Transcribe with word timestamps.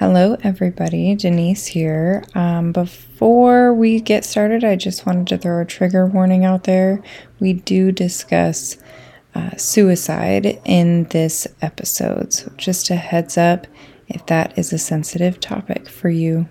Hello, 0.00 0.34
everybody. 0.42 1.14
Denise 1.14 1.66
here. 1.66 2.24
Um, 2.34 2.72
before 2.72 3.74
we 3.74 4.00
get 4.00 4.24
started, 4.24 4.64
I 4.64 4.74
just 4.74 5.04
wanted 5.04 5.26
to 5.26 5.36
throw 5.36 5.60
a 5.60 5.66
trigger 5.66 6.06
warning 6.06 6.42
out 6.42 6.64
there. 6.64 7.02
We 7.38 7.52
do 7.52 7.92
discuss 7.92 8.78
uh, 9.34 9.54
suicide 9.58 10.58
in 10.64 11.04
this 11.10 11.46
episode. 11.60 12.32
So, 12.32 12.50
just 12.56 12.88
a 12.88 12.96
heads 12.96 13.36
up 13.36 13.66
if 14.08 14.24
that 14.24 14.58
is 14.58 14.72
a 14.72 14.78
sensitive 14.78 15.38
topic 15.38 15.86
for 15.86 16.08
you. 16.08 16.48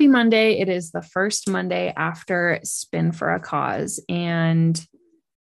Happy 0.00 0.08
Monday. 0.08 0.58
It 0.58 0.70
is 0.70 0.92
the 0.92 1.02
first 1.02 1.46
Monday 1.46 1.92
after 1.94 2.58
Spin 2.64 3.12
for 3.12 3.34
a 3.34 3.38
Cause. 3.38 4.02
And 4.08 4.82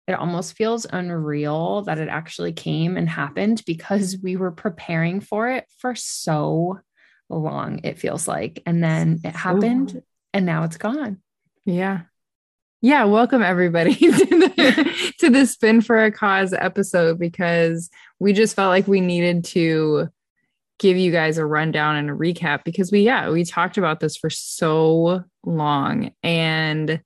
it 0.08 0.14
almost 0.14 0.56
feels 0.56 0.88
unreal 0.92 1.82
that 1.82 2.00
it 2.00 2.08
actually 2.08 2.52
came 2.52 2.96
and 2.96 3.08
happened 3.08 3.62
because 3.64 4.18
we 4.20 4.34
were 4.34 4.50
preparing 4.50 5.20
for 5.20 5.48
it 5.48 5.66
for 5.78 5.94
so 5.94 6.80
long, 7.28 7.82
it 7.84 8.00
feels 8.00 8.26
like. 8.26 8.60
And 8.66 8.82
then 8.82 9.20
it 9.22 9.36
happened 9.36 10.02
and 10.34 10.46
now 10.46 10.64
it's 10.64 10.78
gone. 10.78 11.18
Yeah. 11.64 12.00
Yeah, 12.80 13.04
welcome 13.04 13.42
everybody 13.42 13.94
to 13.94 14.10
the, 14.10 15.12
to 15.20 15.30
the 15.30 15.46
Spin 15.46 15.80
for 15.80 16.02
a 16.02 16.10
Cause 16.10 16.52
episode 16.52 17.20
because 17.20 17.88
we 18.18 18.32
just 18.32 18.56
felt 18.56 18.70
like 18.70 18.88
we 18.88 19.00
needed 19.00 19.44
to 19.44 20.08
give 20.80 20.96
you 20.96 21.12
guys 21.12 21.38
a 21.38 21.46
rundown 21.46 21.94
and 21.96 22.10
a 22.10 22.14
recap 22.14 22.64
because 22.64 22.90
we, 22.90 23.02
yeah, 23.02 23.30
we 23.30 23.44
talked 23.44 23.78
about 23.78 24.00
this 24.00 24.16
for 24.16 24.30
so 24.30 25.22
long. 25.44 26.10
And 26.22 27.02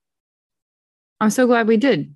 I'm 1.20 1.30
so 1.30 1.47
glad 1.47 1.67
we 1.67 1.77
did 1.77 2.14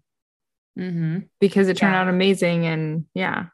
mm-hmm. 0.79 1.19
because 1.41 1.69
it 1.69 1.77
turned 1.77 1.95
yeah. 1.95 2.03
out 2.03 2.09
amazing. 2.09 2.65
And 2.65 3.07
yeah. 3.13 3.47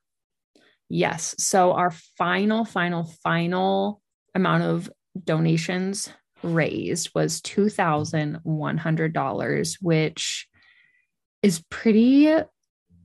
Yes. 0.91 1.35
So 1.39 1.73
our 1.73 1.93
final, 2.19 2.67
final, 2.67 3.05
final 3.25 4.03
amount 4.35 4.65
of 4.65 4.91
donations 5.25 6.13
raised 6.43 7.11
was 7.15 7.41
$2,100, 7.41 9.79
which 9.81 10.47
is 11.43 11.65
pretty 11.71 12.37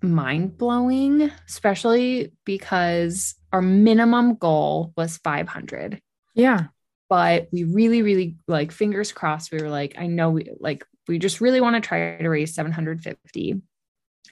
mind 0.01 0.57
blowing, 0.57 1.31
especially 1.47 2.33
because 2.45 3.35
our 3.51 3.61
minimum 3.61 4.35
goal 4.35 4.93
was 4.95 5.17
500. 5.17 6.01
Yeah. 6.35 6.67
But 7.09 7.47
we 7.51 7.63
really, 7.63 8.01
really 8.01 8.37
like 8.47 8.71
fingers 8.71 9.11
crossed. 9.11 9.51
We 9.51 9.61
were 9.61 9.69
like, 9.69 9.95
I 9.97 10.07
know 10.07 10.29
we 10.29 10.51
like, 10.59 10.85
we 11.07 11.17
just 11.17 11.41
really 11.41 11.59
want 11.59 11.75
to 11.75 11.81
try 11.81 12.17
to 12.17 12.29
raise 12.29 12.53
750. 12.53 13.61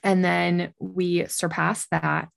And 0.04 0.24
then 0.24 0.72
we 0.78 1.26
surpassed 1.26 1.88
that. 1.90 2.28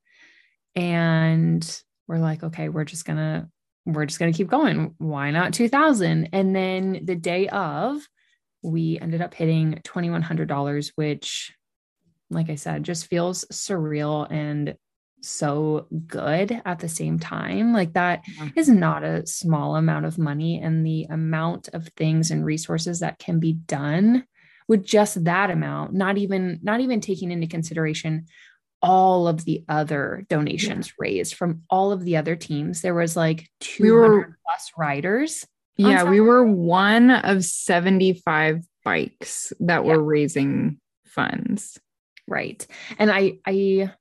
And 0.76 1.84
we're 2.08 2.18
like, 2.18 2.44
okay, 2.44 2.70
we're 2.70 2.86
just 2.86 3.06
going 3.06 3.18
to, 3.18 3.48
we're 3.86 4.06
just 4.06 4.20
going 4.20 4.34
to 4.34 4.38
keep 4.38 4.50
going. 4.50 4.96
Why 4.98 5.32
not 5.32 5.54
2000? 5.54 6.30
And 6.34 6.56
then 6.56 7.02
the 7.04 7.16
day 7.16 7.48
of, 7.48 8.02
we 8.64 9.00
ended 9.00 9.22
up 9.22 9.34
hitting 9.34 9.80
$2,100, 9.84 10.92
which, 10.96 11.54
like 12.32 12.50
I 12.50 12.56
said, 12.56 12.84
just 12.84 13.08
feels 13.08 13.46
surreal 13.52 14.28
and 14.32 14.76
so 15.22 15.88
good 16.08 16.62
at 16.66 16.80
the 16.80 16.90
same 16.90 17.20
time. 17.20 17.74
Like 17.74 17.94
that 17.94 18.24
is 18.56 18.70
not 18.70 19.04
a 19.04 19.26
small 19.28 19.76
amount 19.76 20.06
of 20.06 20.18
money. 20.18 20.59
And 20.59 20.86
the 20.86 21.06
amount 21.09 21.70
of 21.74 21.88
things 21.96 22.31
and 22.31 22.44
resources 22.44 23.02
that 23.02 23.20
can 23.20 23.40
be 23.40 23.53
done 23.53 24.25
with 24.68 24.84
just 24.84 25.24
that 25.25 25.52
amount, 25.52 25.94
not 25.94 26.18
even, 26.18 26.59
not 26.64 26.80
even 26.80 27.02
taking 27.02 27.31
into 27.31 27.47
consideration 27.47 28.25
all 28.81 29.28
of 29.28 29.46
the 29.46 29.64
other 29.70 30.25
donations 30.28 30.88
yeah. 30.88 30.94
raised 30.97 31.36
from 31.36 31.62
all 31.70 31.91
of 31.91 32.03
the 32.03 32.18
other 32.18 32.36
teams. 32.36 32.81
There 32.81 32.96
was 32.96 33.16
like 33.16 33.47
200 33.59 33.84
we 33.84 33.91
were, 33.91 34.38
plus 34.44 34.72
riders. 34.78 35.46
Yeah, 35.78 36.03
we 36.03 36.20
were 36.20 36.44
one 36.44 37.12
of 37.12 37.44
75 37.44 38.64
bikes 38.84 39.53
that 39.59 39.86
yeah. 39.86 39.91
were 39.91 40.03
raising 40.03 40.80
funds. 41.06 41.80
Right. 42.31 42.66
And 42.97 43.12
I 43.12 43.40
I 43.46 43.92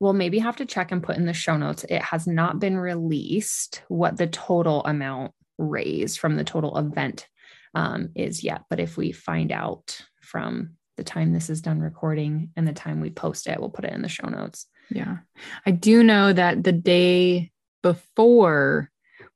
we'll 0.00 0.12
maybe 0.12 0.40
have 0.40 0.56
to 0.56 0.66
check 0.66 0.90
and 0.90 1.02
put 1.02 1.16
in 1.16 1.26
the 1.26 1.32
show 1.32 1.56
notes. 1.56 1.84
It 1.88 2.02
has 2.02 2.26
not 2.26 2.58
been 2.58 2.76
released 2.76 3.82
what 3.88 4.16
the 4.16 4.26
total 4.26 4.84
amount 4.84 5.32
raised 5.56 6.18
from 6.18 6.36
the 6.36 6.44
total 6.44 6.76
event 6.76 7.28
um, 7.74 8.10
is 8.16 8.42
yet. 8.42 8.62
But 8.68 8.80
if 8.80 8.96
we 8.96 9.12
find 9.12 9.52
out 9.52 10.00
from 10.20 10.70
the 10.96 11.04
time 11.04 11.32
this 11.32 11.48
is 11.48 11.60
done 11.60 11.80
recording 11.80 12.50
and 12.56 12.66
the 12.66 12.72
time 12.72 13.00
we 13.00 13.10
post 13.10 13.46
it, 13.46 13.60
we'll 13.60 13.70
put 13.70 13.84
it 13.84 13.92
in 13.92 14.02
the 14.02 14.08
show 14.08 14.28
notes. 14.28 14.66
Yeah. 14.90 15.18
I 15.64 15.70
do 15.70 16.02
know 16.02 16.32
that 16.32 16.64
the 16.64 16.72
day 16.72 17.52
before 17.82 18.90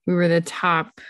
we 0.07 0.15
were 0.15 0.29
the 0.29 0.41
top 0.41 1.01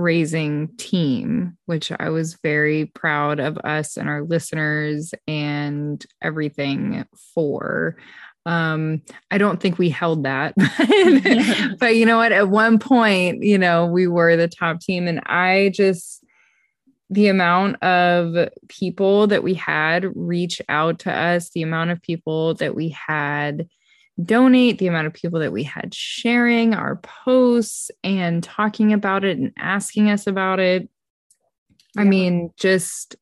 raising 0.00 0.68
team, 0.76 1.56
which 1.66 1.92
I 1.98 2.10
was 2.10 2.38
very 2.42 2.86
proud 2.86 3.40
of 3.40 3.58
us 3.58 3.96
and 3.96 4.08
our 4.08 4.22
listeners 4.22 5.12
and 5.26 6.04
everything 6.22 7.04
for. 7.34 7.96
Um, 8.46 9.02
I 9.30 9.36
don't 9.36 9.60
think 9.60 9.78
we 9.78 9.90
held 9.90 10.24
that, 10.24 10.54
but 11.78 11.96
you 11.96 12.06
know 12.06 12.16
what? 12.16 12.32
At 12.32 12.48
one 12.48 12.78
point, 12.78 13.42
you 13.42 13.58
know, 13.58 13.86
we 13.86 14.06
were 14.06 14.36
the 14.36 14.48
top 14.48 14.80
team, 14.80 15.06
and 15.06 15.20
I 15.26 15.70
just 15.74 16.24
the 17.10 17.28
amount 17.28 17.82
of 17.82 18.48
people 18.68 19.26
that 19.26 19.42
we 19.42 19.54
had 19.54 20.06
reach 20.14 20.60
out 20.68 20.98
to 21.00 21.12
us, 21.12 21.50
the 21.50 21.62
amount 21.62 21.90
of 21.90 22.02
people 22.02 22.54
that 22.54 22.74
we 22.74 22.90
had 22.90 23.68
donate, 24.22 24.78
the 24.78 24.86
amount 24.86 25.06
of 25.06 25.14
people 25.14 25.40
that 25.40 25.52
we 25.52 25.62
had 25.62 25.94
sharing 25.94 26.74
our 26.74 26.96
posts 26.96 27.90
and 28.02 28.42
talking 28.42 28.92
about 28.92 29.24
it 29.24 29.38
and 29.38 29.52
asking 29.58 30.10
us 30.10 30.26
about 30.26 30.58
it. 30.58 30.88
Yeah. 31.94 32.02
I 32.02 32.04
mean, 32.04 32.50
just 32.56 33.16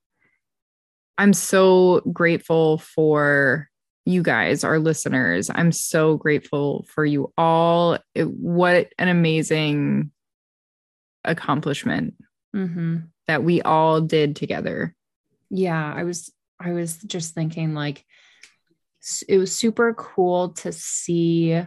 I'm 1.18 1.32
so 1.32 2.00
grateful 2.12 2.78
for 2.78 3.68
you 4.04 4.22
guys, 4.22 4.64
our 4.64 4.78
listeners. 4.78 5.50
I'm 5.52 5.72
so 5.72 6.16
grateful 6.16 6.86
for 6.88 7.04
you 7.04 7.32
all. 7.36 7.98
It, 8.14 8.28
what 8.28 8.92
an 8.98 9.08
amazing 9.08 10.12
accomplishment 11.24 12.14
mm-hmm. 12.54 12.98
that 13.26 13.42
we 13.42 13.62
all 13.62 14.00
did 14.00 14.36
together. 14.36 14.94
Yeah, 15.50 15.92
I 15.94 16.04
was 16.04 16.32
I 16.60 16.72
was 16.72 16.96
just 16.98 17.34
thinking 17.34 17.74
like 17.74 18.04
it 19.28 19.38
was 19.38 19.56
super 19.56 19.94
cool 19.94 20.50
to 20.50 20.72
see 20.72 21.62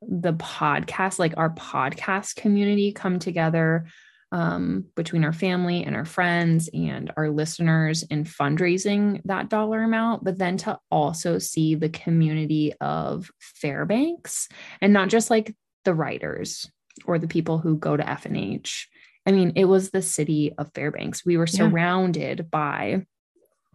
the 0.00 0.34
podcast, 0.34 1.18
like 1.18 1.34
our 1.36 1.50
podcast 1.50 2.36
community 2.36 2.92
come 2.92 3.18
together 3.18 3.86
um, 4.32 4.86
between 4.96 5.24
our 5.24 5.32
family 5.32 5.84
and 5.84 5.94
our 5.94 6.04
friends 6.04 6.68
and 6.74 7.12
our 7.16 7.30
listeners 7.30 8.02
in 8.02 8.24
fundraising 8.24 9.20
that 9.26 9.48
dollar 9.48 9.82
amount, 9.82 10.24
but 10.24 10.38
then 10.38 10.56
to 10.58 10.78
also 10.90 11.38
see 11.38 11.76
the 11.76 11.88
community 11.88 12.72
of 12.80 13.30
Fairbanks 13.38 14.48
and 14.80 14.92
not 14.92 15.08
just 15.08 15.30
like 15.30 15.54
the 15.84 15.94
riders 15.94 16.68
or 17.04 17.18
the 17.18 17.28
people 17.28 17.58
who 17.58 17.76
go 17.76 17.96
to 17.96 18.02
FNH. 18.02 18.86
I 19.26 19.32
mean, 19.32 19.52
it 19.56 19.66
was 19.66 19.90
the 19.90 20.02
city 20.02 20.52
of 20.58 20.72
Fairbanks. 20.74 21.24
We 21.24 21.36
were 21.36 21.46
surrounded 21.46 22.38
yeah. 22.38 22.46
by 22.50 23.06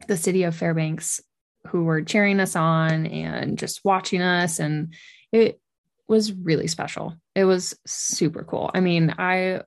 the 0.07 0.17
city 0.17 0.43
of 0.43 0.55
Fairbanks 0.55 1.21
who 1.69 1.83
were 1.83 2.01
cheering 2.01 2.39
us 2.39 2.55
on 2.55 3.05
and 3.05 3.57
just 3.57 3.83
watching 3.83 4.21
us. 4.21 4.59
And 4.59 4.93
it 5.31 5.59
was 6.07 6.33
really 6.33 6.67
special. 6.67 7.15
It 7.35 7.45
was 7.45 7.77
super 7.85 8.43
cool. 8.43 8.71
I 8.73 8.79
mean, 8.79 9.13
I 9.17 9.61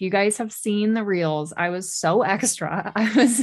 you 0.00 0.10
guys 0.10 0.38
have 0.38 0.52
seen 0.52 0.94
the 0.94 1.04
reels, 1.04 1.52
I 1.56 1.68
was 1.68 1.94
so 1.94 2.22
extra. 2.34 2.92
I 2.94 3.12
was, 3.14 3.42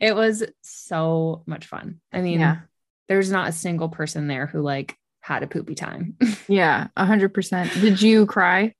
it 0.00 0.14
was 0.14 0.44
so 0.62 1.42
much 1.46 1.66
fun. 1.66 2.00
I 2.12 2.20
mean, 2.20 2.40
yeah. 2.40 2.60
there's 3.08 3.30
not 3.30 3.48
a 3.48 3.52
single 3.52 3.88
person 3.88 4.28
there 4.28 4.46
who 4.46 4.60
like 4.60 4.96
had 5.20 5.42
a 5.42 5.48
poopy 5.48 5.74
time. 5.74 6.16
yeah, 6.48 6.88
a 6.96 7.04
hundred 7.04 7.34
percent. 7.34 7.72
Did 7.74 8.00
you 8.00 8.26
cry? 8.26 8.74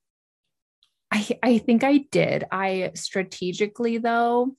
I, 1.11 1.27
I 1.43 1.59
think 1.59 1.85
I 1.85 1.99
did. 2.11 2.45
I 2.51 2.93
strategically 2.95 3.99
though 3.99 4.55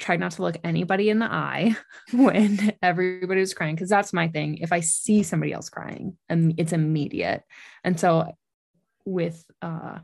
tried 0.00 0.20
not 0.20 0.32
to 0.32 0.42
look 0.42 0.56
anybody 0.64 1.10
in 1.10 1.18
the 1.18 1.30
eye 1.30 1.76
when 2.12 2.72
everybody 2.82 3.40
was 3.40 3.54
crying 3.54 3.74
because 3.74 3.90
that's 3.90 4.12
my 4.12 4.28
thing. 4.28 4.58
If 4.58 4.72
I 4.72 4.80
see 4.80 5.22
somebody 5.22 5.52
else 5.52 5.68
crying, 5.68 6.16
and 6.28 6.54
it's 6.58 6.72
immediate. 6.72 7.42
And 7.84 7.98
so 7.98 8.32
with 9.04 9.44
uh 9.62 9.98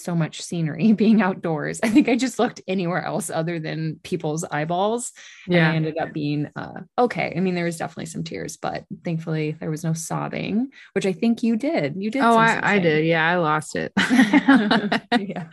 so 0.00 0.14
much 0.14 0.42
scenery 0.42 0.92
being 1.02 1.22
outdoors. 1.22 1.80
I 1.82 1.88
think 1.88 2.08
I 2.08 2.16
just 2.16 2.38
looked 2.38 2.60
anywhere 2.66 3.04
else 3.04 3.30
other 3.30 3.58
than 3.58 4.00
people's 4.02 4.44
eyeballs. 4.44 5.12
Yeah. 5.46 5.58
And 5.58 5.72
I 5.72 5.76
ended 5.76 5.98
up 5.98 6.12
being 6.12 6.50
uh, 6.56 6.80
okay. 6.98 7.32
I 7.36 7.40
mean, 7.40 7.54
there 7.54 7.64
was 7.64 7.76
definitely 7.76 8.06
some 8.06 8.24
tears, 8.24 8.56
but 8.56 8.84
thankfully 9.04 9.56
there 9.60 9.70
was 9.70 9.84
no 9.84 9.92
sobbing, 9.92 10.70
which 10.94 11.06
I 11.06 11.12
think 11.12 11.42
you 11.42 11.56
did. 11.56 11.94
You 11.96 12.10
did. 12.10 12.22
Oh, 12.22 12.36
I, 12.36 12.74
I, 12.74 12.78
did. 12.78 13.06
Yeah, 13.06 13.26
I 13.26 13.36
lost 13.36 13.76
it. 13.76 13.92
yeah. 13.98 15.46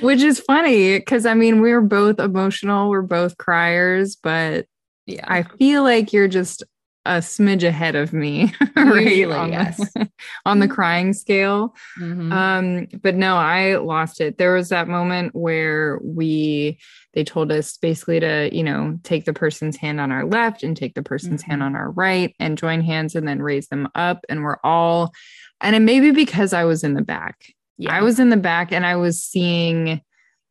Which 0.00 0.22
is 0.22 0.40
funny 0.40 0.98
because 0.98 1.26
I 1.26 1.34
mean, 1.34 1.60
we 1.60 1.72
are 1.72 1.80
both 1.80 2.18
emotional, 2.18 2.90
we're 2.90 3.02
both 3.02 3.36
criers, 3.38 4.16
but 4.16 4.66
yeah, 5.06 5.24
I 5.26 5.42
feel 5.42 5.82
like 5.84 6.12
you're 6.12 6.28
just 6.28 6.64
a 7.06 7.20
smidge 7.20 7.62
ahead 7.62 7.94
of 7.94 8.12
me, 8.12 8.52
right? 8.76 9.24
on, 9.30 9.52
yes. 9.52 9.76
the, 9.92 10.10
on 10.46 10.58
the 10.58 10.68
crying 10.68 11.12
scale. 11.12 11.74
Mm-hmm. 11.98 12.32
Um, 12.32 12.88
but 13.02 13.14
no, 13.14 13.36
I 13.36 13.76
lost 13.76 14.20
it. 14.20 14.38
There 14.38 14.54
was 14.54 14.68
that 14.70 14.88
moment 14.88 15.34
where 15.34 15.98
we 16.02 16.78
they 17.14 17.24
told 17.24 17.50
us 17.50 17.78
basically 17.78 18.20
to, 18.20 18.50
you 18.54 18.62
know, 18.62 18.98
take 19.02 19.24
the 19.24 19.32
person's 19.32 19.76
hand 19.76 20.00
on 20.00 20.12
our 20.12 20.26
left 20.26 20.62
and 20.62 20.76
take 20.76 20.94
the 20.94 21.02
person's 21.02 21.42
mm-hmm. 21.42 21.52
hand 21.52 21.62
on 21.62 21.74
our 21.74 21.90
right 21.90 22.34
and 22.38 22.58
join 22.58 22.82
hands 22.82 23.14
and 23.14 23.26
then 23.26 23.40
raise 23.40 23.68
them 23.68 23.88
up. 23.94 24.24
And 24.28 24.42
we're 24.42 24.58
all, 24.62 25.14
and 25.62 25.74
it 25.74 25.80
may 25.80 26.00
be 26.00 26.10
because 26.10 26.52
I 26.52 26.64
was 26.64 26.84
in 26.84 26.92
the 26.92 27.02
back. 27.02 27.46
Yeah. 27.78 27.96
I 27.96 28.02
was 28.02 28.18
in 28.18 28.28
the 28.28 28.36
back 28.36 28.70
and 28.70 28.84
I 28.84 28.96
was 28.96 29.22
seeing, 29.22 29.86
you 29.86 30.00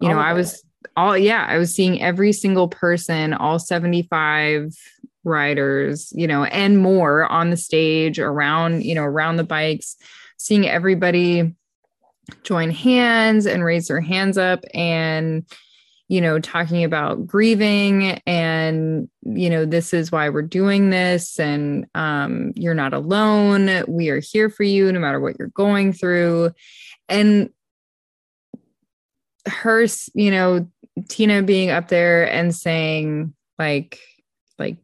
all 0.02 0.10
know, 0.10 0.20
I 0.20 0.34
was 0.34 0.64
all 0.98 1.18
yeah, 1.18 1.46
I 1.48 1.58
was 1.58 1.74
seeing 1.74 2.02
every 2.02 2.32
single 2.32 2.68
person, 2.68 3.34
all 3.34 3.60
75 3.60 4.74
riders, 5.26 6.12
you 6.16 6.28
know, 6.28 6.46
and 6.46 6.78
more 6.78 7.26
on 7.26 7.50
the 7.50 7.58
stage 7.58 8.20
around, 8.20 8.84
you 8.84 8.96
know, 8.96 9.04
around 9.04 9.38
the 9.38 9.44
bikes, 9.44 9.96
seeing 10.38 10.68
everybody 10.68 11.56
join 12.44 12.72
hands 12.72 13.46
and 13.46 13.64
raise 13.64 13.88
their 13.88 14.02
hands 14.02 14.38
up 14.38 14.64
and 14.74 15.46
you 16.08 16.22
know 16.22 16.40
talking 16.40 16.84
about 16.84 17.26
grieving 17.26 18.20
and 18.26 19.10
you 19.24 19.50
know 19.50 19.66
this 19.66 19.94
is 19.94 20.12
why 20.12 20.30
we're 20.30 20.42
doing 20.42 20.90
this 20.90 21.40
and 21.40 21.88
um 21.96 22.52
you're 22.56 22.74
not 22.76 22.94
alone. 22.94 23.84
We 23.88 24.10
are 24.10 24.20
here 24.20 24.50
for 24.50 24.64
you 24.64 24.92
no 24.92 25.00
matter 25.00 25.20
what 25.20 25.38
you're 25.38 25.50
going 25.50 25.94
through. 25.94 26.52
And 27.10 27.50
her 29.48 29.86
you 30.14 30.32
know 30.32 30.70
tina 31.10 31.44
being 31.44 31.70
up 31.70 31.88
there 31.88 32.32
and 32.32 32.54
saying 32.56 33.34
like 33.60 34.00
like 34.58 34.78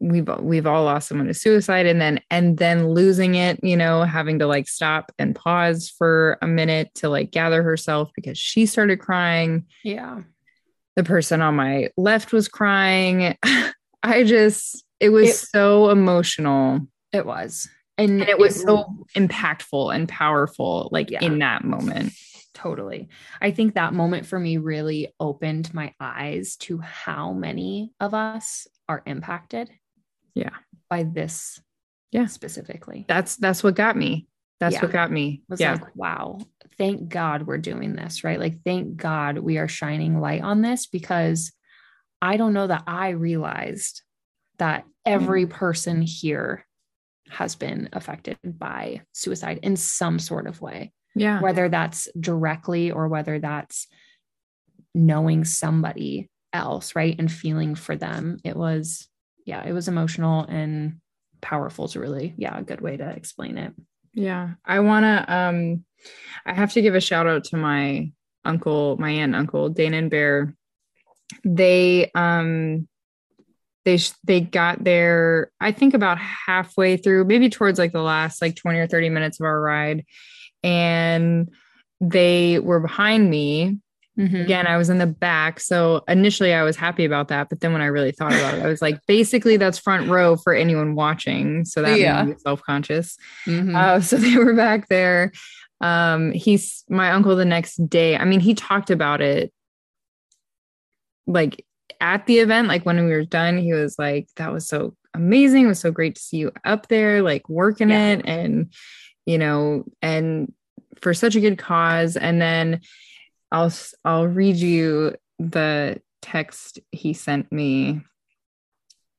we've 0.00 0.28
we've 0.40 0.66
all 0.66 0.84
lost 0.84 1.08
someone 1.08 1.26
to 1.26 1.34
suicide 1.34 1.86
and 1.86 2.00
then 2.00 2.20
and 2.30 2.56
then 2.56 2.88
losing 2.88 3.34
it 3.34 3.60
you 3.62 3.76
know 3.76 4.02
having 4.02 4.38
to 4.38 4.46
like 4.46 4.66
stop 4.66 5.12
and 5.18 5.36
pause 5.36 5.92
for 5.96 6.38
a 6.40 6.46
minute 6.46 6.90
to 6.94 7.08
like 7.08 7.30
gather 7.30 7.62
herself 7.62 8.10
because 8.14 8.38
she 8.38 8.66
started 8.66 8.98
crying. 8.98 9.66
Yeah. 9.84 10.22
The 10.96 11.04
person 11.04 11.40
on 11.40 11.54
my 11.54 11.90
left 11.96 12.32
was 12.32 12.48
crying. 12.48 13.36
I 14.02 14.24
just 14.24 14.84
it 14.98 15.10
was 15.10 15.28
it, 15.28 15.34
so 15.34 15.90
emotional. 15.90 16.80
It 17.12 17.26
was. 17.26 17.68
And, 17.98 18.22
and 18.22 18.30
it 18.30 18.38
was 18.38 18.56
it, 18.56 18.66
so 18.66 18.86
impactful 19.14 19.94
and 19.94 20.08
powerful 20.08 20.88
like 20.90 21.10
yeah. 21.10 21.22
in 21.22 21.38
that 21.40 21.64
moment. 21.64 22.14
Totally. 22.54 23.08
I 23.40 23.50
think 23.52 23.74
that 23.74 23.94
moment 23.94 24.26
for 24.26 24.38
me 24.38 24.56
really 24.56 25.14
opened 25.20 25.72
my 25.72 25.94
eyes 26.00 26.56
to 26.56 26.78
how 26.78 27.32
many 27.32 27.92
of 28.00 28.14
us 28.14 28.66
are 28.88 29.02
impacted 29.06 29.70
yeah. 30.34 30.50
by 30.88 31.02
this 31.04 31.60
yeah. 32.10 32.26
specifically. 32.26 33.04
That's 33.08 33.36
that's 33.36 33.62
what 33.62 33.74
got 33.74 33.96
me. 33.96 34.26
That's 34.58 34.74
yeah. 34.74 34.82
what 34.82 34.92
got 34.92 35.10
me. 35.10 35.42
Was 35.48 35.60
yeah. 35.60 35.72
like 35.72 35.96
wow. 35.96 36.38
Thank 36.78 37.08
god 37.08 37.46
we're 37.46 37.58
doing 37.58 37.94
this 37.94 38.24
right? 38.24 38.40
Like 38.40 38.62
thank 38.64 38.96
god 38.96 39.38
we 39.38 39.58
are 39.58 39.68
shining 39.68 40.20
light 40.20 40.42
on 40.42 40.62
this 40.62 40.86
because 40.86 41.52
i 42.22 42.36
don't 42.36 42.52
know 42.52 42.66
that 42.66 42.82
i 42.86 43.10
realized 43.10 44.02
that 44.58 44.84
every 45.06 45.46
mm. 45.46 45.50
person 45.50 46.02
here 46.02 46.66
has 47.30 47.54
been 47.54 47.88
affected 47.94 48.36
by 48.44 49.00
suicide 49.12 49.58
in 49.62 49.74
some 49.74 50.18
sort 50.18 50.46
of 50.46 50.60
way 50.60 50.92
yeah. 51.14 51.40
whether 51.40 51.68
that's 51.68 52.08
directly 52.18 52.90
or 52.90 53.08
whether 53.08 53.38
that's 53.38 53.86
knowing 54.94 55.44
somebody 55.44 56.28
else 56.52 56.96
right 56.96 57.16
and 57.18 57.30
feeling 57.30 57.74
for 57.74 57.96
them. 57.96 58.38
It 58.44 58.56
was 58.56 59.08
yeah, 59.44 59.64
it 59.66 59.72
was 59.72 59.88
emotional 59.88 60.44
and 60.44 61.00
powerful 61.40 61.88
to 61.88 62.00
really, 62.00 62.34
yeah, 62.36 62.58
a 62.58 62.62
good 62.62 62.80
way 62.80 62.96
to 62.96 63.08
explain 63.08 63.58
it. 63.58 63.74
Yeah. 64.12 64.50
I 64.64 64.80
want 64.80 65.04
to, 65.04 65.34
um, 65.34 65.84
I 66.44 66.54
have 66.54 66.72
to 66.72 66.82
give 66.82 66.94
a 66.94 67.00
shout 67.00 67.26
out 67.26 67.44
to 67.44 67.56
my 67.56 68.10
uncle, 68.44 68.96
my 68.98 69.10
aunt, 69.10 69.34
uncle, 69.34 69.68
Dana 69.68 69.98
and 69.98 70.10
Bear. 70.10 70.54
They, 71.44 72.10
um, 72.14 72.88
they 73.84 73.98
they 74.24 74.40
got 74.40 74.82
there 74.84 75.50
i 75.60 75.72
think 75.72 75.94
about 75.94 76.18
halfway 76.18 76.96
through 76.96 77.24
maybe 77.24 77.48
towards 77.48 77.78
like 77.78 77.92
the 77.92 78.02
last 78.02 78.42
like 78.42 78.56
20 78.56 78.78
or 78.78 78.86
30 78.86 79.08
minutes 79.08 79.40
of 79.40 79.46
our 79.46 79.60
ride 79.60 80.04
and 80.62 81.48
they 82.00 82.58
were 82.58 82.80
behind 82.80 83.28
me 83.28 83.78
Mm-hmm. 84.20 84.36
Again, 84.36 84.66
I 84.66 84.76
was 84.76 84.90
in 84.90 84.98
the 84.98 85.06
back. 85.06 85.60
So 85.60 86.04
initially 86.06 86.52
I 86.52 86.62
was 86.62 86.76
happy 86.76 87.06
about 87.06 87.28
that. 87.28 87.48
But 87.48 87.60
then 87.60 87.72
when 87.72 87.80
I 87.80 87.86
really 87.86 88.12
thought 88.12 88.34
about 88.34 88.54
it, 88.54 88.62
I 88.62 88.66
was 88.66 88.82
like, 88.82 89.00
basically, 89.06 89.56
that's 89.56 89.78
front 89.78 90.10
row 90.10 90.36
for 90.36 90.52
anyone 90.52 90.94
watching. 90.94 91.64
So 91.64 91.80
that 91.80 91.98
yeah. 91.98 92.22
made 92.22 92.34
me 92.34 92.36
self 92.38 92.62
conscious. 92.62 93.16
Mm-hmm. 93.46 93.74
Uh, 93.74 94.00
so 94.00 94.16
they 94.16 94.36
were 94.36 94.54
back 94.54 94.88
there. 94.88 95.32
Um, 95.80 96.32
he's 96.32 96.84
my 96.90 97.12
uncle 97.12 97.34
the 97.34 97.46
next 97.46 97.76
day. 97.88 98.16
I 98.16 98.26
mean, 98.26 98.40
he 98.40 98.54
talked 98.54 98.90
about 98.90 99.22
it 99.22 99.52
like 101.26 101.64
at 102.02 102.26
the 102.26 102.40
event, 102.40 102.68
like 102.68 102.84
when 102.84 103.02
we 103.02 103.12
were 103.12 103.24
done, 103.24 103.56
he 103.56 103.72
was 103.72 103.98
like, 103.98 104.28
that 104.36 104.52
was 104.52 104.68
so 104.68 104.94
amazing. 105.14 105.64
It 105.64 105.68
was 105.68 105.80
so 105.80 105.90
great 105.90 106.16
to 106.16 106.20
see 106.20 106.38
you 106.38 106.52
up 106.64 106.88
there, 106.88 107.22
like 107.22 107.48
working 107.48 107.88
yeah. 107.88 108.08
it 108.08 108.22
and, 108.26 108.70
you 109.24 109.38
know, 109.38 109.84
and 110.02 110.52
for 111.00 111.14
such 111.14 111.36
a 111.36 111.40
good 111.40 111.56
cause. 111.56 112.16
And 112.16 112.42
then, 112.42 112.80
I'll 113.52 113.72
I'll 114.04 114.26
read 114.26 114.56
you 114.56 115.16
the 115.38 116.00
text 116.22 116.78
he 116.92 117.12
sent 117.12 117.50
me. 117.50 118.02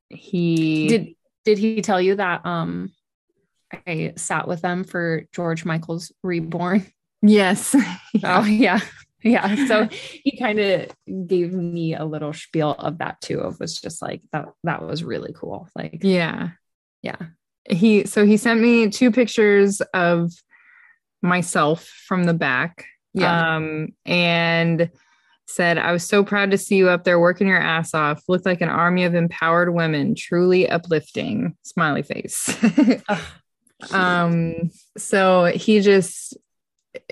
He 0.09 0.87
did 0.87 1.15
did 1.45 1.57
he 1.57 1.81
tell 1.81 2.01
you 2.01 2.15
that 2.15 2.45
um 2.45 2.91
I 3.87 4.13
sat 4.17 4.47
with 4.47 4.61
them 4.61 4.83
for 4.83 5.25
George 5.33 5.65
Michael's 5.65 6.11
Reborn? 6.23 6.85
Yes. 7.21 7.75
yeah. 8.13 8.41
Oh 8.41 8.45
yeah. 8.45 8.79
Yeah. 9.23 9.67
So 9.67 9.87
he 9.91 10.37
kind 10.37 10.59
of 10.59 10.89
gave 11.27 11.53
me 11.53 11.95
a 11.95 12.05
little 12.05 12.33
spiel 12.33 12.71
of 12.71 12.97
that 12.99 13.21
too. 13.21 13.39
Of 13.39 13.59
was 13.59 13.79
just 13.79 14.01
like 14.01 14.21
that 14.31 14.47
that 14.63 14.81
was 14.81 15.03
really 15.03 15.33
cool. 15.33 15.69
Like 15.75 16.00
yeah. 16.01 16.50
Yeah. 17.01 17.17
He 17.69 18.05
so 18.05 18.25
he 18.25 18.38
sent 18.38 18.59
me 18.59 18.89
two 18.89 19.11
pictures 19.11 19.81
of 19.93 20.31
myself 21.21 21.85
from 22.07 22.23
the 22.23 22.33
back 22.33 22.88
yeah. 23.13 23.56
Um, 23.56 23.89
and 24.06 24.89
said, 25.46 25.77
I 25.77 25.91
was 25.91 26.06
so 26.06 26.24
proud 26.24 26.51
to 26.51 26.58
see 26.58 26.77
you 26.77 26.89
up 26.89 27.03
there 27.03 27.20
working 27.20 27.48
your 27.48 27.60
ass 27.60 27.94
off. 27.94 28.24
Looked 28.27 28.46
like 28.46 28.62
an 28.62 28.70
army 28.70 29.03
of 29.03 29.15
empowered 29.15 29.74
women, 29.74 30.15
truly 30.15 30.70
uplifting. 30.70 31.56
Smiley 31.63 32.03
face. 32.03 32.50
um, 33.91 34.72
so 34.98 35.46
he 35.46 35.82
just 35.82 36.38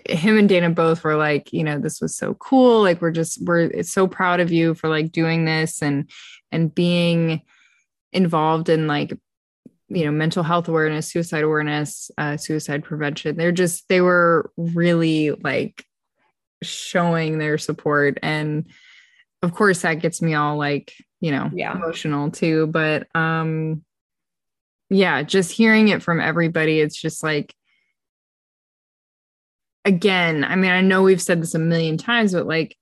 him 0.05 0.37
and 0.37 0.49
Dana 0.49 0.69
both 0.69 1.03
were 1.03 1.15
like, 1.15 1.53
you 1.53 1.63
know, 1.63 1.79
this 1.79 2.01
was 2.01 2.15
so 2.15 2.33
cool. 2.35 2.81
Like 2.81 3.01
we're 3.01 3.11
just 3.11 3.43
we're 3.43 3.83
so 3.83 4.07
proud 4.07 4.39
of 4.39 4.51
you 4.51 4.73
for 4.73 4.89
like 4.89 5.11
doing 5.11 5.45
this 5.45 5.81
and 5.81 6.09
and 6.51 6.73
being 6.73 7.41
involved 8.11 8.69
in 8.69 8.87
like 8.87 9.13
you 9.89 10.05
know 10.05 10.11
mental 10.11 10.43
health 10.43 10.67
awareness 10.67 11.07
suicide 11.07 11.43
awareness 11.43 12.11
uh, 12.17 12.37
suicide 12.37 12.83
prevention 12.83 13.35
they're 13.35 13.51
just 13.51 13.87
they 13.87 14.01
were 14.01 14.51
really 14.57 15.31
like 15.31 15.83
showing 16.63 17.37
their 17.37 17.57
support. 17.57 18.17
And 18.21 18.69
of 19.41 19.53
course 19.53 19.81
that 19.81 19.95
gets 19.95 20.21
me 20.21 20.33
all 20.33 20.57
like 20.57 20.93
you 21.21 21.31
know 21.31 21.49
yeah. 21.53 21.73
emotional 21.73 22.31
too. 22.31 22.67
But 22.67 23.07
um 23.15 23.83
yeah 24.89 25.21
just 25.21 25.51
hearing 25.51 25.89
it 25.89 26.01
from 26.01 26.19
everybody 26.19 26.79
it's 26.79 26.99
just 26.99 27.21
like 27.21 27.53
again 29.85 30.43
i 30.43 30.55
mean 30.55 30.71
i 30.71 30.81
know 30.81 31.03
we've 31.03 31.21
said 31.21 31.39
this 31.39 31.53
a 31.53 31.59
million 31.59 31.95
times 31.95 32.33
but 32.33 32.47
like 32.47 32.75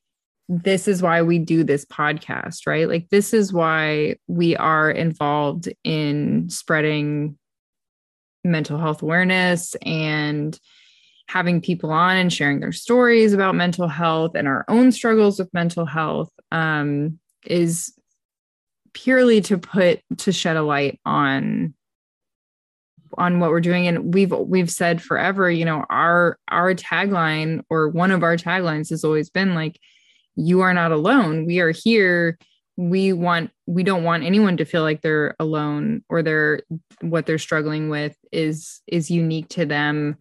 this 0.50 0.88
is 0.88 1.02
why 1.02 1.22
we 1.22 1.40
do 1.40 1.64
this 1.64 1.86
podcast 1.86 2.68
right? 2.68 2.88
Like 2.88 3.10
this 3.10 3.34
is 3.34 3.52
why 3.52 4.16
we 4.28 4.56
are 4.56 4.90
involved 4.90 5.70
in 5.84 6.50
spreading 6.50 7.38
mental 8.44 8.78
health 8.78 9.02
awareness 9.02 9.76
and 9.82 10.58
having 11.28 11.62
people 11.62 11.92
on 11.92 12.18
and 12.18 12.32
sharing 12.32 12.60
their 12.60 12.72
stories 12.72 13.34
about 13.34 13.56
mental 13.56 13.88
health 13.88 14.32
and 14.36 14.48
our 14.48 14.64
own 14.68 14.92
struggles 14.92 15.40
with 15.40 15.54
mental 15.54 15.86
health 15.86 16.32
um, 16.52 17.20
is 17.46 17.94
purely 18.94 19.42
to 19.42 19.58
put 19.58 20.02
to 20.18 20.32
shed 20.32 20.58
a 20.58 20.64
light 20.64 21.00
on 21.06 21.74
on 23.18 23.40
what 23.40 23.50
we're 23.50 23.62
doing. 23.62 23.88
And 23.88 24.14
we've 24.14 24.32
we've 24.32 24.72
said 24.72 25.02
forever 25.02 25.52
you 25.52 25.66
know 25.66 25.86
our 25.90 26.38
our 26.50 26.74
tagline 26.74 27.64
or 27.70 27.90
one 27.90 28.12
of 28.12 28.24
our 28.24 28.38
taglines 28.38 28.90
has 28.90 29.04
always 29.04 29.30
been 29.30 29.54
like 29.54 29.80
you 30.36 30.62
are 30.62 30.74
not 30.74 30.92
alone. 30.92 31.46
We 31.46 31.60
are 31.60 31.72
here. 31.72 32.38
We 32.78 33.12
want 33.12 33.52
we 33.66 33.84
don't 33.84 34.04
want 34.04 34.24
anyone 34.24 34.58
to 34.58 34.66
feel 34.66 34.84
like 34.84 35.02
they're 35.02 35.36
alone 35.40 36.04
or 36.10 36.24
they're 36.24 36.62
what 37.02 37.26
they're 37.26 37.40
struggling 37.40 37.90
with 37.90 38.16
is 38.32 38.82
is 38.88 39.12
unique 39.12 39.50
to 39.50 39.66
them 39.66 40.18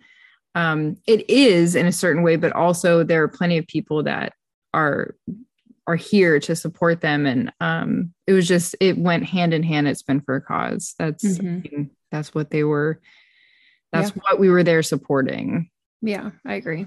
um 0.56 0.96
it 1.06 1.28
is 1.30 1.76
in 1.76 1.86
a 1.86 1.92
certain 1.92 2.22
way 2.25 2.34
but 2.34 2.50
also 2.52 3.04
there 3.04 3.22
are 3.22 3.28
plenty 3.28 3.58
of 3.58 3.66
people 3.68 4.02
that 4.02 4.32
are 4.75 5.14
are 5.86 5.94
here 5.96 6.40
to 6.40 6.56
support 6.56 7.00
them 7.00 7.26
and 7.26 7.52
um 7.60 8.12
it 8.26 8.32
was 8.32 8.48
just 8.48 8.75
it 8.80 8.98
went 8.98 9.22
hand 9.25 9.54
in 9.54 9.62
hand 9.62 9.86
It's 9.86 10.02
been 10.02 10.20
for 10.22 10.34
a 10.36 10.40
cause 10.40 10.94
that's 10.98 11.22
Mhm. 11.38 11.62
Mean, 11.70 11.90
that's 12.10 12.34
what 12.34 12.50
they 12.50 12.64
were 12.64 13.00
that's 13.92 14.10
Yeah. 14.16 14.22
what 14.22 14.40
we 14.40 14.48
were 14.48 14.64
there 14.64 14.82
supporting 14.82 15.70
Yeah, 16.02 16.30
I 16.44 16.54
agree. 16.54 16.86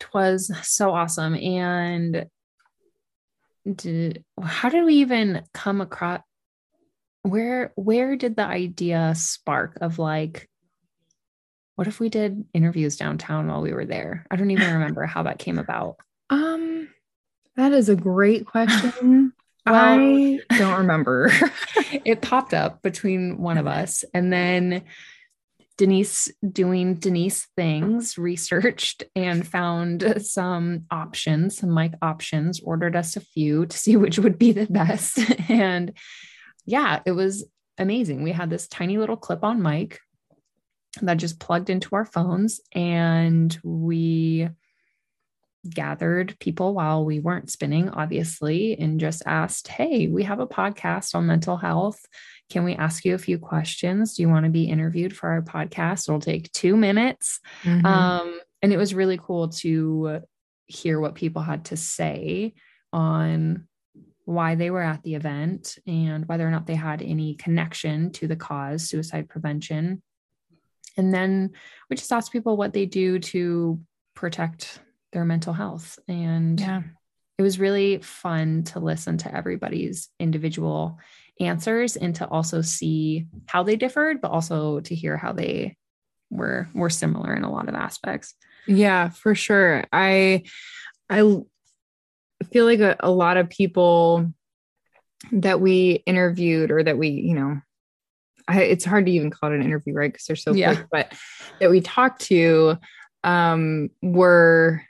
Twas 0.00 0.50
so 0.62 0.90
awesome. 0.92 1.34
And 1.34 2.26
did 3.76 4.24
how 4.42 4.68
did 4.68 4.84
we 4.84 4.94
even 4.96 5.42
come 5.54 5.80
across 5.80 6.20
where 7.22 7.72
where 7.76 8.16
did 8.16 8.34
the 8.34 8.44
idea 8.44 9.14
spark 9.14 9.78
of 9.80 9.98
like 10.00 10.48
what 11.76 11.86
if 11.88 12.00
we 12.00 12.08
did 12.08 12.44
interviews 12.54 12.96
downtown 12.96 13.48
while 13.48 13.62
we 13.62 13.72
were 13.72 13.86
there? 13.86 14.26
I 14.30 14.36
don't 14.36 14.50
even 14.50 14.72
remember 14.78 15.04
how 15.06 15.22
that 15.24 15.38
came 15.38 15.58
about. 15.58 15.96
um 16.30 16.88
that 17.56 17.72
is 17.72 17.88
a 17.90 17.96
great 17.96 18.46
question 18.46 19.32
Well- 19.66 19.74
i 19.74 20.40
don't 20.58 20.78
remember 20.78 21.30
it 22.04 22.20
popped 22.22 22.54
up 22.54 22.82
between 22.82 23.38
one 23.38 23.58
of 23.58 23.66
us 23.66 24.04
and 24.14 24.32
then 24.32 24.82
Denise 25.78 26.30
doing 26.48 26.96
Denise 26.96 27.48
things, 27.56 28.18
researched 28.18 29.04
and 29.16 29.44
found 29.46 30.22
some 30.24 30.84
options, 30.90 31.56
some 31.56 31.72
mic 31.74 31.92
options, 32.02 32.60
ordered 32.60 32.94
us 32.94 33.16
a 33.16 33.20
few 33.20 33.64
to 33.66 33.76
see 33.76 33.96
which 33.96 34.18
would 34.18 34.38
be 34.38 34.52
the 34.52 34.66
best. 34.66 35.18
And 35.50 35.92
yeah, 36.66 37.00
it 37.06 37.12
was 37.12 37.46
amazing. 37.78 38.22
We 38.22 38.32
had 38.32 38.50
this 38.50 38.68
tiny 38.68 38.98
little 38.98 39.16
clip 39.16 39.42
on 39.42 39.62
mic 39.62 39.98
that 41.00 41.14
just 41.14 41.40
plugged 41.40 41.70
into 41.70 41.94
our 41.94 42.04
phones 42.04 42.60
and 42.74 43.58
we 43.64 44.48
gathered 45.68 46.36
people 46.40 46.74
while 46.74 47.04
we 47.04 47.20
weren't 47.20 47.50
spinning, 47.50 47.88
obviously, 47.88 48.76
and 48.78 49.00
just 49.00 49.22
asked, 49.26 49.68
Hey, 49.68 50.08
we 50.08 50.24
have 50.24 50.40
a 50.40 50.46
podcast 50.46 51.14
on 51.14 51.26
mental 51.26 51.56
health. 51.56 52.04
Can 52.50 52.64
we 52.64 52.74
ask 52.74 53.04
you 53.04 53.14
a 53.14 53.18
few 53.18 53.38
questions? 53.38 54.14
Do 54.14 54.22
you 54.22 54.28
want 54.28 54.44
to 54.44 54.50
be 54.50 54.64
interviewed 54.64 55.16
for 55.16 55.30
our 55.30 55.40
podcast? 55.40 56.08
It'll 56.08 56.20
take 56.20 56.52
two 56.52 56.76
minutes. 56.76 57.40
Mhm. 57.62 57.84
Um, 57.84 58.40
and 58.60 58.72
it 58.72 58.76
was 58.76 58.94
really 58.94 59.18
cool 59.18 59.48
to 59.48 60.20
hear 60.66 61.00
what 61.00 61.14
people 61.14 61.42
had 61.42 61.66
to 61.66 61.76
say 61.76 62.54
on 62.92 63.66
why 64.24 64.54
they 64.54 64.70
were 64.70 64.82
at 64.82 65.02
the 65.02 65.14
event 65.14 65.78
and 65.86 66.26
whether 66.26 66.46
or 66.46 66.50
not 66.50 66.66
they 66.66 66.74
had 66.74 67.02
any 67.02 67.34
connection 67.34 68.10
to 68.12 68.26
the 68.28 68.36
cause, 68.36 68.88
suicide 68.88 69.28
prevention. 69.28 70.02
And 70.96 71.12
then 71.12 71.52
we 71.88 71.96
just 71.96 72.12
asked 72.12 72.32
people 72.32 72.56
what 72.56 72.72
they 72.72 72.86
do 72.86 73.18
to 73.18 73.80
protect 74.14 74.80
their 75.12 75.24
mental 75.24 75.52
health. 75.52 75.98
And 76.08 76.60
yeah 76.60 76.82
it 77.38 77.42
was 77.42 77.58
really 77.58 77.98
fun 77.98 78.62
to 78.62 78.78
listen 78.78 79.18
to 79.18 79.34
everybody's 79.34 80.08
individual 80.20 80.98
answers 81.40 81.96
and 81.96 82.14
to 82.14 82.28
also 82.28 82.62
see 82.62 83.26
how 83.46 83.62
they 83.62 83.74
differed, 83.74 84.20
but 84.20 84.30
also 84.30 84.80
to 84.80 84.94
hear 84.94 85.16
how 85.16 85.32
they 85.32 85.76
were 86.30 86.68
were 86.72 86.88
similar 86.88 87.34
in 87.34 87.42
a 87.42 87.50
lot 87.50 87.68
of 87.68 87.74
aspects. 87.74 88.34
Yeah, 88.68 89.08
for 89.08 89.34
sure. 89.34 89.84
I 89.92 90.44
I 91.10 91.40
feel 92.52 92.64
like 92.64 92.80
a, 92.80 92.96
a 93.00 93.10
lot 93.10 93.36
of 93.36 93.50
people 93.50 94.32
that 95.32 95.60
we 95.60 96.02
interviewed 96.06 96.70
or 96.70 96.82
that 96.82 96.98
we, 96.98 97.08
you 97.08 97.34
know, 97.34 97.60
I, 98.48 98.62
it's 98.62 98.84
hard 98.84 99.06
to 99.06 99.12
even 99.12 99.30
call 99.30 99.52
it 99.52 99.56
an 99.56 99.62
interview, 99.62 99.94
right? 99.94 100.12
Because 100.12 100.26
they're 100.26 100.36
so 100.36 100.54
Yeah. 100.54 100.74
quick, 100.74 100.86
but 100.90 101.12
that 101.60 101.70
we 101.70 101.80
talked 101.80 102.22
to 102.22 102.76
um 103.24 103.88
were 104.02 104.82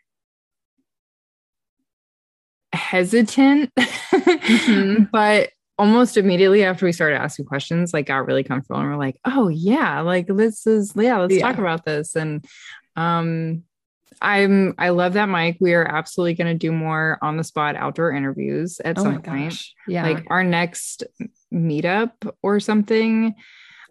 hesitant, 2.73 3.71
Mhm. 3.76 5.11
but 5.12 5.50
almost 5.78 6.16
immediately 6.16 6.62
after 6.64 6.87
we 6.87 6.92
started 6.92 7.16
asking 7.16 7.44
questions, 7.47 7.92
like 7.92 8.06
got 8.06 8.26
really 8.26 8.44
comfortable 8.44 8.80
and 8.80 8.88
we're 8.88 8.97
like, 8.97 9.16
oh 9.25 9.49
yeah, 9.49 10.00
like 10.00 10.26
this 10.26 10.66
is 10.66 10.92
yeah, 10.97 11.18
let's 11.18 11.35
Yeah. 11.35 11.42
talk 11.42 11.59
about 11.59 11.85
this. 11.85 12.14
And 12.16 12.44
um 12.97 13.64
I'm 14.21 14.75
I 14.78 14.90
love 14.90 15.14
that 15.14 15.26
mic. 15.28 15.57
We 15.61 15.75
are 15.75 15.85
absolutely 15.85 16.35
gonna 16.35 16.54
do 16.54 16.73
more 16.73 17.19
on 17.23 17.37
the 17.37 17.45
spot 17.45 17.76
outdoor 17.76 18.12
interviews 18.12 18.81
at 18.85 18.99
Oh 18.99 19.02
some 19.04 19.23
point. 19.23 19.50
gosh. 19.50 19.75
Yeah. 19.88 20.02
Like 20.02 20.25
our 20.28 20.45
next 20.45 21.04
meetup 21.52 22.12
or 22.42 22.61
something. 22.61 23.35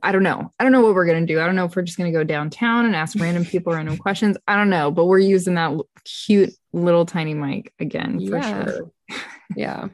I 0.03 0.11
don't 0.11 0.23
know. 0.23 0.51
I 0.59 0.63
don't 0.63 0.71
know 0.71 0.81
what 0.81 0.95
we're 0.95 1.05
gonna 1.05 1.25
do. 1.25 1.39
I 1.39 1.45
don't 1.45 1.55
know 1.55 1.65
if 1.65 1.75
we're 1.75 1.81
just 1.83 1.97
gonna 1.97 2.11
go 2.11 2.23
downtown 2.23 2.85
and 2.85 2.95
ask 2.95 3.19
random 3.19 3.45
people 3.45 3.73
random 3.73 3.97
questions. 3.99 4.37
I 4.47 4.55
don't 4.55 4.69
know, 4.69 4.91
but 4.91 5.05
we're 5.05 5.19
using 5.19 5.55
that 5.55 5.77
cute 6.05 6.53
little 6.73 7.05
tiny 7.05 7.33
mic 7.33 7.73
again 7.79 8.19
for 8.27 8.37
Yeah. 8.37 8.65
sure. 8.65 8.91
yeah. 9.55 9.87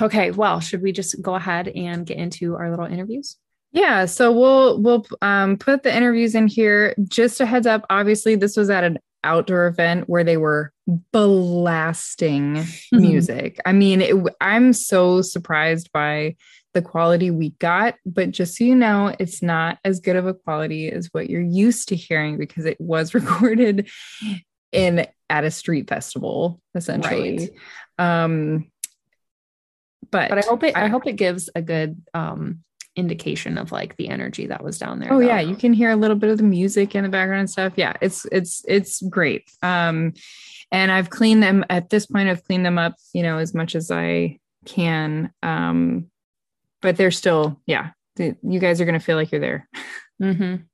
Okay, 0.00 0.30
well, 0.30 0.60
should 0.60 0.82
we 0.82 0.92
just 0.92 1.20
go 1.20 1.34
ahead 1.34 1.66
and 1.68 2.06
get 2.06 2.16
into 2.16 2.54
our 2.54 2.70
little 2.70 2.86
interviews? 2.86 3.36
Yeah, 3.74 4.06
so 4.06 4.30
we'll 4.30 4.80
we'll 4.80 5.04
um, 5.20 5.58
put 5.58 5.82
the 5.82 5.94
interviews 5.94 6.34
in 6.36 6.46
here. 6.46 6.94
Just 7.08 7.40
a 7.40 7.46
heads 7.46 7.66
up. 7.66 7.84
Obviously, 7.90 8.36
this 8.36 8.56
was 8.56 8.70
at 8.70 8.84
an 8.84 8.98
outdoor 9.24 9.66
event 9.66 10.08
where 10.08 10.22
they 10.22 10.36
were 10.36 10.72
blasting 11.12 12.64
music. 12.92 13.58
I 13.66 13.72
mean, 13.72 14.00
it, 14.00 14.14
I'm 14.40 14.72
so 14.72 15.22
surprised 15.22 15.90
by 15.92 16.36
the 16.72 16.82
quality 16.82 17.30
we 17.32 17.50
got, 17.58 17.96
but 18.06 18.30
just 18.30 18.56
so 18.56 18.64
you 18.64 18.76
know, 18.76 19.14
it's 19.18 19.42
not 19.42 19.78
as 19.84 19.98
good 20.00 20.16
of 20.16 20.26
a 20.26 20.34
quality 20.34 20.88
as 20.90 21.08
what 21.12 21.28
you're 21.28 21.40
used 21.40 21.88
to 21.88 21.96
hearing 21.96 22.38
because 22.38 22.64
it 22.66 22.80
was 22.80 23.12
recorded 23.14 23.88
in 24.70 25.06
at 25.28 25.44
a 25.44 25.50
street 25.50 25.88
festival, 25.88 26.60
essentially. 26.76 27.50
Um, 27.98 28.70
but 30.12 30.28
But 30.28 30.38
I 30.38 30.42
hope 30.42 30.62
it 30.62 30.76
I, 30.76 30.84
I- 30.84 30.88
hope 30.88 31.06
it 31.08 31.16
gives 31.16 31.50
a 31.56 31.62
good 31.62 32.00
um 32.14 32.60
indication 32.96 33.58
of 33.58 33.72
like 33.72 33.96
the 33.96 34.08
energy 34.08 34.46
that 34.46 34.62
was 34.62 34.78
down 34.78 35.00
there. 35.00 35.12
Oh 35.12 35.18
though. 35.18 35.26
yeah, 35.26 35.40
you 35.40 35.56
can 35.56 35.72
hear 35.72 35.90
a 35.90 35.96
little 35.96 36.16
bit 36.16 36.30
of 36.30 36.38
the 36.38 36.44
music 36.44 36.94
in 36.94 37.02
the 37.02 37.08
background 37.08 37.40
and 37.40 37.50
stuff. 37.50 37.72
Yeah, 37.76 37.94
it's 38.00 38.26
it's 38.30 38.64
it's 38.68 39.02
great. 39.02 39.50
Um 39.62 40.14
and 40.70 40.90
I've 40.90 41.10
cleaned 41.10 41.42
them 41.42 41.64
at 41.68 41.90
this 41.90 42.06
point 42.06 42.28
I've 42.28 42.44
cleaned 42.44 42.64
them 42.64 42.78
up, 42.78 42.94
you 43.12 43.22
know, 43.22 43.38
as 43.38 43.54
much 43.54 43.74
as 43.74 43.90
I 43.90 44.38
can. 44.64 45.32
Um 45.42 46.06
but 46.82 46.96
they're 46.96 47.10
still 47.10 47.60
yeah, 47.66 47.90
the, 48.16 48.36
you 48.42 48.60
guys 48.60 48.80
are 48.80 48.84
going 48.84 48.98
to 48.98 49.04
feel 49.04 49.16
like 49.16 49.32
you're 49.32 49.40
there. 49.40 49.68
Mhm. 50.22 50.64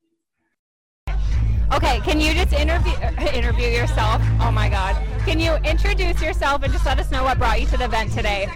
Okay, 1.73 2.01
can 2.01 2.21
you 2.21 2.35
just 2.35 2.53
interview 2.53 2.93
interview 3.33 3.69
yourself? 3.69 4.21
Oh 4.41 4.51
my 4.51 4.69
God! 4.69 4.97
Can 5.25 5.39
you 5.39 5.55
introduce 5.65 6.21
yourself 6.21 6.65
and 6.65 6.73
just 6.73 6.85
let 6.85 6.99
us 6.99 7.13
know 7.13 7.23
what 7.23 7.39
brought 7.39 7.61
you 7.61 7.67
to 7.69 7.77
the 7.77 7.85
event 7.85 8.13
today? 8.13 8.49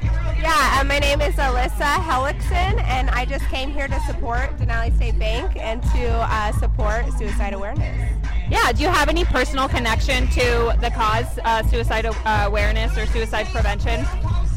Yeah, 0.44 0.78
uh, 0.78 0.84
my 0.84 0.98
name 0.98 1.22
is 1.22 1.36
Alyssa 1.36 1.96
Hellickson, 2.04 2.78
and 2.82 3.08
I 3.08 3.24
just 3.24 3.46
came 3.46 3.70
here 3.70 3.88
to 3.88 3.98
support 4.00 4.54
Denali 4.58 4.94
State 4.94 5.18
Bank 5.18 5.56
and 5.56 5.82
to 5.84 6.06
uh, 6.10 6.52
support 6.52 7.10
suicide 7.14 7.54
awareness. 7.54 8.12
Yeah. 8.50 8.70
Do 8.72 8.82
you 8.82 8.88
have 8.88 9.08
any 9.08 9.24
personal 9.24 9.70
connection 9.70 10.28
to 10.32 10.76
the 10.82 10.90
cause, 10.94 11.38
uh, 11.46 11.62
suicide 11.62 12.04
uh, 12.04 12.44
awareness 12.46 12.94
or 12.98 13.06
suicide 13.06 13.46
prevention? 13.46 14.04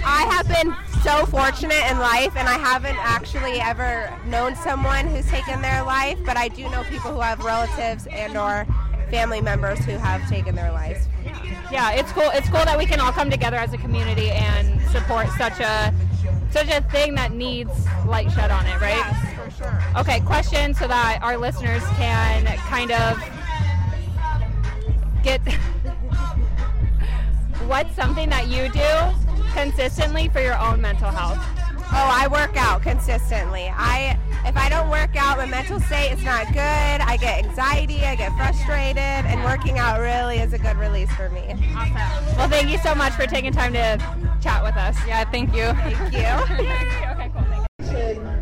I 0.03 0.27
have 0.29 0.50
been 0.50 0.75
so 1.03 1.25
fortunate 1.27 1.89
in 1.89 2.00
life, 2.00 2.36
and 2.36 2.50
I 2.50 2.58
haven't 2.58 2.98
actually 3.00 3.62
ever 3.62 4.13
known 4.25 4.58
someone 4.58 5.08
who's 5.08 5.27
taken 5.29 5.62
their 5.62 5.84
life, 5.84 6.20
but 6.25 6.36
I 6.36 6.50
do 6.50 6.70
know 6.70 6.84
people 6.84 7.13
who 7.13 7.22
have 7.22 7.39
relatives 7.46 8.08
and/or 8.08 8.67
family 9.10 9.42
members 9.42 9.80
who 9.80 9.94
have 9.94 10.28
taken 10.30 10.56
their 10.56 10.72
lives. 10.72 11.08
Yeah, 11.72 11.92
it's 11.92 12.12
cool. 12.12 12.30
It's 12.34 12.50
cool 12.50 12.64
that 12.66 12.78
we 12.78 12.86
can 12.86 13.00
all 13.00 13.12
come 13.12 13.30
together 13.30 13.58
as 13.58 13.74
a 13.74 13.78
community 13.78 14.30
and 14.30 14.82
support 14.90 15.28
such 15.38 15.60
a 15.60 15.94
such 16.52 16.70
a 16.70 16.82
thing 16.90 17.16
that 17.16 17.34
needs 17.34 17.72
light 18.06 18.32
shed 18.32 18.52
on 18.52 18.66
it, 18.66 18.80
right? 18.80 18.96
Yes, 18.96 19.34
for 19.36 19.52
sure. 19.52 19.84
Okay, 19.98 20.22
question 20.22 20.74
so 20.74 20.88
that 20.88 21.20
our 21.22 21.38
listeners 21.38 21.84
can 21.98 22.46
kind 22.58 22.92
of 22.92 23.22
get 25.24 25.42
what's 27.68 27.94
something 27.96 28.30
that 28.30 28.48
you 28.48 28.70
do 28.70 29.52
consistently 29.54 30.30
for 30.30 30.40
your 30.40 30.58
own 30.58 30.80
mental 30.82 31.10
health? 31.10 31.40
Oh, 31.92 32.10
I 32.12 32.28
work 32.28 32.56
out 32.56 32.82
consistently. 32.82 33.72
I 33.74 34.18
if 34.48 34.56
I 34.56 34.70
don't 34.70 34.89
work 34.89 35.16
out, 35.16 35.38
my 35.38 35.46
mental 35.46 35.80
state 35.82 36.12
is 36.13 36.24
not 36.24 36.48
good. 36.48 36.58
I 36.60 37.18
get 37.20 37.44
anxiety, 37.44 38.06
I 38.06 38.16
get 38.16 38.32
frustrated, 38.38 38.98
and 38.98 39.44
working 39.44 39.77
out 39.77 40.00
really 40.00 40.38
is 40.38 40.54
a 40.54 40.58
good 40.58 40.77
release 40.77 41.12
for 41.16 41.30
me. 41.30 41.42
Awesome. 41.75 42.38
Well, 42.38 42.50
thank 42.50 42.70
you 42.70 42.77
so 42.77 42.96
much 42.96 43.13
for 43.13 43.27
taking 43.27 43.51
time 43.51 43.74
to 43.74 43.98
chat 44.42 44.63
with 44.63 44.75
us. 44.75 44.96
Yeah, 45.06 45.25
thank 45.30 45.54
you. 45.54 45.66
Thank 45.74 46.13
you. 46.13 46.56
okay, 47.12 47.32
cool. 47.34 47.46
Thank 47.80 48.18
you. 48.18 48.38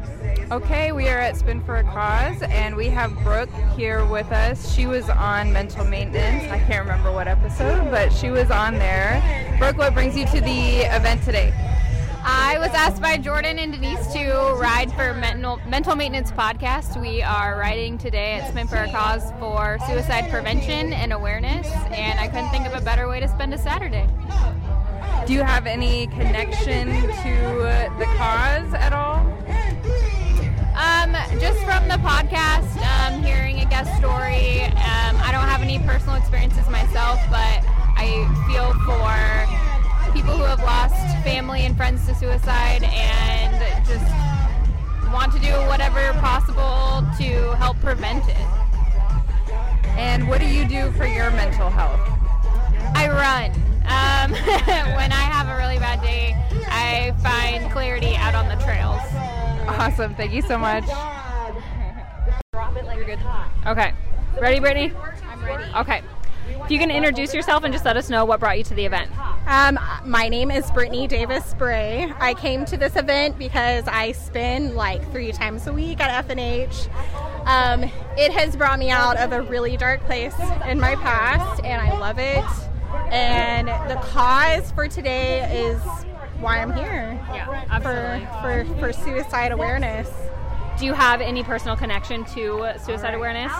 Okay, 0.51 0.91
we 0.91 1.07
are 1.07 1.17
at 1.17 1.35
Spin 1.35 1.63
for 1.63 1.77
a 1.77 1.83
Cause, 1.83 2.43
and 2.43 2.75
we 2.75 2.87
have 2.89 3.11
Brooke 3.23 3.49
here 3.75 4.05
with 4.05 4.31
us. 4.31 4.75
She 4.75 4.85
was 4.85 5.09
on 5.09 5.51
mental 5.51 5.83
maintenance. 5.83 6.51
I 6.51 6.59
can't 6.59 6.85
remember 6.85 7.11
what 7.11 7.27
episode, 7.27 7.89
but 7.89 8.13
she 8.13 8.29
was 8.29 8.51
on 8.51 8.75
there. 8.75 9.57
Brooke, 9.57 9.79
what 9.79 9.95
brings 9.95 10.15
you 10.15 10.25
to 10.27 10.41
the 10.41 10.81
event 10.95 11.23
today? 11.23 11.51
I 12.27 12.57
was 12.57 12.69
asked 12.69 13.03
by 13.03 13.17
Jordan 13.17 13.59
and 13.59 13.71
Denise 13.71 14.11
to 14.13 14.57
ride 14.59 14.91
for 14.93 15.13
mental 15.13 15.59
mental 15.67 15.95
maintenance 15.95 16.31
podcast. 16.31 16.99
We 16.99 17.21
are 17.21 17.55
riding 17.55 17.99
today 17.99 18.39
at 18.39 18.49
Spin 18.49 18.67
for 18.67 18.77
a 18.77 18.89
Cause 18.89 19.31
for 19.39 19.77
suicide 19.87 20.31
prevention 20.31 20.91
and 20.91 21.13
awareness, 21.13 21.67
and 21.91 22.19
I 22.19 22.27
couldn't 22.27 22.49
think 22.49 22.65
of 22.65 22.73
a 22.73 22.83
better 22.83 23.07
way 23.07 23.19
to 23.19 23.27
spend 23.27 23.53
a 23.53 23.59
Saturday. 23.59 24.07
Do 25.27 25.33
you 25.33 25.43
have 25.43 25.67
any 25.67 26.07
connection 26.07 26.87
to 26.87 27.93
the 27.99 28.05
cause 28.17 28.73
at 28.73 28.91
all? 28.91 29.17
Um, 30.73 31.13
just 31.39 31.59
from 31.59 31.87
the 31.87 32.01
podcast, 32.01 32.75
um, 33.05 33.21
hearing 33.21 33.59
a 33.59 33.65
guest 33.65 33.95
story. 33.97 34.63
Um, 34.63 35.15
I 35.21 35.29
don't 35.31 35.47
have 35.47 35.61
any 35.61 35.77
personal 35.77 36.15
experiences 36.15 36.67
myself, 36.71 37.19
but 37.29 37.61
I 37.97 38.25
feel 38.47 38.73
for 38.83 39.64
people 40.15 40.37
who 40.37 40.45
have 40.45 40.63
lost 40.63 40.95
family 41.25 41.65
and 41.65 41.75
friends 41.75 42.07
to 42.07 42.15
suicide 42.15 42.81
and 42.83 43.85
just 43.85 44.05
want 45.11 45.29
to 45.33 45.39
do 45.39 45.51
whatever 45.67 46.13
possible 46.21 47.05
to 47.17 47.53
help 47.57 47.77
prevent 47.81 48.23
it. 48.29 48.47
And 49.97 50.29
what 50.29 50.39
do 50.39 50.47
you 50.47 50.65
do 50.65 50.89
for 50.93 51.05
your 51.05 51.31
mental 51.31 51.69
health? 51.69 51.99
I 52.95 53.09
run. 53.09 53.51
Um, 53.83 54.31
when 54.95 55.11
I 55.11 55.25
have 55.33 55.49
a 55.49 55.57
really 55.57 55.79
bad 55.79 56.01
day, 56.01 56.33
I 56.69 57.13
find 57.21 57.69
clarity 57.69 58.15
out 58.15 58.35
on 58.35 58.47
the 58.47 58.63
trails. 58.63 59.01
Awesome. 59.67 60.15
Thank 60.15 60.31
you 60.31 60.41
so 60.43 60.57
much. 60.57 60.85
Okay. 63.67 63.93
Ready, 64.39 64.59
Brittany? 64.61 64.93
I'm 65.25 65.43
ready. 65.43 65.73
Okay. 65.75 66.01
If 66.63 66.71
you 66.71 66.79
can 66.79 66.89
introduce 66.89 67.33
yourself 67.33 67.65
and 67.65 67.73
just 67.73 67.83
let 67.83 67.97
us 67.97 68.09
know 68.09 68.23
what 68.23 68.39
brought 68.39 68.57
you 68.57 68.63
to 68.63 68.73
the 68.73 68.85
event. 68.85 69.11
Um, 69.47 69.79
my 70.03 70.27
name 70.27 70.49
is 70.49 70.69
Brittany 70.71 71.07
Davis 71.07 71.45
Spray. 71.45 72.11
I 72.17 72.33
came 72.33 72.65
to 72.65 72.77
this 72.77 72.95
event 72.95 73.37
because 73.37 73.87
I 73.87 74.13
spin 74.13 74.73
like 74.73 75.11
three 75.11 75.31
times 75.31 75.67
a 75.67 75.73
week 75.73 75.99
at 75.99 76.27
FNH. 76.27 76.89
Um, 77.45 77.83
it 78.17 78.31
has 78.31 78.55
brought 78.55 78.79
me 78.79 78.89
out 78.89 79.17
of 79.17 79.31
a 79.33 79.43
really 79.43 79.77
dark 79.77 80.01
place 80.05 80.33
in 80.67 80.79
my 80.79 80.95
past, 80.95 81.63
and 81.63 81.79
I 81.79 81.95
love 81.99 82.17
it. 82.17 82.43
And 83.13 83.67
the 83.67 83.97
cause 84.01 84.71
for 84.71 84.87
today 84.87 85.67
is 85.67 85.79
why 86.39 86.59
I'm 86.59 86.73
here. 86.73 87.19
Yeah, 87.31 87.79
for, 87.81 88.27
for, 88.41 88.79
for 88.79 88.93
suicide 88.93 89.51
awareness. 89.51 90.09
Do 90.77 90.85
you 90.85 90.93
have 90.93 91.21
any 91.21 91.41
personal 91.43 91.77
connection 91.77 92.25
to 92.25 92.73
suicide 92.83 93.13
awareness? 93.13 93.51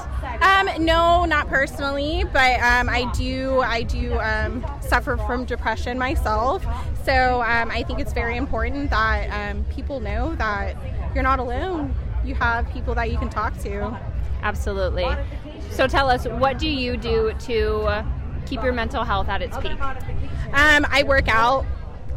Um, 0.42 0.70
no, 0.84 1.24
not 1.24 1.48
personally, 1.48 2.26
but 2.34 2.60
um, 2.60 2.90
I 2.90 3.10
do. 3.16 3.62
I 3.62 3.84
do 3.84 4.20
um, 4.20 4.66
suffer 4.82 5.16
from 5.18 5.46
depression 5.46 5.98
myself, 5.98 6.66
so 7.06 7.42
um, 7.42 7.72
I 7.72 7.84
think 7.84 8.00
it's 8.00 8.12
very 8.12 8.36
important 8.36 8.90
that 8.90 9.52
um, 9.52 9.64
people 9.66 10.02
know 10.02 10.36
that 10.36 10.76
you're 11.14 11.24
not 11.24 11.40
alone. 11.40 11.96
You 12.26 12.36
have 12.36 12.70
people 12.72 12.94
that 12.96 13.10
you 13.10 13.18
can 13.18 13.30
talk 13.30 13.58
to. 13.60 13.98
Absolutely. 14.42 15.08
So 15.72 15.88
tell 15.88 16.10
us, 16.10 16.28
what 16.28 16.60
do 16.60 16.68
you 16.68 16.98
do 16.98 17.34
to 17.42 18.04
keep 18.46 18.62
your 18.62 18.74
mental 18.74 19.04
health 19.04 19.30
at 19.30 19.42
its 19.42 19.58
peak? 19.58 19.80
Um, 19.82 20.86
I 20.90 21.04
work 21.08 21.28
out. 21.30 21.66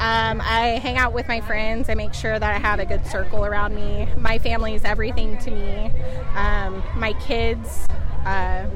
Um, 0.00 0.40
I 0.40 0.78
hang 0.80 0.96
out 0.96 1.12
with 1.12 1.26
my 1.26 1.40
friends. 1.40 1.88
I 1.88 1.94
make 1.94 2.14
sure 2.14 2.38
that 2.38 2.54
I 2.54 2.58
have 2.58 2.78
a 2.78 2.86
good 2.86 3.04
circle 3.04 3.44
around 3.44 3.74
me. 3.74 4.08
My 4.16 4.38
family 4.38 4.74
is 4.74 4.84
everything 4.84 5.38
to 5.38 5.50
me. 5.50 5.90
Um, 6.34 6.84
my 6.96 7.14
kids. 7.14 7.86
Uh, 8.24 8.66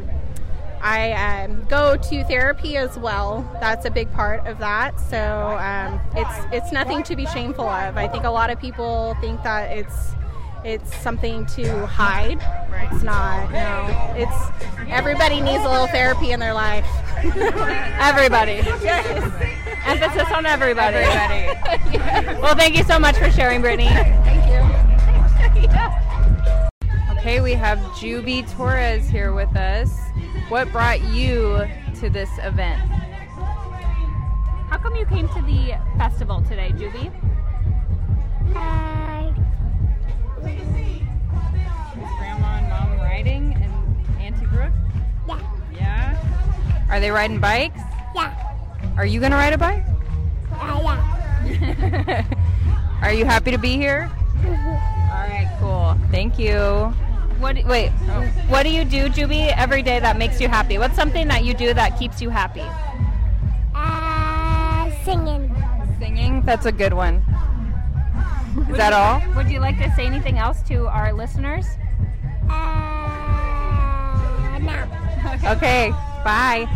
I 0.81 1.45
um, 1.45 1.65
go 1.67 1.97
to 1.97 2.25
therapy 2.25 2.77
as 2.77 2.99
well. 2.99 3.49
That's 3.61 3.87
a 3.87 3.91
big 3.91 4.13
part 4.13 4.45
of 4.49 4.59
that. 4.59 4.99
So 4.99 5.17
um, 5.61 6.01
it's 6.17 6.47
it's 6.53 6.73
nothing 6.73 7.05
to 7.05 7.15
be 7.15 7.25
shameful 7.27 7.69
of. 7.69 7.97
I 7.97 8.09
think 8.09 8.25
a 8.25 8.31
lot 8.31 8.51
of 8.51 8.59
people 8.59 9.17
think 9.21 9.41
that 9.45 9.71
it's 9.71 10.15
it's 10.65 10.95
something 10.97 11.47
to 11.47 11.87
hide. 11.87 12.39
It's 12.93 13.03
not. 13.03 13.51
No, 13.53 14.15
it's 14.17 14.91
everybody 14.91 15.41
needs 15.41 15.65
a 15.65 15.69
little 15.69 15.89
therapy 15.89 16.33
in 16.33 16.41
their 16.41 16.55
life. 16.55 16.87
everybody. 17.25 18.59
Emphasis 19.85 20.31
on 20.33 20.47
everybody. 20.47 20.97
Everybody. 20.99 22.41
well, 22.41 22.55
thank 22.55 22.77
you 22.77 22.85
so 22.85 22.99
much 22.99 23.17
for 23.17 23.31
sharing, 23.31 23.61
Brittany. 23.61 23.89
Thank 23.89 24.51
you. 24.51 25.99
Okay, 27.23 27.41
we 27.41 27.53
have 27.53 27.79
Juby 27.95 28.51
Torres 28.57 29.09
here 29.09 29.33
with 29.33 29.55
us. 29.55 29.97
What 30.49 30.73
brought 30.73 31.01
you 31.03 31.65
to 32.01 32.11
this 32.11 32.29
event? 32.39 32.81
How 34.69 34.79
come 34.83 34.97
you 34.97 35.07
came 35.07 35.29
to 35.29 35.43
the 35.43 35.79
festival 35.97 36.43
today, 36.49 36.73
Juby? 36.73 37.13
Uh, 38.57 39.02
Grandma 42.19 42.59
and 42.59 42.69
Mom 42.69 42.99
riding 42.99 43.55
and 43.55 43.73
Auntie 44.21 44.47
Brooke? 44.47 44.73
Yeah. 45.29 45.41
Yeah? 45.75 46.87
Are 46.91 47.01
they 47.01 47.11
riding 47.11 47.41
bikes? 47.41 47.81
Yeah. 48.15 48.35
Are 48.97 49.07
you 49.07 49.21
going 49.21 49.33
to 49.33 49.37
ride 49.37 49.53
a 49.53 49.59
bike? 49.59 49.85
Uh, 50.53 50.81
yeah. 51.47 52.25
Are 53.03 53.13
you 53.13 53.25
happy 53.25 53.51
to 53.51 53.59
be 53.59 53.77
here? 53.77 54.11
All 54.45 55.29
right, 55.29 55.51
cool. 55.61 55.97
Thank 56.11 56.39
you. 56.39 56.59
What? 57.39 57.57
Wait. 57.65 57.91
What 58.49 58.63
do 58.63 58.71
you 58.71 58.85
do, 58.85 59.09
Juby, 59.09 59.53
every 59.57 59.83
day 59.83 59.99
that 59.99 60.17
makes 60.17 60.41
you 60.41 60.49
happy? 60.49 60.79
What's 60.79 60.95
something 60.95 61.27
that 61.29 61.45
you 61.45 61.55
do 61.55 61.75
that 61.75 61.99
keeps 61.99 62.23
you 62.23 62.31
happy? 62.31 62.63
Uh, 63.75 64.91
singing. 65.05 65.55
Singing? 65.99 66.43
That's 66.43 66.67
a 66.67 66.73
good 66.73 66.93
one. 66.93 67.25
Is 68.71 68.77
that 68.77 68.93
all? 68.93 69.23
Would 69.35 69.51
you 69.51 69.61
like 69.61 69.79
to 69.79 69.91
say 69.95 70.07
anything 70.07 70.39
else 70.39 70.63
to 70.63 70.87
our 70.87 71.13
listeners? 71.13 71.67
Uh, 72.51 73.79
no. 74.61 74.87
Okay, 75.53 75.91
bye. 76.25 76.69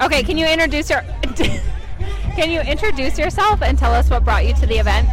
okay, 0.02 0.22
can 0.22 0.38
you 0.38 0.46
introduce 0.46 0.90
your 0.90 1.02
Can 2.34 2.50
you 2.50 2.60
introduce 2.62 3.16
yourself 3.16 3.62
and 3.62 3.78
tell 3.78 3.94
us 3.94 4.10
what 4.10 4.24
brought 4.24 4.44
you 4.44 4.54
to 4.54 4.66
the 4.66 4.78
event? 4.78 5.08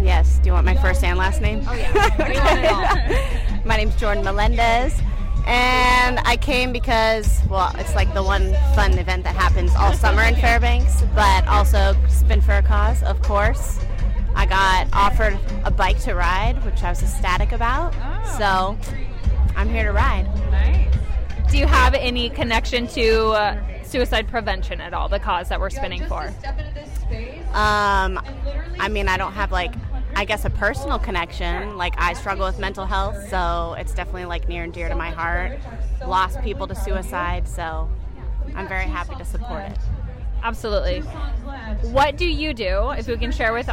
Yes. 0.00 0.38
Do 0.38 0.46
you 0.46 0.52
want 0.52 0.64
my 0.64 0.76
first 0.76 1.02
and 1.02 1.18
last 1.18 1.40
name? 1.40 1.64
Oh 1.68 1.72
yeah. 1.72 1.92
We 2.16 2.38
want 2.38 2.60
it 2.60 2.70
all. 2.70 3.60
my 3.64 3.76
name's 3.76 3.96
Jordan 3.96 4.22
Melendez, 4.22 5.02
and 5.46 6.20
I 6.24 6.36
came 6.40 6.72
because 6.72 7.40
well, 7.48 7.72
it's 7.78 7.94
like 7.94 8.12
the 8.14 8.22
one 8.22 8.52
fun 8.74 8.98
event 8.98 9.24
that 9.24 9.34
happens 9.34 9.74
all 9.76 9.92
summer 9.92 10.22
in 10.22 10.36
Fairbanks, 10.36 11.02
but 11.14 11.46
also 11.48 11.94
Spin 12.08 12.40
for 12.40 12.52
a 12.52 12.62
Cause, 12.62 13.02
of 13.02 13.20
course. 13.22 13.78
I 14.34 14.46
got 14.46 14.86
offered 14.92 15.38
a 15.64 15.70
bike 15.70 15.98
to 16.00 16.14
ride, 16.14 16.64
which 16.64 16.82
I 16.82 16.90
was 16.90 17.02
ecstatic 17.02 17.52
about. 17.52 17.92
So 18.38 18.78
I'm 19.56 19.68
here 19.68 19.84
to 19.84 19.92
ride. 19.92 20.26
Nice. 20.50 20.94
Do 21.50 21.58
you 21.58 21.66
have 21.66 21.94
any 21.94 22.30
connection 22.30 22.86
to 22.88 23.30
uh, 23.30 23.82
suicide 23.82 24.28
prevention 24.28 24.80
at 24.80 24.94
all? 24.94 25.08
The 25.08 25.18
cause 25.18 25.48
that 25.48 25.58
we're 25.58 25.70
spinning 25.70 26.04
for? 26.06 26.32
Um, 27.52 28.20
I 28.78 28.88
mean, 28.88 29.08
I 29.08 29.16
don't 29.16 29.32
have 29.32 29.50
like, 29.50 29.74
I 30.16 30.24
guess, 30.24 30.44
a 30.44 30.50
personal 30.50 30.98
connection. 30.98 31.76
Like, 31.76 31.94
I 31.98 32.12
struggle 32.12 32.46
with 32.46 32.58
mental 32.58 32.86
health, 32.86 33.28
so 33.28 33.74
it's 33.78 33.94
definitely 33.94 34.26
like 34.26 34.48
near 34.48 34.64
and 34.64 34.72
dear 34.72 34.88
to 34.88 34.94
my 34.94 35.10
heart. 35.10 35.58
Lost 36.06 36.40
people 36.42 36.66
to 36.66 36.74
suicide, 36.74 37.48
so 37.48 37.88
I'm 38.54 38.68
very 38.68 38.84
happy 38.84 39.14
to 39.16 39.24
support 39.24 39.62
it. 39.64 39.78
Absolutely. 40.42 41.00
What 41.90 42.16
do 42.16 42.26
you 42.26 42.54
do, 42.54 42.90
if 42.90 43.06
we 43.06 43.16
can 43.16 43.30
share 43.30 43.52
with 43.52 43.68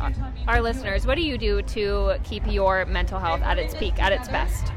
our, 0.48 0.62
listeners, 0.62 1.08
what 1.08 1.16
do 1.16 1.22
you 1.22 1.38
do 1.38 1.62
to 1.62 2.16
keep 2.24 2.46
your 2.46 2.86
mental 2.86 3.20
health 3.20 3.42
at 3.42 3.58
its 3.58 3.74
peak, 3.76 4.02
at 4.02 4.12
its 4.12 4.28
best? 4.28 4.72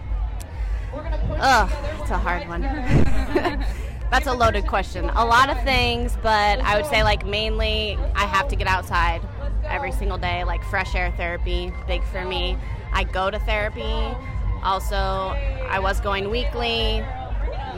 Ugh, 0.94 1.70
it's 2.00 2.10
a 2.10 2.18
hard 2.18 2.48
one. 2.48 2.62
That's 4.10 4.26
a 4.26 4.32
loaded 4.32 4.66
question. 4.66 5.08
A 5.10 5.24
lot 5.24 5.50
of 5.50 5.62
things, 5.62 6.16
but 6.22 6.60
I 6.60 6.76
would 6.76 6.86
say 6.86 7.04
like 7.04 7.24
mainly 7.24 7.96
I 8.16 8.24
have 8.24 8.48
to 8.48 8.56
get 8.56 8.66
outside 8.66 9.22
every 9.70 9.92
single 9.92 10.18
day, 10.18 10.44
like 10.44 10.62
fresh 10.64 10.94
air 10.94 11.12
therapy, 11.16 11.72
big 11.86 12.02
for 12.04 12.24
me. 12.24 12.56
I 12.92 13.04
go 13.04 13.30
to 13.30 13.38
therapy. 13.40 14.16
Also, 14.62 14.96
I 14.96 15.78
was 15.80 16.00
going 16.00 16.30
weekly. 16.30 17.04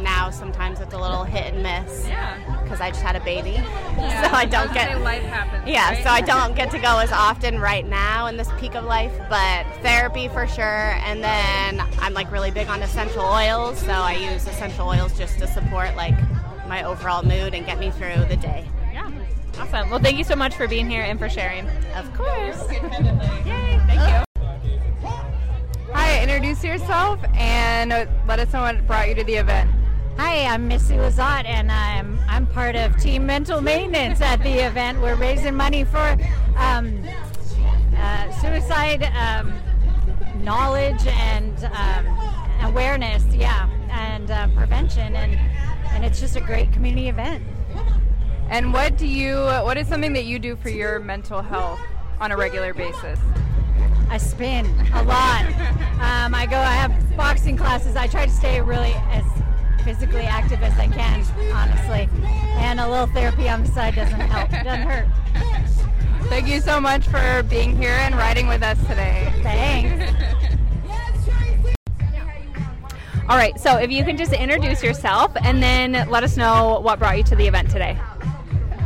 Now 0.01 0.31
sometimes 0.31 0.81
it's 0.81 0.95
a 0.95 0.99
little 0.99 1.23
hit 1.23 1.53
and 1.53 1.63
miss 1.63 2.07
because 2.63 2.81
I 2.81 2.91
just 2.91 3.03
had 3.03 3.15
a 3.15 3.21
baby, 3.21 3.57
so 3.57 4.33
I 4.33 4.47
don't 4.47 4.73
get 4.73 4.99
life 5.03 5.23
happens. 5.25 5.69
yeah, 5.69 5.91
right? 5.91 6.03
so 6.03 6.09
I 6.09 6.23
don't 6.23 6.57
get 6.57 6.71
to 6.71 6.79
go 6.79 6.99
as 6.99 7.13
often 7.13 7.61
right 7.61 7.87
now 7.87 8.27
in 8.29 8.39
this 8.39 8.49
peak 8.59 8.75
of 8.75 8.85
life, 8.85 9.13
but 9.29 9.67
therapy 9.83 10.29
for 10.29 10.47
sure. 10.47 10.65
And 11.05 11.23
then 11.23 11.87
I'm 11.99 12.15
like 12.15 12.33
really 12.33 12.51
big 12.51 12.69
on 12.69 12.83
essential 12.83 13.23
oils, 13.23 13.79
so 13.79 13.93
I 13.93 14.15
use 14.15 14.47
essential 14.47 14.89
oils 14.89 15.17
just 15.17 15.39
to 15.41 15.47
support 15.47 15.95
like 15.95 16.17
my 16.67 16.85
overall 16.85 17.23
mood 17.23 17.55
and 17.55 17.67
get 17.67 17.79
me 17.79 17.91
through 17.91 18.25
the 18.31 18.37
day. 18.37 18.67
Yeah. 19.63 19.77
Awesome. 19.77 19.91
Well, 19.91 20.01
thank 20.01 20.19
you 20.19 20.25
so 20.25 20.37
much 20.37 20.55
for 20.55 20.67
being 20.67 20.89
here 20.91 21.03
and 21.03 21.19
for 21.19 21.29
sharing. 21.29 21.69
Of 21.95 22.13
course. 22.15 22.71
Yay. 22.71 23.81
Thank 23.87 24.01
you. 24.01 24.25
Hi, 25.93 26.23
introduce 26.23 26.65
yourself 26.65 27.21
and 27.35 27.91
let 28.27 28.39
us 28.39 28.53
know 28.53 28.63
what 28.63 28.87
brought 28.87 29.09
you 29.09 29.15
to 29.15 29.25
the 29.25 29.35
event. 29.35 29.71
Hi, 30.19 30.45
I'm 30.47 30.69
Missy 30.69 30.95
Lazat, 30.95 31.45
and 31.47 31.71
I'm 31.71 32.19
I'm 32.29 32.47
part 32.47 32.77
of 32.77 32.97
Team 32.99 33.25
Mental 33.27 33.61
Maintenance 33.61 34.21
at 34.21 34.43
the 34.43 34.67
event. 34.67 35.01
We're 35.01 35.17
raising 35.17 35.55
money 35.55 35.85
for 35.85 36.19
um, 36.57 37.03
uh, 37.97 38.31
suicide 38.33 39.05
um, 39.15 39.55
knowledge 40.43 41.07
and 41.07 41.65
um, 41.65 42.07
awareness, 42.63 43.25
yeah, 43.35 43.69
and 43.91 44.31
uh, 44.31 44.49
prevention, 44.49 45.15
and 45.17 45.39
and 45.91 46.05
it's 46.05 46.21
just 46.21 46.37
a 46.37 46.41
great 46.41 46.73
community 46.73 47.09
event. 47.09 47.43
And 48.49 48.73
what 48.73 48.99
do 48.99 49.07
you? 49.07 49.37
What 49.37 49.77
is 49.79 49.89
something 49.89 50.13
that 50.13 50.25
you 50.25 50.39
do 50.39 50.57
for 50.57 50.69
your 50.69 50.99
mental 50.99 51.43
health 51.43 51.81
on 52.21 52.33
a 52.33 52.37
regular 52.37 52.75
basis? 52.75 53.19
I 54.11 54.19
spin 54.19 54.67
a 54.93 55.03
lot. 55.05 55.47
Um, 56.03 56.35
I 56.35 56.47
go. 56.49 56.59
I 56.59 56.75
have 56.75 57.17
boxing 57.17 57.57
classes. 57.57 57.97
I 57.97 58.07
try 58.07 58.27
to 58.27 58.33
stay 58.33 58.61
really 58.61 58.93
as 59.11 59.25
physically 59.85 60.25
active 60.25 60.63
as 60.63 60.79
I 60.79 60.87
can, 60.89 61.25
honestly. 61.55 62.09
And 62.59 62.79
a 62.79 62.89
little 62.89 63.07
therapy 63.07 63.49
on 63.49 63.65
the 63.65 63.71
side 63.71 63.95
doesn't 63.95 64.21
help. 64.21 64.51
Doesn't 64.51 64.83
hurt. 64.83 65.09
Thank 66.29 66.47
you 66.47 66.61
so 66.61 66.81
much 66.81 67.07
for 67.09 67.43
being 67.45 67.77
here 67.77 67.93
and 67.93 68.15
riding 68.15 68.47
with 68.47 68.63
us 68.63 68.79
today. 68.87 69.33
Thanks. 69.43 70.13
All 73.29 73.37
right. 73.37 73.59
So 73.59 73.79
if 73.79 73.91
you 73.91 74.05
can 74.05 74.17
just 74.17 74.33
introduce 74.33 74.83
yourself 74.83 75.33
and 75.43 75.63
then 75.63 76.09
let 76.11 76.23
us 76.23 76.37
know 76.37 76.81
what 76.81 76.99
brought 76.99 77.17
you 77.17 77.25
to 77.25 77.37
the 77.37 77.47
event 77.47 77.71
today. 77.71 77.99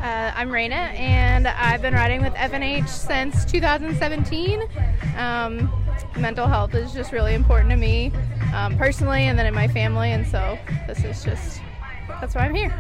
Uh, 0.07 0.33
I'm 0.37 0.51
Raina, 0.51 0.95
and 1.01 1.49
I've 1.49 1.83
been 1.83 1.93
riding 1.93 2.23
with 2.23 2.33
FNH 2.35 2.89
since 2.89 3.45
2017. 3.45 4.63
Um, 5.17 5.69
mental 6.17 6.47
health 6.47 6.77
is 6.77 6.93
just 6.93 7.11
really 7.11 7.35
important 7.35 7.71
to 7.71 7.77
me 7.77 8.13
um, 8.55 8.79
personally, 8.79 9.25
and 9.25 9.37
then 9.37 9.47
in 9.47 9.55
my 9.55 9.67
family, 9.67 10.13
and 10.13 10.25
so 10.25 10.61
this 10.87 11.03
is 11.03 11.25
just 11.25 11.61
that's 12.21 12.37
why 12.37 12.43
I'm 12.43 12.55
here. 12.55 12.73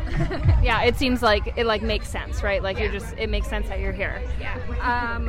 yeah, 0.63 0.85
it 0.85 0.95
seems 0.95 1.21
like 1.21 1.53
it 1.57 1.67
like 1.67 1.83
makes 1.83 2.09
sense, 2.09 2.45
right? 2.45 2.63
Like 2.63 2.79
you're 2.79 2.93
just 2.93 3.13
it 3.19 3.29
makes 3.29 3.49
sense 3.49 3.69
that 3.71 3.81
you're 3.81 3.91
here. 3.91 4.23
Yeah. 4.39 4.55
Um, 4.81 5.27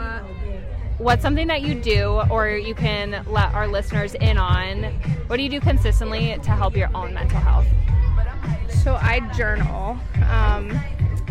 what's 1.00 1.24
something 1.24 1.48
that 1.48 1.64
you 1.64 1.74
do, 1.74 2.22
or 2.30 2.48
you 2.48 2.76
can 2.76 3.26
let 3.26 3.52
our 3.56 3.68
listeners 3.68 4.14
in 4.14 4.38
on? 4.38 4.84
What 5.26 5.38
do 5.38 5.42
you 5.42 5.50
do 5.50 5.60
consistently 5.60 6.38
to 6.44 6.52
help 6.52 6.78
your 6.78 6.96
own 6.96 7.16
mental 7.16 7.40
health? 7.40 7.66
So 8.84 9.00
I 9.02 9.20
journal. 9.36 9.98
Um, 10.30 10.80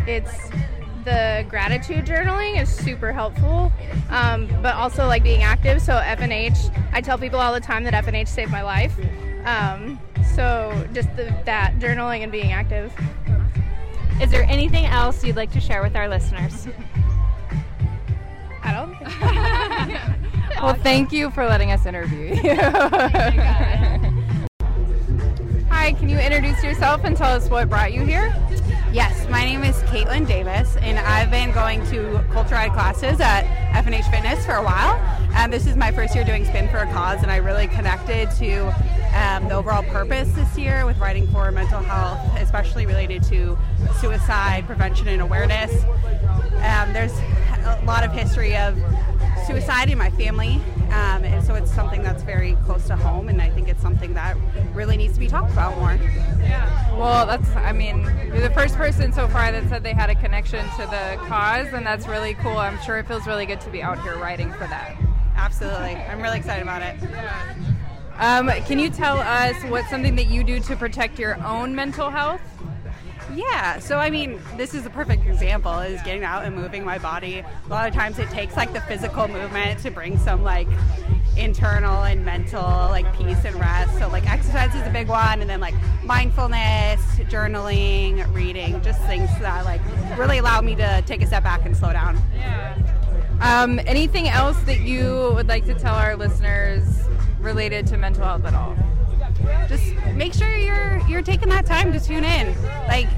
it's 0.06 0.50
the 1.04 1.46
gratitude 1.48 2.04
journaling 2.04 2.60
is 2.60 2.68
super 2.68 3.12
helpful, 3.12 3.72
um, 4.10 4.48
but 4.60 4.74
also 4.74 5.06
like 5.06 5.22
being 5.22 5.42
active. 5.42 5.80
So 5.80 5.94
FNH, 5.94 6.72
I 6.92 7.00
tell 7.00 7.16
people 7.16 7.38
all 7.38 7.54
the 7.54 7.60
time 7.60 7.84
that 7.84 7.94
FNH 7.94 8.28
saved 8.28 8.50
my 8.50 8.62
life. 8.62 8.94
Um, 9.44 10.00
so 10.34 10.86
just 10.92 11.14
the, 11.16 11.34
that 11.44 11.78
journaling 11.78 12.22
and 12.22 12.32
being 12.32 12.52
active. 12.52 12.92
Is 14.20 14.30
there 14.30 14.44
anything 14.44 14.86
else 14.86 15.22
you'd 15.22 15.36
like 15.36 15.52
to 15.52 15.60
share 15.60 15.82
with 15.82 15.94
our 15.94 16.08
listeners? 16.08 16.66
I 18.62 18.72
don't. 18.72 18.96
Think 18.96 20.00
Well, 20.62 20.74
thank 20.74 21.12
you 21.12 21.30
for 21.30 21.46
letting 21.46 21.70
us 21.70 21.84
interview 21.86 22.34
you. 22.34 22.56
Hi, 25.68 25.92
can 25.92 26.08
you 26.08 26.18
introduce 26.18 26.64
yourself 26.64 27.04
and 27.04 27.14
tell 27.16 27.30
us 27.32 27.50
what 27.50 27.68
brought 27.68 27.92
you 27.92 28.04
here? 28.04 28.34
Yes, 28.92 29.28
my 29.28 29.44
name 29.44 29.62
is 29.64 29.74
Caitlin 29.82 30.26
Davis, 30.26 30.76
and 30.76 30.98
I've 30.98 31.30
been 31.30 31.52
going 31.52 31.84
to 31.86 32.24
Culture 32.32 32.54
Ride 32.54 32.72
classes 32.72 33.20
at 33.20 33.44
FNH 33.72 34.10
Fitness 34.10 34.46
for 34.46 34.52
a 34.52 34.62
while. 34.62 34.94
And 35.34 35.52
this 35.52 35.66
is 35.66 35.76
my 35.76 35.90
first 35.92 36.14
year 36.14 36.24
doing 36.24 36.44
Spin 36.44 36.68
for 36.68 36.78
a 36.78 36.86
Cause, 36.92 37.22
and 37.22 37.30
I 37.30 37.36
really 37.36 37.66
connected 37.66 38.30
to 38.38 38.68
um, 39.18 39.48
the 39.48 39.56
overall 39.56 39.82
purpose 39.82 40.30
this 40.32 40.56
year 40.56 40.86
with 40.86 40.98
riding 40.98 41.26
for 41.28 41.50
mental 41.50 41.80
health, 41.80 42.20
especially 42.38 42.86
related 42.86 43.22
to 43.24 43.58
suicide 44.00 44.66
prevention 44.66 45.08
and 45.08 45.20
awareness. 45.20 45.84
Um, 46.62 46.92
there's 46.92 47.12
a 47.66 47.82
lot 47.84 48.04
of 48.04 48.12
history 48.12 48.56
of 48.56 48.78
suicide 49.46 49.90
in 49.90 49.98
my 49.98 50.10
family, 50.10 50.60
um, 50.90 51.24
and 51.24 51.44
so 51.44 51.54
it's 51.54 51.72
something 51.72 52.02
that's 52.02 52.22
very 52.22 52.56
close 52.64 52.86
to 52.86 52.96
home, 52.96 53.28
and 53.28 53.40
I 53.42 53.50
think 53.50 53.68
it's 53.68 53.82
something 53.82 54.14
that 54.14 54.36
really 54.72 54.96
needs 54.96 55.14
to 55.14 55.20
be 55.20 55.28
talked 55.28 55.52
about 55.52 55.76
more. 55.78 55.98
Yeah. 56.40 56.96
Well, 56.96 57.26
that's, 57.26 57.48
I 57.56 57.72
mean, 57.72 58.02
you're 58.26 58.40
the 58.40 58.50
first 58.50 58.76
person 58.76 59.12
so 59.12 59.28
far 59.28 59.52
that 59.52 59.68
said 59.68 59.82
they 59.82 59.92
had 59.92 60.10
a 60.10 60.14
connection 60.14 60.64
to 60.76 60.86
the 60.86 61.18
cause, 61.26 61.66
and 61.72 61.86
that's 61.86 62.06
really 62.08 62.34
cool. 62.34 62.56
I'm 62.56 62.80
sure 62.82 62.98
it 62.98 63.06
feels 63.06 63.26
really 63.26 63.46
good 63.46 63.60
to 63.62 63.70
be 63.70 63.82
out 63.82 64.00
here 64.02 64.16
riding 64.16 64.52
for 64.52 64.66
that. 64.68 64.96
Absolutely. 65.36 65.96
I'm 65.96 66.22
really 66.22 66.38
excited 66.38 66.62
about 66.62 66.82
it. 66.82 66.96
Um, 68.18 68.48
can 68.64 68.78
you 68.78 68.88
tell 68.88 69.18
us 69.18 69.62
what's 69.64 69.90
something 69.90 70.16
that 70.16 70.28
you 70.28 70.42
do 70.42 70.58
to 70.60 70.76
protect 70.76 71.18
your 71.18 71.36
own 71.44 71.74
mental 71.74 72.08
health? 72.08 72.40
Yeah, 73.36 73.78
so 73.80 73.98
I 73.98 74.08
mean, 74.08 74.40
this 74.56 74.72
is 74.72 74.86
a 74.86 74.90
perfect 74.90 75.26
example 75.26 75.78
is 75.80 76.00
getting 76.02 76.24
out 76.24 76.46
and 76.46 76.56
moving 76.56 76.86
my 76.86 76.96
body. 76.96 77.40
A 77.40 77.68
lot 77.68 77.86
of 77.86 77.92
times 77.92 78.18
it 78.18 78.30
takes 78.30 78.56
like 78.56 78.72
the 78.72 78.80
physical 78.80 79.28
movement 79.28 79.78
to 79.80 79.90
bring 79.90 80.16
some 80.18 80.42
like 80.42 80.68
internal 81.36 82.04
and 82.04 82.24
mental 82.24 82.62
like 82.62 83.04
peace 83.18 83.44
and 83.44 83.54
rest. 83.56 83.98
So 83.98 84.08
like 84.08 84.26
exercise 84.26 84.74
is 84.74 84.86
a 84.86 84.90
big 84.90 85.08
one 85.08 85.42
and 85.42 85.50
then 85.50 85.60
like 85.60 85.74
mindfulness, 86.02 87.00
journaling, 87.28 88.32
reading, 88.34 88.80
just 88.80 89.02
things 89.02 89.28
that 89.40 89.66
like 89.66 89.82
really 90.18 90.38
allow 90.38 90.62
me 90.62 90.74
to 90.76 91.02
take 91.06 91.20
a 91.20 91.26
step 91.26 91.42
back 91.42 91.66
and 91.66 91.76
slow 91.76 91.92
down. 91.92 92.18
Yeah. 92.34 92.74
Um, 93.42 93.78
anything 93.80 94.28
else 94.28 94.58
that 94.62 94.80
you 94.80 95.30
would 95.34 95.46
like 95.46 95.66
to 95.66 95.74
tell 95.74 95.94
our 95.94 96.16
listeners 96.16 96.82
related 97.38 97.86
to 97.88 97.98
mental 97.98 98.24
health 98.24 98.46
at 98.46 98.54
all? 98.54 98.74
Just 99.68 99.94
make 100.14 100.32
sure 100.32 100.54
you're 100.54 101.00
you're 101.08 101.22
taking 101.22 101.48
that 101.50 101.66
time 101.66 101.92
to 101.92 102.00
tune 102.00 102.24
in. 102.24 102.54
Like 102.88 103.08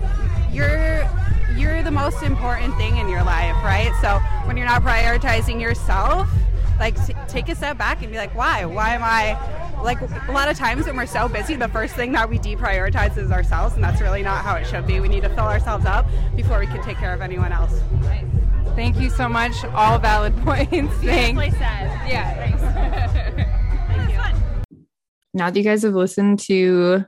you're 0.52 1.08
you're 1.56 1.82
the 1.82 1.90
most 1.90 2.22
important 2.22 2.76
thing 2.76 2.96
in 2.96 3.08
your 3.08 3.22
life, 3.22 3.56
right? 3.64 3.92
So 4.00 4.18
when 4.46 4.56
you're 4.56 4.66
not 4.66 4.82
prioritizing 4.82 5.60
yourself, 5.60 6.28
like 6.78 6.94
t- 7.06 7.14
take 7.26 7.48
a 7.48 7.54
step 7.54 7.78
back 7.78 8.02
and 8.02 8.12
be 8.12 8.18
like, 8.18 8.34
why? 8.34 8.64
Why 8.64 8.94
am 8.94 9.02
I 9.02 9.36
like 9.82 10.00
a 10.00 10.32
lot 10.32 10.48
of 10.48 10.56
times 10.56 10.86
when 10.86 10.96
we're 10.96 11.06
so 11.06 11.28
busy, 11.28 11.54
the 11.54 11.68
first 11.68 11.94
thing 11.94 12.12
that 12.12 12.28
we 12.28 12.38
deprioritize 12.38 13.16
is 13.16 13.30
ourselves, 13.30 13.74
and 13.74 13.82
that's 13.82 14.00
really 14.00 14.22
not 14.22 14.44
how 14.44 14.56
it 14.56 14.66
should 14.66 14.86
be. 14.86 15.00
We 15.00 15.08
need 15.08 15.22
to 15.22 15.28
fill 15.28 15.44
ourselves 15.46 15.86
up 15.86 16.06
before 16.36 16.58
we 16.58 16.66
can 16.66 16.82
take 16.82 16.96
care 16.96 17.14
of 17.14 17.20
anyone 17.20 17.52
else. 17.52 17.80
Thank 18.74 19.00
you 19.00 19.10
so 19.10 19.28
much. 19.28 19.64
All 19.64 19.98
valid 19.98 20.36
points. 20.44 20.94
Thanks. 20.96 21.56
said. 21.58 22.08
Yeah, 22.08 22.34
thanks. 22.34 23.34
now 25.38 25.50
that 25.50 25.58
you 25.58 25.64
guys 25.64 25.82
have 25.82 25.94
listened 25.94 26.40
to 26.40 27.04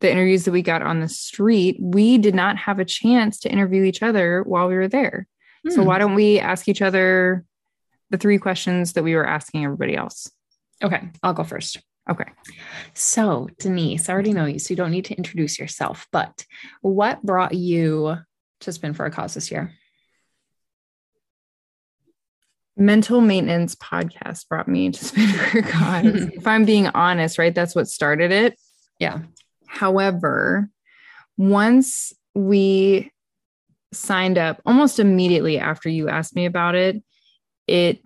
the 0.00 0.10
interviews 0.10 0.44
that 0.44 0.52
we 0.52 0.62
got 0.62 0.82
on 0.82 1.00
the 1.00 1.08
street, 1.08 1.76
we 1.80 2.18
did 2.18 2.34
not 2.34 2.56
have 2.56 2.78
a 2.78 2.84
chance 2.84 3.40
to 3.40 3.50
interview 3.50 3.82
each 3.84 4.02
other 4.02 4.42
while 4.44 4.68
we 4.68 4.74
were 4.74 4.88
there. 4.88 5.26
So 5.68 5.82
Hmm. 5.82 5.86
why 5.86 5.98
don't 5.98 6.14
we 6.14 6.38
ask 6.38 6.68
each 6.68 6.82
other 6.82 7.44
the 8.10 8.16
three 8.16 8.38
questions 8.38 8.94
that 8.94 9.02
we 9.04 9.14
were 9.14 9.26
asking 9.26 9.64
everybody 9.64 9.96
else? 9.96 10.30
Okay, 10.82 11.10
I'll 11.22 11.34
go 11.34 11.44
first. 11.44 11.78
Okay. 12.08 12.30
So, 12.94 13.48
Denise, 13.58 14.08
I 14.08 14.12
already 14.14 14.32
know 14.32 14.46
you, 14.46 14.58
so 14.58 14.70
you 14.70 14.76
don't 14.76 14.92
need 14.92 15.04
to 15.06 15.14
introduce 15.16 15.58
yourself, 15.58 16.06
but 16.10 16.46
what 16.80 17.22
brought 17.22 17.52
you 17.54 18.16
to 18.60 18.72
Spin 18.72 18.94
for 18.94 19.04
a 19.04 19.10
Cause 19.10 19.34
this 19.34 19.50
year? 19.50 19.74
Mental 22.78 23.20
maintenance 23.20 23.74
podcast 23.74 24.48
brought 24.48 24.68
me 24.68 24.90
to 24.90 25.04
Spin 25.04 25.28
for 25.28 25.58
if 25.64 26.46
I'm 26.46 26.64
being 26.64 26.86
honest, 26.88 27.38
right? 27.38 27.54
That's 27.54 27.74
what 27.74 27.88
started 27.88 28.32
it. 28.32 28.58
Yeah. 28.98 29.20
However, 29.66 30.70
once 31.36 32.12
we 32.34 33.12
signed 33.92 34.38
up 34.38 34.60
almost 34.64 34.98
immediately 34.98 35.58
after 35.58 35.88
you 35.88 36.08
asked 36.08 36.36
me 36.36 36.46
about 36.46 36.74
it, 36.74 37.02
it 37.66 38.00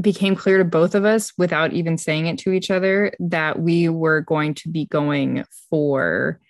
became 0.00 0.36
clear 0.36 0.58
to 0.58 0.64
both 0.64 0.94
of 0.94 1.04
us 1.04 1.32
without 1.38 1.72
even 1.72 1.96
saying 1.96 2.26
it 2.26 2.38
to 2.38 2.52
each 2.52 2.70
other 2.70 3.12
that 3.18 3.58
we 3.58 3.88
were 3.88 4.20
going 4.20 4.54
to 4.54 4.68
be 4.68 4.84
going 4.86 5.44
for 5.70 6.40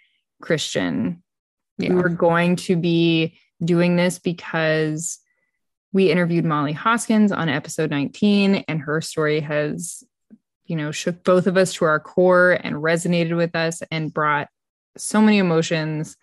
Christian. 0.41 1.23
Yeah. 1.79 1.91
We 1.91 1.97
were 1.97 2.09
going 2.09 2.57
to 2.57 2.77
be 2.77 3.39
doing 3.65 3.97
this 3.97 4.19
because 4.19 5.19
we 5.97 6.11
interviewed 6.11 6.45
Molly 6.45 6.75
Hoskins 6.75 7.33
on 7.33 7.49
episode 7.49 7.89
19 7.89 8.65
and 8.69 8.83
her 8.83 9.01
story 9.01 9.41
has 9.41 10.05
you 10.67 10.77
know 10.77 10.93
shook 10.93 11.25
both 11.25 11.47
of 11.47 11.57
us 11.57 11.73
to 11.73 11.87
our 11.87 11.99
core 11.99 12.53
and 12.53 12.77
resonated 12.77 13.35
with 13.35 13.57
us 13.57 13.83
and 13.91 14.13
brought 14.13 14.49
so 14.99 15.23
many 15.23 15.39
emotions. 15.39 16.19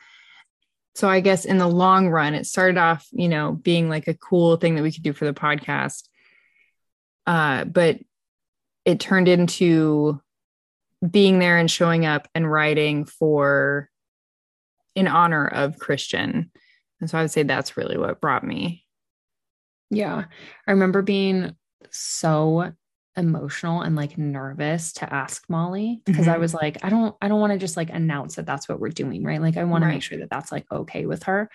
So 0.94 1.10
i 1.10 1.22
guess 1.22 1.44
in 1.44 1.58
the 1.58 1.68
long 1.68 2.10
run 2.10 2.36
it 2.36 2.46
started 2.46 2.78
off 2.78 3.08
you 3.12 3.28
know 3.28 3.54
being 3.54 3.90
like 3.90 4.08
a 4.08 4.14
cool 4.14 4.58
thing 4.58 4.76
that 4.76 4.84
we 4.84 4.92
could 4.92 5.02
do 5.02 5.12
for 5.12 5.26
the 5.26 5.34
podcast. 5.34 6.04
Uh 7.26 7.66
but 7.66 7.98
it 8.86 9.00
turned 9.00 9.28
into 9.28 10.22
being 11.10 11.40
there 11.40 11.58
and 11.58 11.72
showing 11.72 12.06
up 12.06 12.28
and 12.36 12.50
riding 12.50 13.06
for 13.06 13.90
in 14.94 15.08
honor 15.08 15.48
of 15.48 15.80
christian. 15.80 16.52
And 17.02 17.10
so 17.10 17.18
i 17.18 17.24
would 17.24 17.32
say 17.32 17.42
that's 17.42 17.76
really 17.76 17.98
what 17.98 18.22
brought 18.22 18.44
me 18.44 18.83
Yeah. 19.96 20.26
I 20.68 20.72
remember 20.72 21.02
being 21.02 21.56
so 21.92 22.74
emotional 23.16 23.82
and 23.82 23.96
like 23.96 24.18
nervous 24.18 24.94
to 24.94 25.14
ask 25.14 25.44
Molly 25.48 26.02
because 26.06 26.28
I 26.28 26.38
Mhm. 26.38 26.40
was 26.40 26.54
like, 26.56 26.84
I 26.84 26.90
don't, 26.90 27.16
I 27.22 27.28
don't 27.28 27.40
want 27.40 27.54
to 27.54 27.60
just 27.60 27.78
like 27.78 27.92
announce 27.92 28.36
that 28.36 28.48
that's 28.48 28.68
what 28.68 28.80
we're 28.80 28.90
doing. 28.90 29.24
Right. 29.24 29.40
Like, 29.42 29.56
I 29.58 29.64
want 29.66 29.84
to 29.84 29.88
make 29.88 30.02
sure 30.02 30.18
that 30.18 30.32
that's 30.32 30.52
like 30.52 30.66
okay 30.72 31.06
with 31.06 31.24
her. 31.24 31.50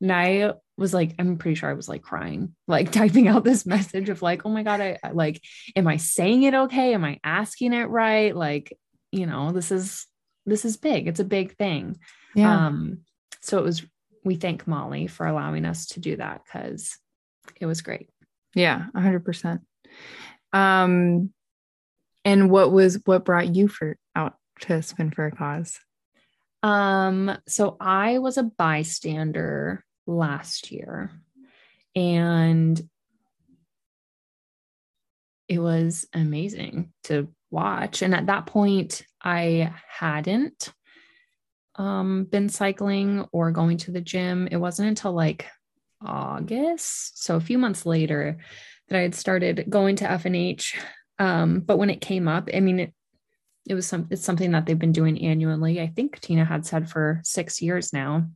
And 0.00 0.10
I 0.12 0.54
was 0.76 0.92
like, 0.92 1.14
I'm 1.20 1.36
pretty 1.38 1.54
sure 1.54 1.70
I 1.70 1.74
was 1.74 1.88
like 1.88 2.02
crying, 2.02 2.56
like 2.66 2.90
typing 2.92 3.28
out 3.28 3.44
this 3.44 3.64
message 3.64 4.08
of 4.08 4.22
like, 4.22 4.44
oh 4.44 4.48
my 4.50 4.64
God, 4.64 4.80
I 4.80 4.98
I- 5.04 5.10
like, 5.12 5.40
am 5.76 5.86
I 5.86 5.98
saying 5.98 6.42
it 6.42 6.54
okay? 6.54 6.94
Am 6.94 7.04
I 7.04 7.20
asking 7.22 7.72
it 7.74 7.84
right? 7.84 8.34
Like, 8.34 8.76
you 9.12 9.26
know, 9.26 9.52
this 9.52 9.70
is, 9.70 10.06
this 10.46 10.64
is 10.64 10.76
big. 10.76 11.06
It's 11.06 11.20
a 11.20 11.24
big 11.24 11.56
thing. 11.56 11.96
Yeah. 12.34 12.66
Um, 12.66 13.02
so 13.40 13.58
it 13.58 13.62
was, 13.64 13.86
we 14.24 14.34
thank 14.34 14.66
Molly 14.66 15.06
for 15.06 15.26
allowing 15.26 15.64
us 15.64 15.86
to 15.88 16.00
do 16.00 16.16
that 16.16 16.42
because 16.44 16.98
it 17.60 17.66
was 17.66 17.82
great. 17.82 18.08
Yeah, 18.54 18.86
a 18.94 19.00
hundred 19.00 19.24
percent. 19.24 19.62
Um, 20.52 21.32
and 22.24 22.50
what 22.50 22.72
was 22.72 23.00
what 23.04 23.24
brought 23.24 23.54
you 23.54 23.68
for 23.68 23.96
out 24.14 24.34
to 24.60 24.82
spin 24.82 25.10
for 25.10 25.26
a 25.26 25.32
cause? 25.32 25.78
Um, 26.62 27.36
so 27.46 27.76
I 27.78 28.18
was 28.18 28.38
a 28.38 28.44
bystander 28.44 29.84
last 30.06 30.72
year 30.72 31.10
and 31.94 32.80
it 35.48 35.58
was 35.58 36.06
amazing 36.14 36.92
to 37.04 37.28
watch. 37.50 38.00
And 38.00 38.14
at 38.14 38.26
that 38.26 38.46
point, 38.46 39.04
I 39.22 39.74
hadn't 39.88 40.72
um 41.76 42.24
been 42.24 42.48
cycling 42.48 43.26
or 43.32 43.50
going 43.50 43.78
to 43.78 43.90
the 43.90 44.00
gym. 44.00 44.48
It 44.50 44.56
wasn't 44.56 44.88
until 44.88 45.12
like 45.12 45.46
August, 46.04 47.22
so 47.22 47.36
a 47.36 47.40
few 47.40 47.58
months 47.58 47.86
later, 47.86 48.38
that 48.88 48.98
I 48.98 49.02
had 49.02 49.14
started 49.14 49.66
going 49.68 49.96
to 49.96 50.04
FNH. 50.04 50.74
Um, 51.18 51.60
but 51.60 51.78
when 51.78 51.90
it 51.90 52.00
came 52.00 52.28
up, 52.28 52.48
I 52.52 52.60
mean, 52.60 52.80
it 52.80 52.94
it 53.66 53.74
was 53.74 53.86
some 53.86 54.06
it's 54.10 54.24
something 54.24 54.52
that 54.52 54.66
they've 54.66 54.78
been 54.78 54.92
doing 54.92 55.20
annually. 55.22 55.80
I 55.80 55.86
think 55.86 56.20
Tina 56.20 56.44
had 56.44 56.66
said 56.66 56.90
for 56.90 57.20
six 57.24 57.62
years 57.62 57.92
now. 57.92 58.28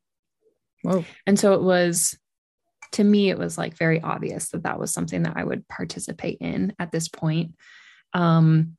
Whoa. 0.82 1.04
And 1.26 1.38
so 1.38 1.54
it 1.54 1.62
was 1.62 2.16
to 2.92 3.04
me, 3.04 3.28
it 3.28 3.38
was 3.38 3.58
like 3.58 3.76
very 3.76 4.00
obvious 4.00 4.50
that 4.50 4.62
that 4.62 4.78
was 4.78 4.92
something 4.92 5.24
that 5.24 5.36
I 5.36 5.44
would 5.44 5.68
participate 5.68 6.38
in 6.40 6.74
at 6.78 6.90
this 6.90 7.08
point. 7.08 7.54
Um, 8.14 8.76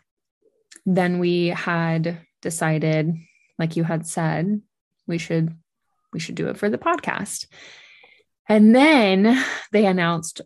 then 0.85 1.19
we 1.19 1.47
had 1.47 2.19
decided, 2.41 3.13
like 3.59 3.75
you 3.75 3.83
had 3.83 4.07
said, 4.07 4.61
we 5.07 5.17
should 5.17 5.55
we 6.11 6.19
should 6.19 6.35
do 6.35 6.47
it 6.47 6.57
for 6.57 6.69
the 6.69 6.77
podcast. 6.79 7.45
And 8.49 8.75
then 8.75 9.41
they 9.71 9.85
announced 9.85 10.41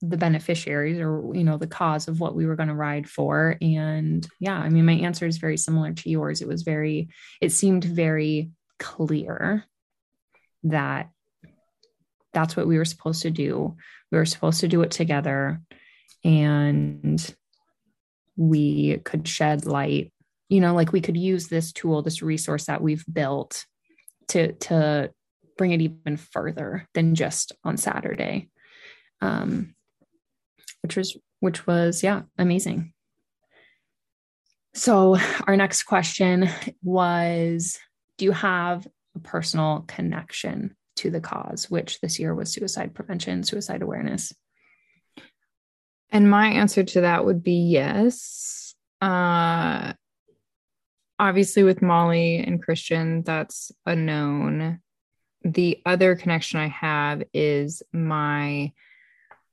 the 0.00 0.16
beneficiaries 0.16 0.98
or 1.00 1.32
you 1.34 1.44
know 1.44 1.58
the 1.58 1.66
cause 1.66 2.08
of 2.08 2.20
what 2.20 2.34
we 2.34 2.46
were 2.46 2.56
going 2.56 2.68
to 2.68 2.74
ride 2.74 3.08
for. 3.08 3.56
And 3.60 4.26
yeah 4.40 4.56
i 4.56 4.68
mean 4.68 4.86
my 4.86 4.92
answer 4.92 5.26
is 5.26 5.38
very 5.38 5.56
similar 5.56 5.92
to 5.92 6.10
yours. 6.10 6.40
It 6.40 6.48
was 6.48 6.62
very 6.62 7.08
it 7.40 7.50
seemed 7.50 7.84
very 7.84 8.50
clear 8.78 9.64
that 10.64 11.10
that's 12.32 12.56
what 12.56 12.66
we 12.66 12.78
were 12.78 12.84
supposed 12.84 13.22
to 13.22 13.30
do. 13.30 13.76
We 14.12 14.18
were 14.18 14.26
supposed 14.26 14.60
to 14.60 14.68
do 14.68 14.82
it 14.82 14.90
together 14.90 15.60
and 16.24 17.34
we 18.36 18.98
could 18.98 19.26
shed 19.26 19.64
light 19.64 20.12
you 20.48 20.60
know 20.60 20.74
like 20.74 20.92
we 20.92 21.00
could 21.00 21.16
use 21.16 21.48
this 21.48 21.72
tool 21.72 22.02
this 22.02 22.22
resource 22.22 22.66
that 22.66 22.82
we've 22.82 23.04
built 23.10 23.64
to 24.28 24.52
to 24.54 25.10
bring 25.56 25.72
it 25.72 25.80
even 25.80 26.16
further 26.16 26.86
than 26.94 27.14
just 27.14 27.52
on 27.64 27.76
saturday 27.76 28.48
um, 29.20 29.74
which 30.82 30.96
was 30.96 31.16
which 31.40 31.66
was 31.66 32.02
yeah 32.02 32.22
amazing. 32.38 32.92
So 34.74 35.16
our 35.46 35.56
next 35.56 35.84
question 35.84 36.50
was, 36.82 37.78
do 38.18 38.26
you 38.26 38.32
have 38.32 38.86
a 39.14 39.18
personal 39.18 39.84
connection 39.88 40.76
to 40.96 41.10
the 41.10 41.20
cause, 41.20 41.70
which 41.70 41.98
this 42.00 42.18
year 42.18 42.34
was 42.34 42.52
suicide 42.52 42.94
prevention, 42.94 43.42
suicide 43.42 43.80
awareness? 43.80 44.34
And 46.10 46.30
my 46.30 46.48
answer 46.48 46.84
to 46.84 47.00
that 47.02 47.24
would 47.24 47.42
be 47.42 47.54
yes. 47.54 48.74
Uh, 49.00 49.94
obviously, 51.18 51.62
with 51.62 51.80
Molly 51.80 52.38
and 52.38 52.62
Christian, 52.62 53.22
that's 53.22 53.72
a 53.86 53.96
known. 53.96 54.80
The 55.46 55.80
other 55.86 56.16
connection 56.16 56.58
I 56.58 56.66
have 56.66 57.22
is 57.32 57.80
my 57.92 58.72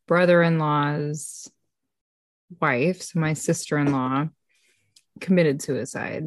brother 0.08 0.42
in 0.42 0.58
law's 0.58 1.48
wife, 2.60 3.04
so 3.04 3.20
my 3.20 3.34
sister 3.34 3.78
in 3.78 3.92
law, 3.92 4.28
committed 5.20 5.62
suicide. 5.62 6.26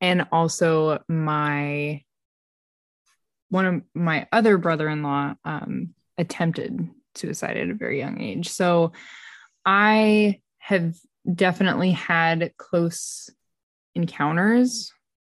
And 0.00 0.26
also, 0.32 0.98
my 1.08 2.02
one 3.50 3.66
of 3.66 3.82
my 3.94 4.26
other 4.32 4.58
brother 4.58 4.88
in 4.88 5.04
law 5.04 5.34
um, 5.44 5.94
attempted 6.18 6.90
suicide 7.14 7.56
at 7.56 7.70
a 7.70 7.74
very 7.74 8.00
young 8.00 8.20
age. 8.20 8.48
So, 8.48 8.90
I 9.64 10.40
have 10.58 10.96
definitely 11.32 11.92
had 11.92 12.52
close 12.56 13.30
encounters 13.94 14.92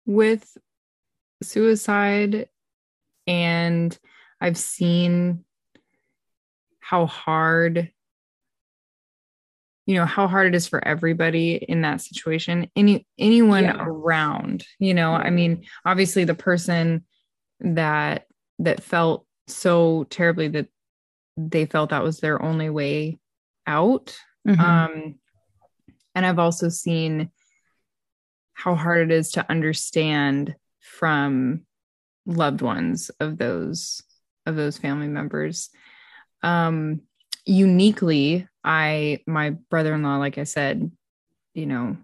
with 0.06 0.56
suicide, 1.42 2.48
and 3.28 3.96
I've 4.40 4.56
seen 4.56 5.44
how 6.80 7.06
hard 7.06 7.92
you 9.84 9.94
know 9.94 10.04
how 10.06 10.26
hard 10.26 10.46
it 10.48 10.54
is 10.54 10.66
for 10.68 10.86
everybody 10.86 11.54
in 11.54 11.82
that 11.82 12.00
situation 12.00 12.70
any 12.76 13.06
anyone 13.18 13.64
Yeah. 13.64 13.84
around 13.86 14.64
you 14.78 14.94
know 14.94 15.12
i 15.12 15.28
mean 15.30 15.64
obviously 15.84 16.24
the 16.24 16.34
person 16.34 17.04
that 17.60 18.26
that 18.58 18.82
felt 18.82 19.26
so 19.48 20.04
terribly 20.10 20.48
that 20.48 20.68
they 21.36 21.66
felt 21.66 21.90
that 21.90 22.02
was 22.02 22.20
their 22.20 22.40
only 22.42 22.70
way 22.70 23.18
out 23.66 24.16
Mhm. 24.46 24.58
um 24.60 25.14
and 26.14 26.24
i've 26.26 26.38
also 26.38 26.68
seen 26.70 27.30
how 28.54 28.74
hard 28.74 29.10
it 29.10 29.14
is 29.14 29.32
to 29.32 29.50
understand 29.50 30.54
from 30.80 31.66
loved 32.28 32.62
ones 32.62 33.10
of 33.18 33.38
those 33.38 34.02
of 34.46 34.54
those 34.54 34.78
family 34.78 35.08
members. 35.08 35.70
Um 36.44 37.00
uniquely 37.48 38.46
i 38.62 39.18
my 39.26 39.50
brother-in-law 39.70 40.18
like 40.18 40.36
i 40.36 40.44
said 40.44 40.90
you 41.54 41.64
know 41.64 41.96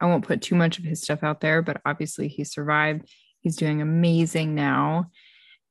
i 0.00 0.06
won't 0.06 0.26
put 0.26 0.42
too 0.42 0.56
much 0.56 0.78
of 0.78 0.84
his 0.84 1.00
stuff 1.00 1.22
out 1.22 1.40
there 1.40 1.62
but 1.62 1.80
obviously 1.86 2.26
he 2.26 2.42
survived. 2.42 3.08
He's 3.40 3.56
doing 3.56 3.80
amazing 3.80 4.54
now. 4.56 5.10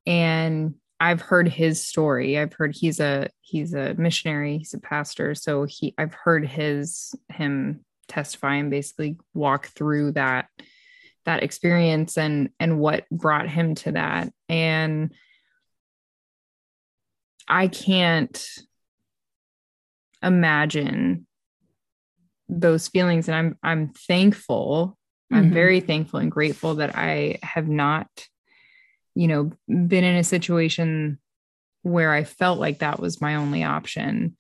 And 0.06 0.76
i've 1.02 1.22
heard 1.22 1.50
his 1.50 1.86
story. 1.86 2.40
I've 2.40 2.54
heard 2.54 2.74
he's 2.74 3.02
a 3.02 3.30
he's 3.42 3.74
a 3.74 3.96
missionary 3.96 4.58
he's 4.60 4.74
a 4.74 4.80
pastor. 4.80 5.36
So 5.36 5.66
he 5.66 5.94
i've 5.98 6.14
heard 6.14 6.48
his 6.48 7.14
him 7.28 7.84
testify 8.08 8.56
and 8.56 8.72
basically 8.72 9.18
walk 9.34 9.68
through 9.68 10.14
that 10.14 10.48
that 11.26 11.44
experience 11.44 12.18
and 12.18 12.50
and 12.60 12.80
what 12.80 13.10
brought 13.10 13.48
him 13.50 13.76
to 13.76 13.92
that 13.92 14.32
and 14.50 15.14
I 17.48 17.68
can't 17.68 18.48
imagine 20.24 21.28
those 22.48 22.88
feelings 22.88 23.28
and 23.28 23.36
I'm 23.36 23.58
I'm 23.64 23.90
thankful. 23.90 24.98
I'm 25.32 25.50
Mhm. 25.50 25.54
very 25.54 25.80
thankful 25.80 26.20
and 26.20 26.32
grateful 26.32 26.76
that 26.76 26.96
I 26.96 27.40
have 27.44 27.68
not 27.68 28.08
you 29.16 29.28
know 29.28 29.52
been 29.68 30.04
in 30.04 30.16
a 30.16 30.24
situation 30.24 31.20
where 31.82 32.12
I 32.14 32.24
felt 32.24 32.60
like 32.60 32.80
that 32.80 33.00
was 33.00 33.22
my 33.22 33.36
only 33.36 33.64
option. 33.64 34.38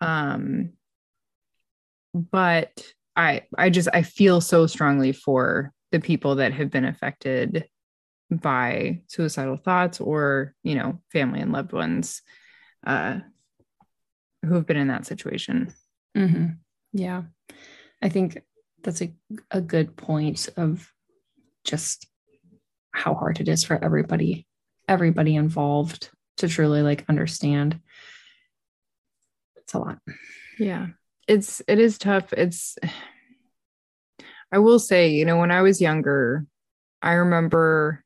Um 0.00 0.74
but 2.14 2.82
I 3.16 3.42
I 3.56 3.70
just 3.70 3.88
I 3.92 4.02
feel 4.02 4.40
so 4.40 4.66
strongly 4.66 5.12
for 5.12 5.72
the 5.92 6.00
people 6.00 6.36
that 6.36 6.52
have 6.52 6.70
been 6.70 6.84
affected 6.84 7.68
by 8.30 9.00
suicidal 9.06 9.56
thoughts 9.56 10.00
or 10.00 10.54
you 10.62 10.74
know 10.74 11.00
family 11.10 11.40
and 11.40 11.50
loved 11.52 11.72
ones 11.72 12.20
uh 12.86 13.18
who 14.44 14.54
have 14.54 14.66
been 14.66 14.76
in 14.76 14.88
that 14.88 15.06
situation 15.06 15.72
hmm 16.14 16.46
Yeah. 16.92 17.22
I 18.02 18.08
think 18.10 18.42
that's 18.82 19.02
a, 19.02 19.12
a 19.50 19.60
good 19.60 19.96
point 19.96 20.48
of 20.56 20.92
just 21.64 22.06
how 22.92 23.14
hard 23.14 23.40
it 23.40 23.48
is 23.48 23.64
for 23.64 23.82
everybody, 23.82 24.46
everybody 24.88 25.34
involved 25.36 26.10
to 26.36 26.48
truly 26.48 26.82
like 26.82 27.04
understand. 27.08 27.80
It's 29.56 29.74
a 29.74 29.78
lot. 29.78 29.98
yeah 30.58 30.86
it's 31.26 31.60
it 31.68 31.78
is 31.78 31.98
tough 31.98 32.32
it's 32.32 32.78
i 34.52 34.58
will 34.58 34.78
say 34.78 35.08
you 35.10 35.24
know 35.24 35.36
when 35.38 35.50
i 35.50 35.62
was 35.62 35.80
younger 35.80 36.44
i 37.02 37.12
remember 37.12 38.04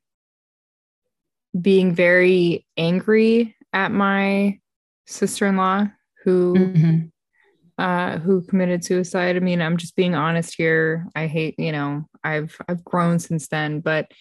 being 1.59 1.93
very 1.93 2.65
angry 2.77 3.55
at 3.73 3.91
my 3.91 4.59
sister-in-law 5.05 5.87
who 6.23 6.53
Mhm. 6.55 7.11
uh 7.77 8.17
who 8.19 8.41
committed 8.43 8.83
suicide. 8.85 9.35
I 9.35 9.39
mean, 9.39 9.61
I'm 9.61 9.77
just 9.77 9.95
being 9.95 10.15
honest 10.15 10.55
here. 10.55 11.07
I 11.15 11.27
hate, 11.27 11.55
you 11.59 11.71
know, 11.71 12.07
I've 12.23 12.55
I've 12.67 12.83
grown 12.83 13.19
since 13.19 13.47
then, 13.47 13.81
but 13.81 14.11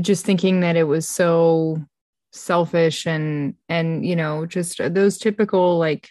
just 0.00 0.24
thinking 0.24 0.60
that 0.60 0.76
it 0.76 0.84
was 0.84 1.06
so 1.08 1.82
selfish 2.32 3.06
and 3.06 3.54
and 3.68 4.04
you 4.04 4.16
know, 4.16 4.46
just 4.46 4.78
those 4.78 5.18
typical 5.18 5.78
like 5.78 6.08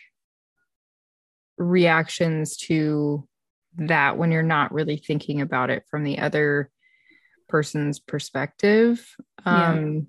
reactions 1.57 2.57
to 2.57 3.27
that 3.77 4.17
when 4.17 4.31
you're 4.31 4.43
not 4.43 4.73
really 4.73 4.97
thinking 4.97 5.41
about 5.41 5.69
it 5.69 5.83
from 5.89 6.03
the 6.03 6.19
other 6.19 6.69
person's 7.47 7.99
perspective. 7.99 9.15
Yeah. 9.45 9.71
Um 9.71 10.07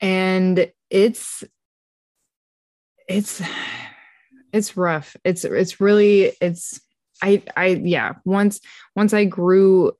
and 0.00 0.70
it's 0.90 1.44
it's 3.08 3.42
it's 4.52 4.76
rough 4.76 5.16
it's 5.24 5.44
it's 5.44 5.80
really 5.80 6.32
it's 6.40 6.80
i 7.22 7.42
i 7.56 7.68
yeah 7.68 8.12
once 8.24 8.60
once 8.94 9.14
i 9.14 9.24
grew 9.24 9.92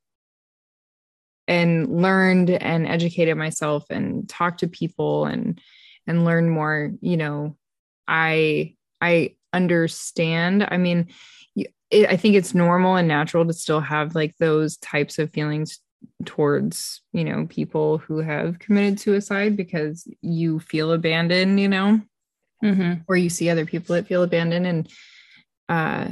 and 1.48 2.02
learned 2.02 2.50
and 2.50 2.86
educated 2.86 3.36
myself 3.36 3.86
and 3.90 4.28
talked 4.28 4.60
to 4.60 4.68
people 4.68 5.26
and 5.26 5.60
and 6.06 6.24
learned 6.24 6.50
more 6.50 6.92
you 7.00 7.16
know 7.16 7.56
i 8.06 8.74
i 9.00 9.34
understand 9.52 10.66
i 10.70 10.76
mean 10.76 11.08
it, 11.94 12.09
i 12.11 12.16
think 12.16 12.35
it's 12.35 12.54
normal 12.54 12.96
and 12.96 13.09
natural 13.09 13.46
to 13.46 13.52
still 13.52 13.80
have 13.80 14.14
like 14.14 14.35
those 14.38 14.76
types 14.78 15.18
of 15.18 15.30
feelings 15.33 15.80
towards 16.24 17.00
you 17.12 17.24
know 17.24 17.46
people 17.48 17.98
who 17.98 18.18
have 18.18 18.59
committed 18.59 19.00
suicide 19.00 19.57
because 19.57 20.07
you 20.20 20.59
feel 20.61 20.92
abandoned 20.92 21.59
you 21.61 21.68
know 21.68 22.00
Mhm. 22.62 23.04
or 23.09 23.16
you 23.16 23.28
see 23.28 23.50
other 23.50 23.66
people 23.66 23.94
that 23.94 24.07
feel 24.07 24.22
abandoned 24.22 24.66
and 24.66 24.88
uh 25.68 26.09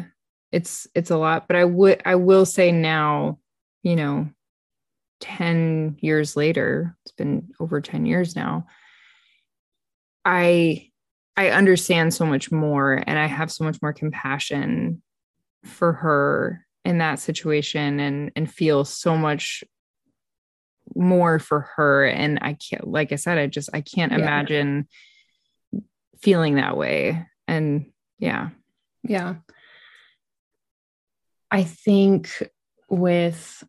it's 0.51 0.87
it's 0.95 1.11
a 1.11 1.17
lot 1.17 1.47
but 1.47 1.57
i 1.57 1.65
would 1.65 2.03
i 2.05 2.15
will 2.15 2.45
say 2.45 2.73
now 2.73 3.39
you 3.83 3.97
know 3.97 4.29
10 5.21 5.97
years 6.01 6.37
later 6.37 6.97
it's 7.05 7.13
been 7.13 7.49
over 7.61 7.81
10 7.81 8.07
years 8.07 8.35
now 8.37 8.67
i 10.25 10.89
i 11.37 11.51
understand 11.51 12.13
so 12.13 12.27
much 12.27 12.51
more 12.53 13.03
and 13.07 13.19
i 13.19 13.27
have 13.27 13.51
so 13.51 13.65
much 13.65 13.81
more 13.83 13.93
compassion 13.93 15.03
for 15.65 15.93
her 15.93 16.67
in 16.85 16.99
that 16.99 17.19
situation 17.19 18.01
and 18.01 18.33
and 18.35 18.53
feel 18.53 18.85
so 18.85 19.17
much 19.17 19.63
more 20.97 21.39
for 21.39 21.61
her 21.77 22.05
and 22.05 22.39
i 22.43 22.55
can't 22.55 22.87
like 22.89 23.13
i 23.13 23.17
said 23.17 23.39
i 23.39 23.47
just 23.47 23.71
i 23.73 23.81
can't 23.81 24.13
Yeah. 24.13 24.19
imagine 24.19 24.89
feeling 26.21 26.57
that 26.57 26.77
way 26.77 27.25
and 27.49 27.87
yeah 28.19 28.51
Yeah. 29.05 29.35
I 31.51 31.65
think 31.65 32.31
with 32.89 33.63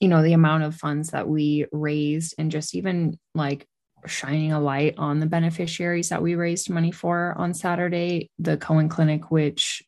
you 0.00 0.08
know 0.08 0.22
the 0.22 0.32
amount 0.34 0.64
of 0.64 0.74
funds 0.74 1.10
that 1.10 1.28
we 1.28 1.66
raised 1.72 2.34
and 2.38 2.50
just 2.50 2.74
even 2.74 3.18
like 3.34 3.66
shining 4.06 4.52
a 4.52 4.60
light 4.60 4.94
on 4.98 5.20
the 5.20 5.26
beneficiaries 5.26 6.08
that 6.10 6.22
we 6.22 6.34
raised 6.34 6.68
money 6.68 6.90
for 6.90 7.34
on 7.38 7.54
Saturday, 7.54 8.30
the 8.38 8.56
Cohen 8.56 8.88
Clinic, 8.88 9.30
which 9.30 9.82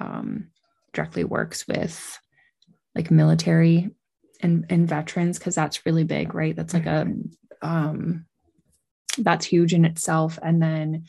um, 0.00 0.48
directly 0.92 1.24
works 1.24 1.66
with 1.68 2.18
like 2.94 3.10
military 3.10 3.90
and, 4.40 4.66
and 4.70 4.88
veterans, 4.88 5.38
because 5.38 5.54
that's 5.54 5.86
really 5.86 6.04
big, 6.04 6.34
right? 6.34 6.56
That's 6.56 6.74
like 6.74 6.86
a 6.86 7.06
um, 7.62 8.26
that's 9.18 9.44
huge 9.44 9.74
in 9.74 9.84
itself. 9.84 10.38
And 10.42 10.62
then 10.62 11.04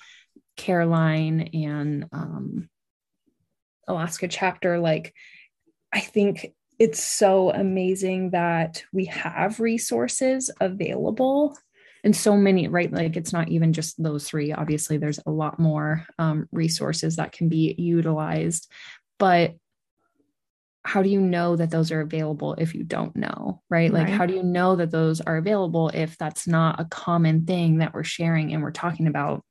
Careline 0.58 1.50
and 1.54 2.06
um, 2.12 2.70
Alaska 3.88 4.28
chapter, 4.28 4.80
like 4.80 5.14
I 5.94 6.00
think 6.00 6.54
it's 6.80 7.04
so 7.04 7.52
amazing 7.52 8.32
that 8.32 8.84
we 8.92 9.06
have 9.06 9.60
resources 9.60 10.50
available 10.60 11.58
and 12.04 12.16
so 12.16 12.36
many, 12.36 12.68
right? 12.68 12.92
Like 12.92 13.16
it's 13.16 13.34
not 13.34 13.50
even 13.50 13.74
just 13.74 14.02
those 14.02 14.28
three. 14.28 14.52
Obviously, 14.52 14.98
there's 14.98 15.20
a 15.26 15.32
lot 15.32 15.60
more 15.60 16.06
um, 16.18 16.50
resources 16.52 17.18
that 17.18 17.32
can 17.32 17.50
be 17.50 17.76
utilized. 17.78 18.72
But 19.20 19.56
how 20.84 21.04
do 21.04 21.10
you 21.10 21.22
know 21.22 21.56
that 21.56 21.70
those 21.70 21.92
are 21.92 22.02
available 22.02 22.56
if 22.56 22.74
you 22.74 22.84
don't 22.84 23.16
know, 23.16 23.62
right? 23.70 23.94
Like, 23.94 24.08
Right. 24.08 24.14
how 24.14 24.26
do 24.26 24.34
you 24.34 24.44
know 24.44 24.76
that 24.76 24.92
those 24.92 25.22
are 25.22 25.38
available 25.38 25.90
if 25.94 26.18
that's 26.18 26.48
not 26.48 26.80
a 26.80 26.86
common 26.86 27.46
thing 27.46 27.78
that 27.78 27.94
we're 27.94 28.04
sharing 28.04 28.54
and 28.54 28.64
we're 28.64 28.72
talking 28.72 29.08
about? 29.08 29.44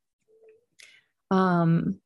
Um, 1.29 1.99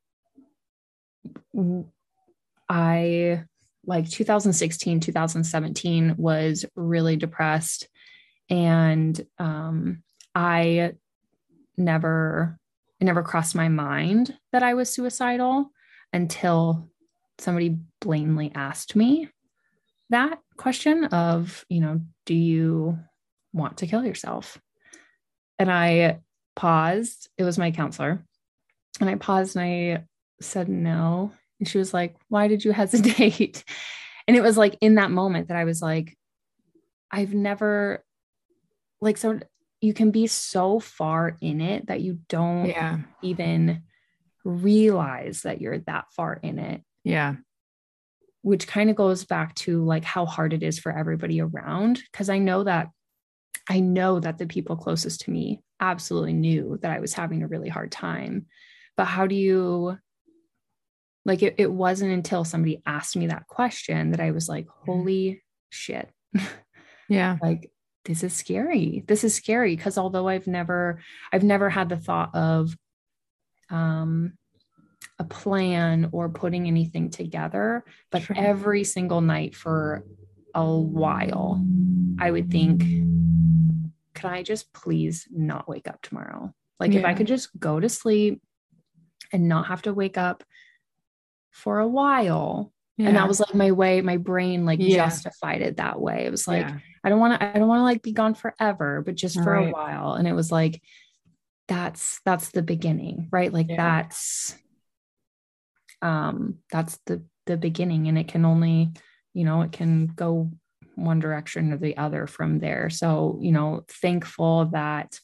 i 2.69 3.43
like 3.87 4.09
2016, 4.09 4.99
2017 4.99 6.15
was 6.17 6.65
really 6.75 7.15
depressed. 7.15 7.87
And 8.49 9.19
um, 9.37 10.03
I 10.33 10.93
never, 11.77 12.59
it 12.99 13.05
never 13.05 13.23
crossed 13.23 13.55
my 13.55 13.69
mind 13.69 14.35
that 14.51 14.63
I 14.63 14.73
was 14.73 14.89
suicidal 14.89 15.71
until 16.13 16.89
somebody 17.39 17.77
blatantly 18.01 18.51
asked 18.55 18.95
me 18.95 19.29
that 20.09 20.39
question 20.57 21.05
of, 21.05 21.65
you 21.69 21.81
know, 21.81 22.01
do 22.25 22.35
you 22.35 22.99
want 23.53 23.77
to 23.77 23.87
kill 23.87 24.05
yourself? 24.05 24.59
And 25.57 25.71
I 25.71 26.19
paused. 26.55 27.29
It 27.37 27.43
was 27.43 27.57
my 27.57 27.71
counselor. 27.71 28.23
And 28.99 29.09
I 29.09 29.15
paused 29.15 29.55
and 29.55 29.65
I 29.65 30.03
said 30.41 30.69
no. 30.69 31.31
And 31.59 31.67
she 31.67 31.77
was 31.77 31.93
like, 31.93 32.15
Why 32.29 32.47
did 32.47 32.63
you 32.63 32.71
hesitate? 32.73 33.63
And 34.27 34.35
it 34.35 34.41
was 34.41 34.57
like 34.57 34.77
in 34.81 34.95
that 34.95 35.11
moment 35.11 35.47
that 35.49 35.57
I 35.57 35.65
was 35.65 35.81
like, 35.81 36.17
I've 37.11 37.33
never, 37.33 38.03
like, 38.99 39.17
so 39.17 39.39
you 39.81 39.93
can 39.93 40.11
be 40.11 40.27
so 40.27 40.79
far 40.79 41.37
in 41.41 41.61
it 41.61 41.87
that 41.87 42.01
you 42.01 42.19
don't 42.27 42.65
yeah 42.65 42.99
even 43.21 43.83
realize 44.43 45.41
that 45.43 45.61
you're 45.61 45.79
that 45.79 46.05
far 46.11 46.39
in 46.41 46.57
it 46.59 46.81
yeah. 47.05 47.35
Which 48.41 48.67
kind 48.67 48.89
of 48.89 48.95
goes 48.95 49.23
back 49.23 49.55
to 49.55 49.83
like 49.83 50.03
how 50.03 50.25
hard 50.25 50.53
it 50.53 50.61
is 50.61 50.77
for 50.77 50.91
everybody 50.91 51.41
around 51.41 52.01
because 52.11 52.29
i 52.29 52.37
know 52.37 52.63
that 52.63 52.89
i 53.69 53.79
know 53.79 54.19
that 54.19 54.37
the 54.37 54.45
people 54.45 54.75
closest 54.75 55.21
to 55.21 55.31
me 55.31 55.61
absolutely 55.79 56.33
knew 56.33 56.77
that 56.81 56.91
i 56.91 56.99
was 56.99 57.13
having 57.13 57.41
a 57.41 57.47
really 57.47 57.69
hard 57.69 57.91
time. 57.91 58.47
But 58.97 59.05
how 59.05 59.27
do 59.27 59.35
you 59.35 59.97
like 61.25 61.41
it, 61.41 61.55
it 61.57 61.71
wasn't 61.71 62.11
until 62.11 62.43
somebody 62.43 62.81
asked 62.85 63.15
me 63.15 63.27
that 63.27 63.47
question 63.47 64.11
that 64.11 64.19
i 64.19 64.31
was 64.31 64.49
like 64.49 64.67
holy 64.85 65.41
shit. 65.69 66.09
Yeah. 67.07 67.37
Like 67.41 67.71
this 68.05 68.23
is 68.23 68.33
scary. 68.33 69.03
This 69.07 69.23
is 69.23 69.35
scary 69.35 69.75
because 69.75 69.97
although 69.97 70.27
i've 70.27 70.47
never 70.47 71.01
i've 71.31 71.43
never 71.43 71.69
had 71.69 71.89
the 71.89 71.97
thought 71.97 72.35
of 72.35 72.75
um 73.69 74.33
a 75.19 75.23
plan 75.23 76.09
or 76.11 76.29
putting 76.29 76.67
anything 76.67 77.09
together 77.09 77.83
but 78.11 78.21
Sure. 78.23 78.35
every 78.37 78.83
single 78.83 79.21
night 79.21 79.55
for 79.55 80.05
a 80.53 80.77
while 80.77 81.63
i 82.19 82.29
would 82.29 82.51
think 82.51 82.83
could 84.13 84.29
i 84.29 84.43
just 84.43 84.71
please 84.73 85.27
not 85.31 85.67
wake 85.69 85.87
up 85.87 86.01
tomorrow 86.01 86.53
like 86.79 86.93
if 86.93 87.05
i 87.05 87.13
could 87.13 87.27
just 87.27 87.57
go 87.59 87.79
to 87.79 87.87
sleep 87.89 88.41
and 89.31 89.47
not 89.47 89.67
have 89.67 89.81
to 89.83 89.93
wake 89.93 90.17
up 90.17 90.43
for 91.51 91.79
a 91.79 91.87
while 91.87 92.71
and 92.97 93.15
that 93.17 93.27
was 93.27 93.39
like 93.39 93.53
my 93.55 93.71
way 93.71 94.01
my 94.01 94.17
brain 94.17 94.65
like 94.65 94.79
Yeah. 94.81 95.05
justified 95.05 95.61
it 95.61 95.77
that 95.77 95.99
way 95.99 96.25
it 96.25 96.31
was 96.31 96.47
like 96.47 96.67
Yeah. 96.67 96.77
I 97.03 97.09
don't 97.09 97.19
want 97.19 97.39
to 97.39 97.45
I 97.45 97.59
don't 97.59 97.67
want 97.67 97.81
to 97.81 97.83
like 97.83 98.01
be 98.01 98.13
gone 98.13 98.33
forever, 98.33 99.03
but 99.05 99.13
just 99.13 99.35
for 99.43 99.53
a 99.53 99.69
while. 99.69 100.13
And 100.13 100.27
it 100.27 100.33
was 100.33 100.51
like 100.51 100.81
that's 101.67 102.19
that's 102.25 102.49
the 102.49 102.63
beginning, 102.63 103.27
right? 103.31 103.53
Like 103.53 103.69
Yeah. 103.69 103.75
that's 103.77 104.55
um 106.01 106.55
that's 106.71 106.99
the 107.05 107.23
the 107.45 107.57
beginning 107.57 108.07
and 108.07 108.17
it 108.17 108.27
can 108.27 108.45
only, 108.45 108.91
you 109.33 109.43
know, 109.43 109.61
it 109.61 109.71
can 109.71 110.07
go 110.07 110.51
one 110.95 111.19
direction 111.19 111.73
or 111.73 111.77
the 111.77 111.97
other 111.97 112.27
from 112.27 112.59
there. 112.59 112.89
So, 112.89 113.37
you 113.41 113.51
know, 113.51 113.83
thankful 113.87 114.65
that 114.67 115.19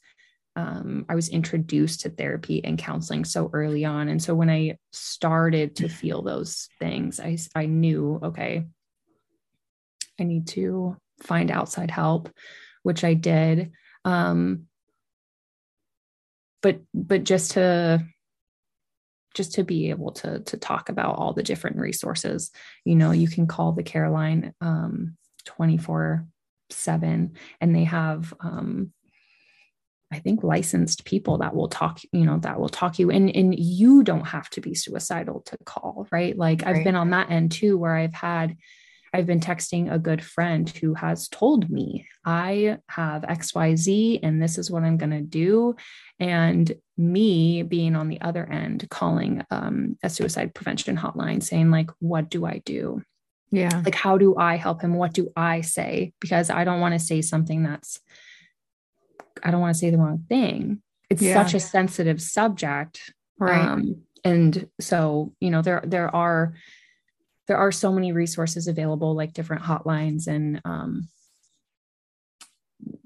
um, 0.56 1.06
I 1.08 1.16
was 1.16 1.30
introduced 1.30 2.02
to 2.02 2.10
therapy 2.10 2.64
and 2.64 2.78
counseling 2.78 3.24
so 3.24 3.50
early 3.54 3.86
on. 3.86 4.10
And 4.10 4.22
so 4.22 4.36
when 4.36 4.50
I 4.50 4.78
started 4.92 5.78
to 5.78 5.88
feel 5.88 6.22
those 6.22 6.68
things, 6.80 7.20
I, 7.20 7.38
I 7.56 7.68
knew, 7.68 8.20
okay, 8.22 8.66
I 10.20 10.24
need 10.24 10.48
to 10.48 10.98
find 11.24 11.50
outside 11.50 11.90
help, 11.90 12.30
which 12.84 13.04
I 13.04 13.14
did. 13.14 13.72
Um, 14.04 14.68
but, 16.62 16.82
but 16.94 17.24
just 17.24 17.52
to, 17.52 18.06
just 19.34 19.54
to 19.54 19.64
be 19.64 19.90
able 19.90 20.12
to, 20.12 20.40
to 20.40 20.58
talk 20.58 20.90
about 20.90 21.16
all 21.16 21.34
the 21.34 21.44
different 21.44 21.78
resources, 21.78 22.52
you 22.86 22.96
know, 22.96 23.12
you 23.12 23.28
can 23.28 23.48
call 23.48 23.72
the 23.72 23.84
Careline, 23.84 24.54
um, 24.62 25.18
24 25.46 26.28
seven 26.70 27.34
and 27.60 27.76
they 27.76 27.84
have, 27.84 28.34
um, 28.40 28.94
I 30.12 30.20
think 30.20 30.44
licensed 30.44 31.06
people 31.06 31.38
that 31.38 31.56
will 31.56 31.70
talk, 31.70 32.00
you 32.12 32.26
know, 32.26 32.38
that 32.40 32.60
will 32.60 32.70
talk 32.70 33.00
you 33.00 33.12
and 33.12 33.34
and 33.34 33.58
you 33.58 34.04
don't 34.04 34.28
have 34.28 34.50
to 34.52 34.62
be 34.62 34.76
suicidal 34.76 35.42
to 35.46 35.58
call, 35.66 36.06
right? 36.12 36.38
Like 36.38 36.66
I've 36.66 36.84
been 36.84 36.98
on 36.98 37.12
that 37.12 37.32
end 37.32 37.54
too 37.54 37.78
where 37.78 37.96
I've 37.96 38.14
had 38.14 38.58
I've 39.14 39.26
been 39.26 39.40
texting 39.42 39.92
a 39.92 40.00
good 40.00 40.24
friend 40.24 40.70
who 40.70 40.94
has 40.94 41.28
told 41.28 41.70
me 41.70 42.08
I 42.26 42.78
have 42.90 43.24
XYZ 43.24 44.20
and 44.24 44.42
this 44.42 44.58
is 44.58 44.72
what 44.72 44.84
I'm 44.84 44.98
going 44.98 45.12
to 45.12 45.22
do 45.22 45.76
and 46.20 46.72
me 46.98 47.64
being 47.64 47.96
on 47.96 48.08
the 48.08 48.22
other 48.22 48.46
end 48.46 48.88
calling 48.90 49.44
um, 49.52 49.98
a 50.04 50.10
suicide 50.10 50.54
prevention 50.54 50.96
hotline 50.98 51.44
saying 51.44 51.72
like 51.72 51.90
what 52.00 52.30
do 52.30 52.46
I 52.46 52.62
do? 52.66 53.02
Yeah. 53.54 53.82
like 53.84 53.96
how 53.96 54.18
do 54.18 54.38
i 54.38 54.56
help 54.56 54.82
him 54.82 54.94
what 54.94 55.12
do 55.12 55.30
i 55.36 55.60
say 55.60 56.14
because 56.22 56.50
i 56.50 56.64
don't 56.64 56.80
want 56.80 56.94
to 56.94 57.00
say 57.00 57.22
something 57.22 57.64
that's 57.64 58.00
i 59.44 59.52
don't 59.52 59.60
want 59.60 59.74
to 59.76 59.78
say 59.78 59.90
the 59.90 59.98
wrong 59.98 60.24
thing 60.30 60.82
it's 61.10 61.22
Yeah. 61.22 61.34
such 61.34 61.54
a 61.54 61.60
sensitive 61.60 62.22
subject 62.22 63.14
Right. 63.38 63.68
um, 63.68 64.04
and 64.24 64.70
so 64.80 65.34
you 65.42 65.50
know 65.50 65.62
there 65.62 65.84
there 65.86 66.16
are 66.16 66.54
there 67.48 67.58
are 67.58 67.72
so 67.72 67.92
many 67.92 68.12
resources 68.12 68.68
available 68.68 69.16
like 69.16 69.34
different 69.34 69.64
hotlines 69.64 70.28
and 70.28 70.62
um, 70.66 71.08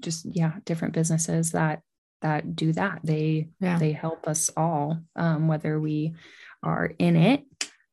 just 0.00 0.24
yeah 0.26 0.52
different 0.64 0.94
businesses 0.94 1.52
that 1.52 1.82
that 2.22 2.56
do 2.56 2.72
that 2.72 3.00
they 3.04 3.48
Yeah. 3.60 3.78
they 3.78 3.92
help 3.92 4.26
us 4.26 4.50
all 4.56 5.00
um, 5.16 5.48
whether 5.48 5.78
we 5.80 6.14
are 6.62 6.92
in 6.98 7.16
it 7.16 7.44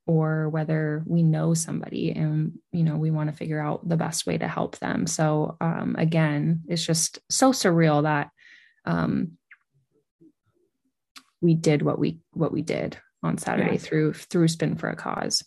or 0.05 0.49
whether 0.49 1.03
we 1.05 1.23
know 1.23 1.53
somebody 1.53 2.11
and 2.11 2.53
you 2.71 2.83
know 2.83 2.97
we 2.97 3.11
want 3.11 3.29
to 3.29 3.35
figure 3.35 3.59
out 3.59 3.87
the 3.87 3.97
best 3.97 4.25
way 4.25 4.37
to 4.37 4.47
help 4.47 4.77
them 4.79 5.07
so 5.07 5.57
um, 5.61 5.95
again 5.97 6.61
it's 6.67 6.85
just 6.85 7.19
so 7.29 7.51
surreal 7.51 8.03
that 8.03 8.29
um, 8.85 9.37
we 11.41 11.53
did 11.55 11.81
what 11.81 11.99
we 11.99 12.19
what 12.31 12.51
we 12.51 12.61
did 12.61 12.97
on 13.21 13.37
saturday 13.37 13.73
Yeah. 13.73 13.77
through 13.77 14.13
through 14.13 14.47
spin 14.47 14.75
for 14.77 14.89
a 14.89 14.95
cause 14.95 15.43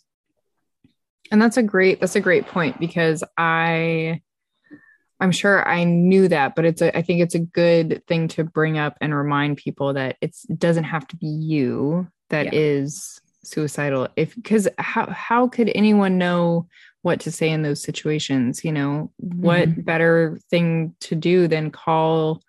and 1.31 1.41
that's 1.41 1.57
a 1.57 1.63
great 1.63 1.99
that's 1.99 2.15
a 2.15 2.21
great 2.21 2.45
point 2.47 2.79
because 2.79 3.23
i 3.37 4.19
i'm 5.19 5.31
sure 5.31 5.67
i 5.67 5.83
knew 5.83 6.27
that 6.27 6.55
but 6.55 6.65
it's 6.65 6.81
a 6.81 6.95
i 6.97 7.01
think 7.01 7.21
it's 7.21 7.35
a 7.35 7.39
good 7.39 8.03
thing 8.07 8.27
to 8.27 8.43
bring 8.43 8.77
up 8.77 8.97
and 9.01 9.15
remind 9.15 9.57
people 9.57 9.93
that 9.93 10.15
it's 10.21 10.45
it 10.49 10.59
doesn't 10.59 10.83
have 10.85 11.07
to 11.07 11.15
be 11.17 11.27
you 11.27 12.07
that 12.29 12.53
is 12.53 13.19
Yeah. 13.23 13.23
suicidal 13.43 14.07
if 14.17 14.35
because 14.35 14.67
how 14.77 15.05
how 15.09 15.47
could 15.47 15.71
anyone 15.73 16.17
know 16.17 16.67
what 17.01 17.21
to 17.21 17.31
say 17.31 17.49
in 17.49 17.61
those 17.61 17.81
situations 17.81 18.65
you 18.65 18.71
know 18.73 19.11
what 19.19 19.69
Mhm. 19.69 19.85
better 19.85 20.37
thing 20.49 20.93
to 21.01 21.15
do 21.15 21.47
than 21.47 21.71
call 21.71 22.41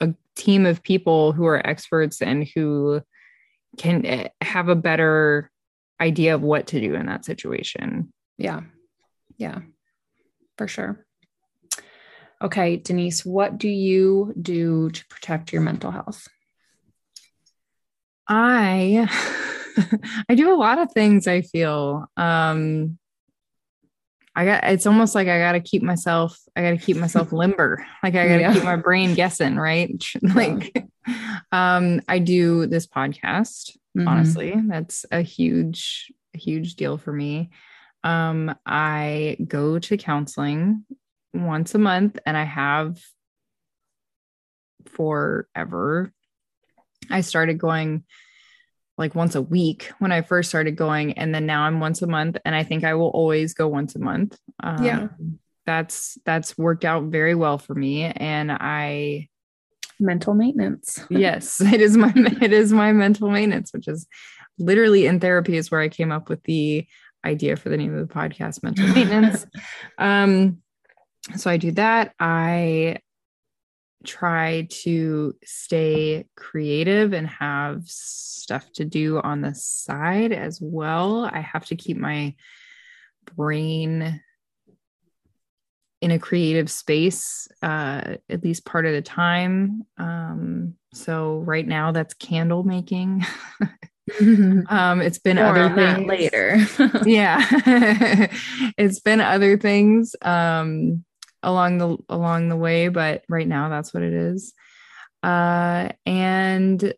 a 0.00 0.12
team 0.36 0.66
of 0.66 0.82
people 0.82 1.32
who 1.32 1.46
are 1.46 1.66
experts 1.66 2.20
and 2.20 2.46
who 2.54 3.00
can 3.78 4.04
eh, 4.04 4.28
have 4.42 4.68
a 4.68 4.74
better 4.76 5.50
idea 6.00 6.34
of 6.34 6.42
what 6.42 6.66
to 6.66 6.80
do 6.80 6.94
in 6.94 7.06
that 7.06 7.24
situation 7.24 8.12
yeah 8.38 8.60
yeah 9.36 9.60
for 10.58 10.66
sure 10.68 11.04
okay 12.42 12.76
denise 12.76 13.24
what 13.24 13.58
do 13.58 13.68
you 13.68 14.32
do 14.40 14.90
to 14.90 15.04
protect 15.06 15.52
your 15.52 15.62
mental 15.62 15.90
health 15.90 16.28
I 18.26 19.06
I 20.28 20.34
do 20.34 20.54
a 20.54 20.56
lot 20.56 20.78
of 20.78 20.90
things 20.92 21.26
I 21.26 21.42
feel. 21.42 22.06
Um 22.16 22.98
I 24.34 24.44
got 24.46 24.64
it's 24.64 24.86
almost 24.86 25.14
like 25.14 25.28
I 25.28 25.38
got 25.38 25.52
to 25.52 25.60
keep 25.60 25.82
myself 25.82 26.38
I 26.56 26.62
got 26.62 26.70
to 26.70 26.78
keep 26.78 26.96
myself 26.96 27.32
limber. 27.42 27.86
Like 28.02 28.14
I 28.14 28.26
got 28.28 28.34
to 28.36 28.40
Yeah. 28.40 28.52
keep 28.54 28.64
my 28.64 28.76
brain 28.76 29.14
guessing, 29.14 29.56
right? 29.56 30.02
like 30.22 30.74
um 31.52 32.00
I 32.08 32.18
do 32.18 32.66
this 32.66 32.86
podcast. 32.86 33.76
Mhm. 33.96 34.08
Honestly, 34.08 34.54
that's 34.68 35.04
a 35.12 35.20
huge 35.20 36.10
a 36.34 36.38
huge 36.38 36.76
deal 36.76 36.96
for 36.96 37.12
me. 37.12 37.50
Um 38.04 38.54
I 38.64 39.36
go 39.46 39.80
to 39.80 39.96
counseling 39.96 40.84
once 41.32 41.74
a 41.74 41.78
month 41.78 42.18
and 42.24 42.36
I 42.36 42.44
have 42.44 42.98
forever. 44.86 46.12
I 47.10 47.22
started 47.22 47.58
going 47.58 48.04
like 48.96 49.14
once 49.14 49.34
a 49.34 49.42
week 49.42 49.90
when 49.98 50.12
I 50.12 50.22
first 50.22 50.48
started 50.48 50.76
going, 50.76 51.14
and 51.14 51.34
then 51.34 51.46
now 51.46 51.62
I'm 51.62 51.80
once 51.80 52.00
a 52.02 52.06
month, 52.06 52.36
and 52.44 52.54
I 52.54 52.62
think 52.62 52.84
I 52.84 52.94
will 52.94 53.08
always 53.08 53.54
go 53.54 53.66
once 53.66 53.96
a 53.96 53.98
month. 53.98 54.38
Um, 54.62 54.84
Yeah. 54.84 55.08
that's 55.66 56.16
that's 56.24 56.56
worked 56.56 56.84
out 56.84 57.04
very 57.04 57.34
well 57.34 57.58
for 57.58 57.74
me, 57.74 58.04
and 58.04 58.52
I 58.52 59.28
mental 60.00 60.34
maintenance 60.34 61.04
yes, 61.10 61.60
it 61.60 61.80
is 61.80 61.96
my 61.96 62.12
it 62.16 62.52
is 62.52 62.72
my 62.72 62.92
mental 62.92 63.30
maintenance, 63.30 63.72
which 63.72 63.88
is 63.88 64.06
literally 64.58 65.06
in 65.06 65.18
therapy 65.18 65.56
is 65.56 65.70
where 65.70 65.80
I 65.80 65.88
came 65.88 66.12
up 66.12 66.28
with 66.28 66.42
the 66.44 66.86
idea 67.24 67.56
for 67.56 67.68
the 67.68 67.76
name 67.76 67.96
of 67.96 68.06
the 68.06 68.14
podcast, 68.14 68.62
mental 68.62 68.86
maintenance. 68.94 69.46
um, 69.98 70.58
so 71.36 71.50
I 71.50 71.56
do 71.56 71.72
that. 71.72 72.14
I 72.20 72.98
try 74.04 74.68
to 74.70 75.34
stay 75.44 76.26
creative 76.36 77.12
and 77.14 77.26
have 77.26 77.82
stuff 77.86 78.70
to 78.74 78.84
do 78.84 79.18
on 79.20 79.40
the 79.40 79.54
side 79.54 80.32
as 80.32 80.60
well. 80.60 81.24
I 81.24 81.40
have 81.40 81.64
to 81.66 81.76
keep 81.76 81.96
my 81.96 82.34
brain 83.36 84.20
in 86.02 86.10
a 86.10 86.18
creative 86.18 86.70
space 86.70 87.48
uh, 87.62 88.16
at 88.28 88.44
least 88.44 88.66
part 88.66 88.84
of 88.84 88.92
the 88.92 89.00
time. 89.00 89.86
Um, 89.96 90.74
so 90.92 91.38
right 91.38 91.66
now 91.66 91.92
that's 91.92 92.12
candle 92.12 92.62
making. 92.62 93.24
um, 94.68 95.00
it's 95.00 95.18
been 95.18 95.36
More 95.36 95.46
other 95.46 95.74
things. 95.74 96.06
later. 96.08 96.58
Yeah. 97.06 98.28
It's 98.76 99.00
been 99.00 99.20
other 99.20 99.56
things 99.56 100.14
um 100.22 101.04
along 101.42 101.78
the 101.78 101.96
along 102.08 102.48
the 102.48 102.56
way 102.56 102.88
but 102.88 103.22
right 103.28 103.46
now 103.46 103.68
that's 103.68 103.94
what 103.94 104.02
it 104.02 104.12
is. 104.12 104.52
Uh 105.22 105.90
and 106.06 106.94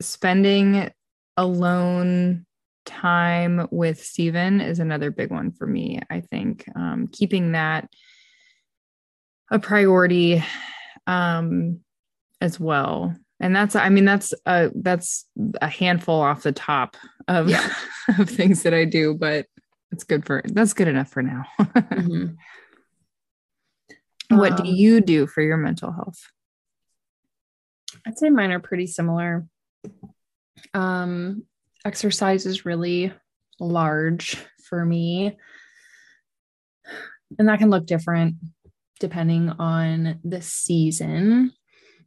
spending 0.00 0.90
alone 1.36 2.44
time 2.84 3.68
with 3.70 4.02
Stephen 4.02 4.60
is 4.60 4.78
another 4.80 5.10
big 5.10 5.30
one 5.30 5.52
for 5.52 5.66
me 5.66 6.00
i 6.10 6.20
think. 6.20 6.64
Um 6.74 7.08
keeping 7.10 7.52
that 7.52 7.88
a 9.50 9.58
priority 9.58 10.42
um 11.06 11.80
as 12.40 12.58
well 12.58 13.14
and 13.42 13.54
that's 13.54 13.76
i 13.76 13.88
mean 13.90 14.04
that's 14.06 14.32
a 14.46 14.70
that's 14.76 15.26
a 15.60 15.68
handful 15.68 16.20
off 16.22 16.42
the 16.42 16.52
top 16.52 16.96
of 17.28 17.50
Yeah. 17.50 17.68
of 18.18 18.30
things 18.30 18.62
that 18.62 18.72
i 18.72 18.84
do 18.86 19.14
but 19.14 19.44
it's 19.90 20.04
good 20.04 20.24
for 20.24 20.42
that's 20.46 20.72
good 20.72 20.88
enough 20.88 21.10
for 21.10 21.22
now 21.22 21.44
Mhm. 21.60 22.36
what 24.30 24.56
do 24.56 24.62
Um, 24.62 24.68
you 24.68 25.00
do 25.02 25.26
for 25.26 25.42
your 25.42 25.58
mental 25.58 25.92
health 25.92 26.20
I'd 28.06 28.16
say 28.18 28.30
mine 28.30 28.50
are 28.52 28.58
pretty 28.58 28.86
similar. 28.86 29.46
Um, 30.72 31.44
exercise 31.84 32.46
is 32.46 32.64
really 32.64 33.12
large 33.60 34.38
for 34.64 34.82
me. 34.84 35.36
And 37.38 37.48
that 37.48 37.58
can 37.58 37.68
look 37.70 37.84
different 37.86 38.36
depending 38.98 39.50
on 39.50 40.18
the 40.24 40.40
season. 40.40 41.52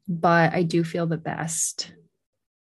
But 0.07 0.53
I 0.53 0.63
do 0.63 0.83
feel 0.83 1.07
the 1.07 1.17
best 1.17 1.91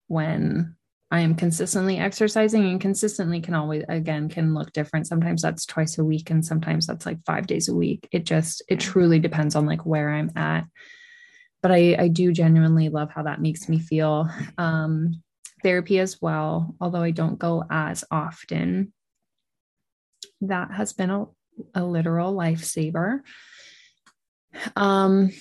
when 0.08 0.76
I 1.12 1.22
am 1.22 1.36
consistently 1.36 1.98
exercising 1.98 2.66
and 2.66 2.82
consistently 2.82 3.42
can 3.42 3.54
always, 3.54 3.84
again, 3.90 4.30
can 4.30 4.54
look 4.54 4.74
different. 4.74 5.08
Sometimes 5.08 5.42
that's 5.42 5.66
twice 5.66 5.98
a 5.98 6.04
week 6.04 6.30
and 6.30 6.46
sometimes 6.46 6.86
that's 6.86 7.06
like 7.06 7.24
five 7.26 7.48
days 7.48 7.70
a 7.70 7.76
week. 7.76 8.08
It 8.12 8.26
just, 8.26 8.62
it 8.68 8.80
truly 8.80 9.20
depends 9.20 9.56
on 9.56 9.66
like 9.66 9.86
where 9.86 10.10
I'm 10.10 10.32
at 10.36 10.66
but 11.62 11.72
I, 11.72 11.96
I 12.00 12.08
do 12.08 12.32
genuinely 12.32 12.90
love 12.90 13.12
how 13.12 13.24
that 13.24 13.42
makes 13.42 13.68
me 13.68 13.80
feel. 13.80 14.30
Um, 14.58 15.22
therapy 15.62 16.00
as 16.00 16.22
well, 16.22 16.76
although 16.80 17.02
I 17.02 17.12
don't 17.12 17.38
go 17.38 17.66
as 17.70 18.04
often. 18.10 18.94
That 20.42 20.72
has 20.72 20.94
been 20.94 21.10
a, 21.10 21.26
a 21.76 21.84
literal 21.84 22.34
lifesaver. 22.34 23.20
Um, 24.76 25.32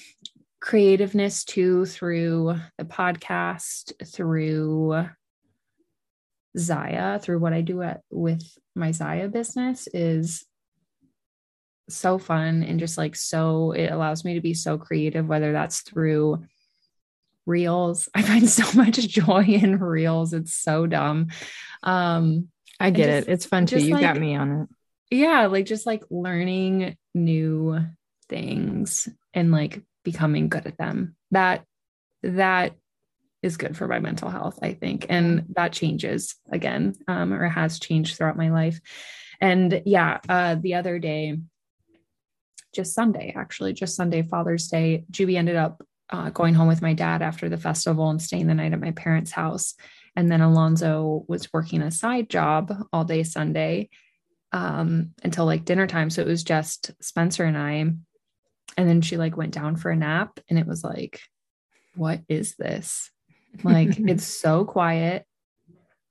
creativeness 0.60 1.44
too 1.44 1.86
through 1.86 2.54
the 2.78 2.84
podcast, 2.84 3.92
through 4.12 5.06
Zaya, 6.56 7.18
through 7.18 7.38
what 7.38 7.52
I 7.52 7.60
do 7.60 7.82
at, 7.82 8.00
with 8.10 8.42
my 8.74 8.92
Zaya 8.92 9.28
business 9.28 9.88
is 9.92 10.44
so 11.88 12.18
fun 12.18 12.62
and 12.62 12.78
just 12.78 12.98
like 12.98 13.16
so 13.16 13.72
it 13.72 13.90
allows 13.90 14.24
me 14.24 14.34
to 14.34 14.40
be 14.40 14.52
so 14.54 14.76
creative 14.76 15.26
whether 15.26 15.52
that's 15.52 15.80
through 15.80 16.44
reels. 17.46 18.08
I 18.14 18.22
find 18.22 18.48
so 18.48 18.64
much 18.76 18.96
joy 18.96 19.44
in 19.44 19.78
reels. 19.78 20.32
It's 20.32 20.54
so 20.54 20.86
dumb. 20.86 21.28
Um 21.82 22.48
i 22.80 22.90
get 22.90 23.06
just- 23.06 23.28
it. 23.28 23.32
It's 23.32 23.46
fun 23.46 23.66
too. 23.66 23.78
you 23.80 23.98
got 23.98 24.18
me 24.18 24.34
on 24.34 24.62
it. 24.62 24.68
Yeah 25.16 25.46
like 25.46 25.66
just 25.66 25.86
like 25.86 26.02
learning 26.10 26.96
new 27.14 27.78
things 28.28 29.08
and 29.32 29.50
like 29.50 29.82
becoming 30.10 30.48
good 30.48 30.66
at 30.66 30.78
them 30.78 31.16
that 31.30 31.64
that 32.22 32.72
is 33.42 33.56
good 33.56 33.76
for 33.76 33.86
my 33.86 34.00
mental 34.00 34.28
health, 34.30 34.58
I 34.62 34.72
think. 34.72 35.06
And 35.08 35.46
that 35.56 35.72
changes 35.72 36.34
again, 36.50 36.94
um, 37.06 37.32
or 37.32 37.48
has 37.48 37.78
changed 37.78 38.16
throughout 38.16 38.36
my 38.36 38.50
life. 38.50 38.80
And 39.40 39.82
yeah, 39.86 40.18
uh, 40.28 40.56
the 40.56 40.74
other 40.74 40.98
day, 40.98 41.38
just 42.74 42.94
Sunday, 42.94 43.32
actually, 43.36 43.72
just 43.72 43.96
Sunday, 43.96 44.22
Father's 44.22 44.68
Day, 44.68 45.04
Juby 45.10 45.36
ended 45.36 45.56
up 45.56 45.82
uh, 46.10 46.30
going 46.30 46.54
home 46.54 46.68
with 46.68 46.82
my 46.82 46.94
dad 46.94 47.22
after 47.22 47.48
the 47.48 47.56
festival 47.56 48.10
and 48.10 48.20
staying 48.20 48.46
the 48.46 48.54
night 48.54 48.72
at 48.72 48.80
my 48.80 48.92
parents' 48.92 49.30
house. 49.30 49.74
And 50.16 50.30
then 50.30 50.40
Alonzo 50.40 51.24
was 51.28 51.52
working 51.52 51.82
a 51.82 51.90
side 51.90 52.28
job 52.28 52.74
all 52.92 53.04
day 53.04 53.22
Sunday 53.22 53.88
um, 54.52 55.14
until 55.22 55.44
like 55.44 55.64
dinner 55.64 55.86
time. 55.86 56.10
So 56.10 56.22
it 56.22 56.28
was 56.28 56.42
just 56.42 56.90
Spencer 57.00 57.44
and 57.44 57.56
I. 57.56 57.92
And 58.76 58.88
then 58.88 59.00
she 59.00 59.16
like 59.16 59.36
went 59.36 59.54
down 59.54 59.76
for 59.76 59.90
a 59.90 59.96
nap 59.96 60.38
and 60.48 60.58
it 60.58 60.66
was 60.66 60.84
like, 60.84 61.20
what 61.94 62.20
is 62.28 62.54
this? 62.56 63.10
Like, 63.64 63.90
it's 63.98 64.24
so 64.24 64.64
quiet. 64.64 65.24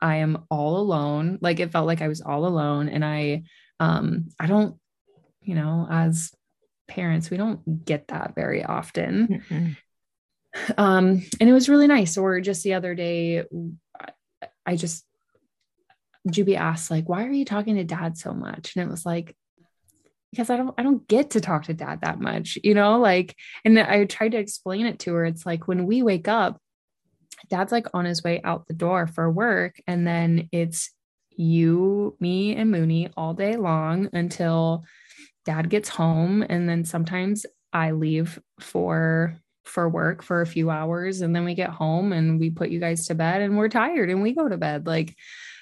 I 0.02 0.18
am 0.18 0.46
all 0.50 0.78
alone. 0.78 1.40
Like 1.42 1.60
it 1.60 1.72
felt 1.72 1.88
like 1.88 2.02
I 2.02 2.08
was 2.08 2.22
all 2.22 2.46
alone. 2.46 2.90
And 2.90 3.06
I, 3.06 3.44
um, 3.80 4.30
I 4.40 4.48
don't, 4.48 4.76
you 5.42 5.56
know, 5.56 5.88
as 5.90 6.32
parents, 6.88 7.30
we 7.30 7.38
don't 7.38 7.86
get 7.86 8.10
that 8.10 8.36
very 8.36 8.64
often. 8.64 9.44
Mm-mm. 9.50 9.78
Um, 10.78 11.24
and 11.40 11.50
it 11.50 11.54
was 11.54 11.70
really 11.70 11.88
nice. 11.88 12.18
Or 12.18 12.42
just 12.42 12.64
the 12.64 12.74
other 12.74 12.96
day, 12.96 13.44
I 14.66 14.76
just, 14.76 15.06
Juby 16.28 16.58
asked, 16.58 16.92
like, 16.92 17.08
why 17.08 17.26
are 17.26 17.32
you 17.32 17.46
talking 17.46 17.76
to 17.76 17.84
dad 17.84 18.18
so 18.18 18.34
much? 18.34 18.76
And 18.76 18.86
it 18.86 18.92
was 18.92 19.06
like, 19.06 19.36
because 20.32 20.50
I 20.50 20.58
don't, 20.58 20.74
I 20.78 20.84
don't 20.84 21.08
get 21.08 21.32
to 21.32 21.42
talk 21.42 21.64
to 21.64 21.74
dad 21.74 22.02
that 22.02 22.20
much, 22.20 22.58
you 22.64 22.74
know, 22.74 23.00
like, 23.00 23.36
and 23.64 23.80
I 23.80 24.06
tried 24.06 24.34
to 24.34 24.38
explain 24.38 24.86
it 24.86 25.00
to 25.00 25.14
her. 25.14 25.26
It's 25.26 25.46
like 25.46 25.68
when 25.68 25.86
we 25.86 26.04
wake 26.04 26.28
up, 26.28 26.60
dad's 27.50 27.72
like 27.72 27.88
on 27.94 28.06
his 28.06 28.24
way 28.24 28.42
out 28.44 28.68
the 28.68 28.74
door 28.74 29.08
for 29.08 29.32
work. 29.32 29.82
And 29.88 30.06
then 30.06 30.50
it's 30.52 30.92
you, 31.32 32.16
me, 32.20 32.56
and 32.56 32.72
Mooney 32.72 33.10
all 33.16 33.34
day 33.34 33.56
long 33.56 34.10
until 34.14 34.84
dad 35.46 35.70
gets 35.70 35.90
home. 35.90 36.44
And 36.48 36.68
then 36.68 36.84
sometimes 36.84 37.46
I 37.72 37.92
leave 37.92 38.40
for 38.60 39.36
for 39.64 39.90
work 39.90 40.24
for 40.24 40.42
a 40.42 40.48
few 40.48 40.70
hours 40.70 41.20
and 41.20 41.36
then 41.36 41.44
we 41.44 41.54
get 41.54 41.70
home 41.70 42.14
and 42.14 42.40
we 42.40 42.50
put 42.50 42.70
you 42.70 42.80
guys 42.80 43.06
to 43.06 43.14
bed 43.14 43.42
and 43.42 43.58
we're 43.58 43.68
tired 43.68 44.10
and 44.10 44.22
we 44.22 44.34
go 44.34 44.48
to 44.48 44.56
bed 44.56 44.88
like 44.88 45.14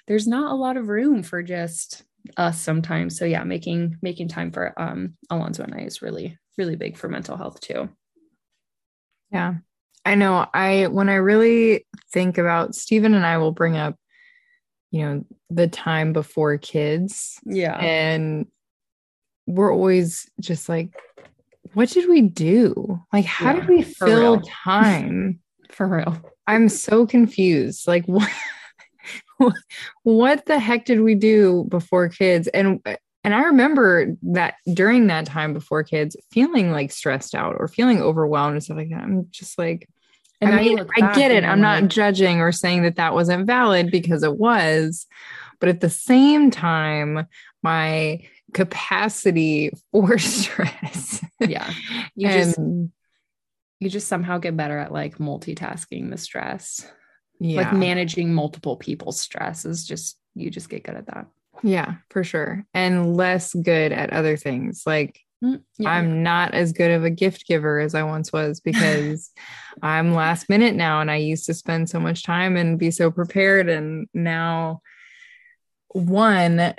there's 0.07 0.27
not 0.27 0.51
a 0.51 0.55
lot 0.55 0.77
of 0.77 0.89
room 0.89 1.23
for 1.23 1.41
just 1.41 2.03
us 2.37 2.59
sometimes 2.59 3.17
so 3.17 3.25
yeah 3.25 3.43
making 3.43 3.97
making 4.01 4.27
time 4.27 4.51
for 4.51 4.73
um 4.79 5.15
alonzo 5.29 5.63
and 5.63 5.73
i 5.73 5.79
is 5.79 6.01
really 6.01 6.37
really 6.57 6.75
big 6.75 6.97
for 6.97 7.07
mental 7.09 7.37
health 7.37 7.59
too 7.59 7.89
Yeah. 9.31 9.55
I 10.05 10.13
know. 10.15 10.45
I, 10.53 10.85
when 10.87 11.09
I 11.09 11.15
really 11.15 11.85
think 12.13 12.37
about 12.37 12.75
Stephen 12.75 13.15
and 13.15 13.25
I 13.25 13.39
will 13.39 13.51
bring 13.51 13.75
up, 13.75 13.95
you 14.91 15.01
know, 15.01 15.25
the 15.49 15.67
time 15.67 16.13
before 16.13 16.57
kids. 16.59 17.39
Yeah. 17.43 17.75
And 17.75 18.45
we're 19.47 19.73
always 19.73 20.29
just 20.39 20.69
like, 20.69 20.91
what 21.73 21.89
did 21.89 22.07
we 22.07 22.21
do? 22.21 23.01
Like, 23.11 23.25
how 23.25 23.53
Yeah, 23.53 23.61
did 23.61 23.69
we 23.69 23.81
fill 23.81 24.37
real. 24.37 24.41
time? 24.63 25.39
for 25.71 25.87
real 25.87 26.15
I'm 26.47 26.69
so 26.69 27.07
confused. 27.07 27.87
Like, 27.87 28.05
what, 28.07 28.29
what 30.03 30.45
the 30.45 30.59
heck 30.59 30.85
did 30.85 31.01
we 31.01 31.15
do 31.15 31.65
before 31.69 32.09
kids? 32.09 32.47
And 32.47 32.81
and 33.23 33.33
I 33.33 33.45
remember 33.45 34.15
that 34.23 34.55
during 34.71 35.07
that 35.07 35.25
time 35.25 35.53
before 35.53 35.83
kids, 35.83 36.15
feeling 36.31 36.71
like 36.71 36.91
stressed 36.91 37.33
out 37.33 37.55
or 37.59 37.67
feeling 37.67 38.01
overwhelmed 38.01 38.53
and 38.53 38.63
stuff 38.63 38.77
like 38.77 38.89
that. 38.89 39.01
I'm 39.01 39.27
just 39.31 39.57
like, 39.57 39.89
And 40.41 40.53
I 40.53 40.59
mean, 40.61 40.79
I 41.01 41.15
get 41.15 41.31
it. 41.31 41.43
I'm 41.43 41.57
you're 41.57 41.67
not 41.67 41.81
like- 41.81 41.89
judging 41.89 42.39
or 42.39 42.51
saying 42.51 42.83
that 42.83 42.97
that 42.97 43.13
wasn't 43.15 43.47
valid 43.47 43.89
because 43.89 44.21
it 44.21 44.37
was, 44.37 45.07
but 45.59 45.69
at 45.69 45.81
the 45.81 45.89
same 45.89 46.51
time, 46.51 47.25
my 47.63 48.21
capacity 48.53 49.71
for 49.91 50.17
stress. 50.17 51.23
yeah 51.41 51.69
you 52.15 52.29
just 52.29 52.57
and 52.57 52.91
you 53.81 53.89
just 53.89 54.07
somehow 54.07 54.37
get 54.37 54.55
better 54.55 54.77
at 54.77 54.93
like 54.93 55.17
multitasking 55.17 56.09
the 56.09 56.17
stress 56.17 56.87
yeah, 57.39 57.61
like 57.61 57.73
managing 57.73 58.33
multiple 58.33 58.77
people's 58.77 59.19
stress 59.19 59.65
is 59.65 59.85
just 59.85 60.17
you 60.35 60.49
just 60.49 60.69
get 60.69 60.83
good 60.83 60.95
at 60.95 61.07
that 61.07 61.27
yeah, 61.63 61.95
for 62.09 62.23
sure, 62.23 62.65
and 62.73 63.15
less 63.15 63.53
good 63.53 63.91
at 63.91 64.11
other 64.11 64.37
things. 64.37 64.83
Like 64.85 65.19
Mm, 65.43 65.61
yeah. 65.77 65.89
I'm 65.89 66.23
not 66.23 66.53
as 66.53 66.71
good 66.71 66.91
of 66.91 67.03
a 67.03 67.09
gift 67.09 67.45
giver 67.45 67.79
as 67.79 67.93
I 67.93 68.03
once 68.03 68.31
was 68.31 68.59
because 68.61 69.31
I'm 69.81 70.13
last 70.13 70.49
minute 70.49 70.75
now, 70.75 71.01
and 71.01 71.11
I 71.11 71.17
used 71.17 71.45
to 71.47 71.53
spend 71.53 71.89
so 71.89 71.99
much 71.99 72.23
time 72.23 72.55
and 72.55 72.79
be 72.79 72.91
so 72.91 73.11
prepared, 73.11 73.69
and 73.69 74.07
now 74.13 74.81
one 75.89 76.73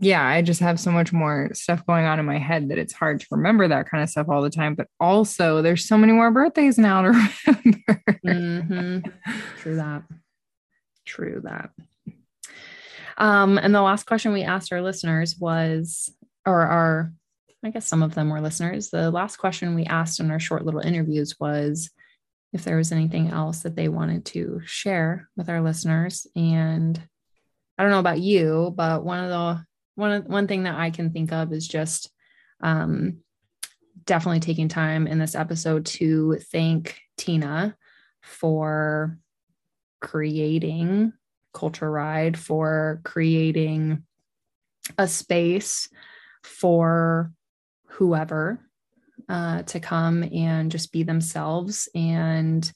yeah, 0.00 0.26
I 0.26 0.42
just 0.42 0.60
have 0.60 0.80
so 0.80 0.90
much 0.90 1.12
more 1.12 1.50
stuff 1.52 1.84
going 1.86 2.04
on 2.04 2.18
in 2.18 2.26
my 2.26 2.38
head 2.38 2.68
that 2.70 2.78
it's 2.78 2.92
hard 2.92 3.20
to 3.20 3.26
remember 3.30 3.68
that 3.68 3.88
kind 3.88 4.02
of 4.02 4.08
stuff 4.10 4.28
all 4.28 4.42
the 4.42 4.50
time. 4.50 4.74
But 4.74 4.88
also, 4.98 5.62
there's 5.62 5.86
so 5.86 5.98
many 5.98 6.12
more 6.12 6.30
birthdays 6.30 6.78
now 6.78 7.02
to 7.02 7.08
remember. 7.46 8.02
Mhm. 8.24 9.12
True 9.58 9.76
that. 9.76 10.02
True 11.04 11.40
that. 11.44 11.70
Um, 13.18 13.58
and 13.58 13.74
the 13.74 13.82
last 13.82 14.04
question 14.04 14.32
we 14.32 14.42
asked 14.42 14.72
our 14.72 14.82
listeners 14.82 15.36
was, 15.38 16.10
or 16.44 16.62
our, 16.62 17.12
I 17.64 17.70
guess 17.70 17.86
some 17.86 18.02
of 18.02 18.14
them 18.14 18.28
were 18.28 18.40
listeners. 18.40 18.90
The 18.90 19.10
last 19.10 19.36
question 19.36 19.74
we 19.74 19.84
asked 19.84 20.20
in 20.20 20.30
our 20.30 20.40
short 20.40 20.64
little 20.64 20.80
interviews 20.80 21.36
was 21.40 21.90
if 22.52 22.64
there 22.64 22.76
was 22.76 22.92
anything 22.92 23.28
else 23.30 23.60
that 23.60 23.76
they 23.76 23.88
wanted 23.88 24.24
to 24.26 24.60
share 24.64 25.28
with 25.36 25.48
our 25.48 25.60
listeners. 25.60 26.26
And 26.36 27.00
I 27.78 27.82
don't 27.82 27.92
know 27.92 27.98
about 27.98 28.20
you, 28.20 28.72
but 28.74 29.04
one 29.04 29.22
of 29.24 29.30
the 29.30 29.65
one 29.96 30.22
one 30.22 30.46
thing 30.46 30.62
that 30.62 30.76
I 30.76 30.90
can 30.90 31.10
think 31.10 31.32
of 31.32 31.52
is 31.52 31.66
just 31.66 32.10
um 32.60 33.18
definitely 34.04 34.40
taking 34.40 34.68
time 34.68 35.06
in 35.06 35.18
this 35.18 35.34
episode 35.34 35.86
to 35.86 36.38
thank 36.52 37.00
Tina 37.16 37.76
for 38.22 39.18
creating 40.00 41.12
Culture 41.52 41.90
Ride, 41.90 42.38
for 42.38 43.00
creating 43.04 44.04
a 44.98 45.08
space 45.08 45.88
for 46.44 47.32
whoever 47.88 48.60
uh, 49.28 49.62
to 49.62 49.80
come 49.80 50.22
and 50.22 50.70
just 50.70 50.92
be 50.92 51.02
themselves 51.02 51.88
and 51.94 52.70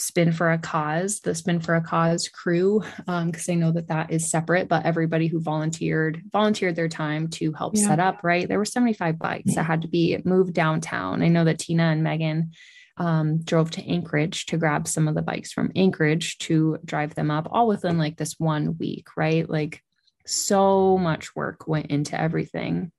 spin 0.00 0.32
for 0.32 0.50
a 0.50 0.58
cause 0.58 1.20
the 1.20 1.34
spin 1.34 1.60
for 1.60 1.74
a 1.74 1.80
cause 1.82 2.28
crew 2.28 2.82
because 3.26 3.48
i 3.48 3.54
know 3.54 3.70
that 3.70 3.88
that 3.88 4.10
is 4.10 4.30
separate 4.30 4.66
but 4.68 4.86
everybody 4.86 5.26
who 5.26 5.40
volunteered 5.40 6.22
volunteered 6.32 6.74
their 6.74 6.88
time 6.88 7.28
to 7.28 7.52
help 7.52 7.76
Yeah. 7.76 7.86
set 7.88 8.00
up 8.00 8.20
right? 8.22 8.48
There 8.48 8.58
were 8.58 8.64
75 8.64 9.18
bikes 9.18 9.54
that 9.54 9.64
had 9.64 9.82
to 9.82 9.88
be 9.88 10.18
moved 10.24 10.54
downtown. 10.54 11.22
I 11.22 11.28
know 11.28 11.44
that 11.44 11.58
tina 11.58 11.84
and 11.84 12.02
megan 12.02 12.52
um, 12.96 13.42
drove 13.42 13.70
to 13.72 13.86
anchorage 13.86 14.46
to 14.46 14.56
grab 14.58 14.88
some 14.88 15.08
of 15.08 15.14
the 15.14 15.22
bikes 15.22 15.52
from 15.52 15.70
anchorage 15.76 16.38
to 16.38 16.78
drive 16.84 17.14
them 17.14 17.30
up 17.30 17.48
all 17.50 17.66
within 17.66 17.98
like 17.98 18.16
this 18.16 18.34
one 18.38 18.76
week 18.78 19.08
right? 19.16 19.48
Like 19.48 19.82
so 20.26 20.98
much 20.98 21.34
work 21.36 21.66
went 21.66 21.86
into 21.86 22.18
everything. 22.20 22.92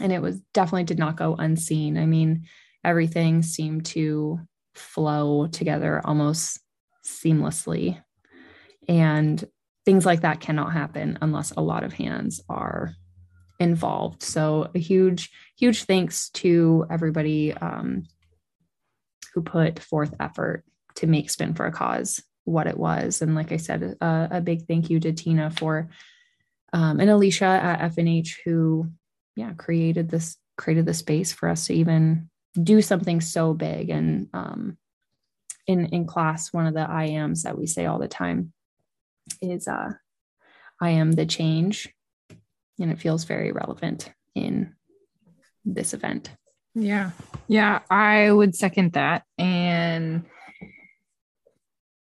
And 0.00 0.12
it 0.12 0.22
was 0.22 0.40
definitely 0.54 0.84
did 0.84 0.98
not 0.98 1.16
go 1.16 1.34
unseen. 1.36 1.98
I 1.98 2.06
mean 2.06 2.46
everything 2.84 3.42
seemed 3.42 3.86
to 3.86 4.40
flow 4.74 5.46
together 5.46 6.00
almost 6.04 6.60
seamlessly. 7.04 8.02
And 8.88 9.44
things 9.84 10.06
like 10.06 10.20
that 10.22 10.40
cannot 10.40 10.72
happen 10.72 11.18
unless 11.20 11.52
a 11.52 11.60
lot 11.60 11.84
of 11.84 11.92
hands 11.92 12.40
are 12.48 12.94
involved. 13.60 14.22
So, 14.22 14.70
a 14.74 14.78
huge, 14.78 15.30
huge 15.56 15.84
thanks 15.84 16.30
to 16.30 16.86
everybody 16.90 17.52
um, 17.54 18.04
who 19.34 19.42
put 19.42 19.78
forth 19.78 20.14
effort 20.20 20.64
to 20.96 21.06
make 21.06 21.30
Spin 21.30 21.54
for 21.54 21.66
a 21.66 21.72
Cause 21.72 22.22
what 22.44 22.66
it 22.66 22.76
was. 22.76 23.22
And 23.22 23.34
like 23.34 23.52
I 23.52 23.56
said, 23.56 23.96
a, 24.00 24.40
big 24.42 24.66
thank 24.66 24.90
you 24.90 24.98
to 25.00 25.12
Tina 25.12 25.50
for 25.50 25.88
um, 26.72 27.00
and 27.00 27.10
Alicia 27.10 27.44
at 27.44 27.92
FNH 27.92 28.36
who, 28.44 28.90
yeah, 29.36 29.52
created 29.52 30.08
this 30.08 30.36
created 30.56 30.86
the 30.86 30.94
space 30.94 31.32
for 31.32 31.48
us 31.48 31.66
to 31.66 31.74
even 31.74 32.30
do 32.60 32.82
something 32.82 33.20
so 33.20 33.54
big 33.54 33.90
and 33.90 34.28
um, 34.32 34.76
in 35.66 35.86
in 35.86 36.06
class 36.06 36.52
one 36.52 36.66
of 36.66 36.74
the 36.74 36.80
i 36.80 37.04
ams 37.04 37.44
that 37.44 37.58
we 37.58 37.66
say 37.66 37.86
all 37.86 37.98
the 37.98 38.08
time 38.08 38.52
is 39.40 39.68
uh, 39.68 39.90
i 40.80 40.90
am 40.90 41.12
the 41.12 41.26
change 41.26 41.94
and 42.80 42.90
it 42.90 43.00
feels 43.00 43.24
very 43.24 43.52
relevant 43.52 44.12
in 44.34 44.74
this 45.64 45.94
event 45.94 46.30
Yeah. 46.74 47.10
Yeah, 47.48 47.80
I 47.90 48.32
would 48.32 48.54
second 48.56 48.92
that 48.94 49.24
and 49.38 50.24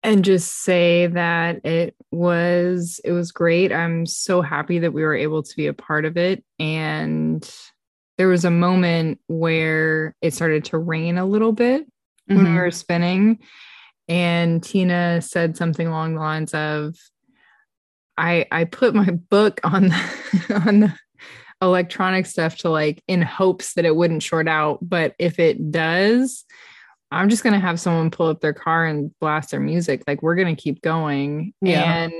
and 0.04 0.24
just 0.24 0.62
say 0.62 1.06
that 1.08 1.64
it 1.64 1.96
was 2.10 3.00
it 3.04 3.12
was 3.12 3.32
great. 3.32 3.72
I'm 3.72 4.06
so 4.06 4.42
happy 4.42 4.80
that 4.80 4.92
we 4.92 5.02
were 5.02 5.14
able 5.14 5.42
to 5.42 5.56
be 5.56 5.66
a 5.66 5.74
part 5.74 6.04
of 6.04 6.16
it 6.16 6.44
and 6.58 7.42
there 8.18 8.28
was 8.28 8.44
a 8.44 8.50
moment 8.50 9.20
where 9.26 10.14
it 10.22 10.34
started 10.34 10.64
to 10.66 10.78
rain 10.78 11.18
a 11.18 11.24
little 11.26 11.52
bit 11.52 11.86
when 12.26 12.38
we 12.38 12.44
Mhm. 12.44 12.56
were 12.56 12.70
spinning. 12.70 13.38
And 14.08 14.62
Tina 14.62 15.20
said 15.22 15.56
something 15.56 15.86
along 15.86 16.14
the 16.14 16.20
lines 16.20 16.54
of, 16.54 16.96
I 18.16 18.46
I 18.52 18.64
put 18.64 18.94
my 18.94 19.10
book 19.10 19.60
on 19.64 19.88
the, 19.88 20.10
on 20.68 20.80
the 20.80 20.94
electronic 21.62 22.26
stuff 22.26 22.56
to 22.58 22.68
like 22.70 23.02
in 23.08 23.22
hopes 23.22 23.74
that 23.74 23.84
it 23.84 23.96
wouldn't 23.96 24.22
short 24.22 24.46
out. 24.46 24.78
But 24.82 25.14
if 25.18 25.38
it 25.38 25.70
does, 25.72 26.44
I'm 27.10 27.28
just 27.28 27.42
gonna 27.42 27.58
have 27.60 27.80
someone 27.80 28.10
pull 28.10 28.28
up 28.28 28.40
their 28.40 28.52
car 28.52 28.86
and 28.86 29.10
blast 29.20 29.50
their 29.50 29.60
music. 29.60 30.02
Like 30.06 30.22
we're 30.22 30.34
gonna 30.36 30.54
keep 30.56 30.82
going. 30.82 31.52
Yeah. 31.60 32.04
And 32.04 32.12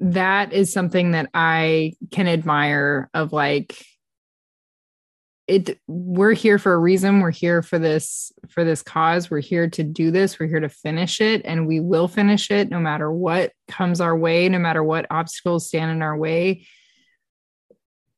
that 0.00 0.52
is 0.52 0.72
something 0.72 1.12
that 1.12 1.30
I 1.34 1.94
can 2.10 2.28
admire 2.28 3.08
of 3.14 3.32
like 3.32 3.84
it 5.48 5.80
we're 5.86 6.34
here 6.34 6.58
for 6.58 6.74
a 6.74 6.78
reason. 6.78 7.20
We're 7.20 7.30
here 7.30 7.62
for 7.62 7.78
this 7.78 8.30
for 8.50 8.64
this 8.64 8.82
cause. 8.82 9.30
We're 9.30 9.40
here 9.40 9.68
to 9.70 9.82
do 9.82 10.10
this. 10.10 10.38
We're 10.38 10.46
here 10.46 10.60
to 10.60 10.68
finish 10.68 11.20
it 11.20 11.42
and 11.44 11.66
we 11.66 11.80
will 11.80 12.06
finish 12.06 12.50
it 12.50 12.68
no 12.68 12.78
matter 12.78 13.10
what 13.10 13.52
comes 13.66 14.00
our 14.00 14.16
way 14.16 14.48
no 14.48 14.58
matter 14.58 14.84
what 14.84 15.06
obstacles 15.10 15.66
stand 15.66 15.90
in 15.90 16.02
our 16.02 16.16
way. 16.16 16.66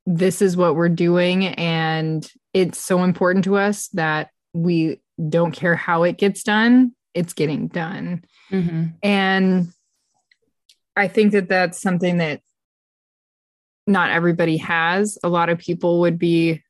This 0.06 0.42
is 0.42 0.56
what 0.56 0.74
we're 0.74 0.88
doing 0.88 1.46
and 1.46 2.28
it's 2.52 2.78
so 2.78 3.04
important 3.04 3.44
to 3.44 3.56
us 3.56 3.88
that 3.88 4.30
we 4.52 5.00
don't 5.28 5.52
care 5.52 5.76
how 5.76 6.02
it 6.02 6.18
gets 6.18 6.42
done 6.42 6.92
it's 7.14 7.32
getting 7.32 7.66
done. 7.68 8.24
Mhm. 8.50 8.94
and 9.02 9.68
I 10.96 11.08
think 11.08 11.32
that 11.32 11.48
that's 11.48 11.80
something 11.80 12.18
that 12.18 12.40
not 13.86 14.10
everybody 14.10 14.58
has. 14.58 15.18
A 15.24 15.28
lot 15.28 15.48
of 15.48 15.58
people 15.58 16.00
would 16.00 16.18
be 16.18 16.62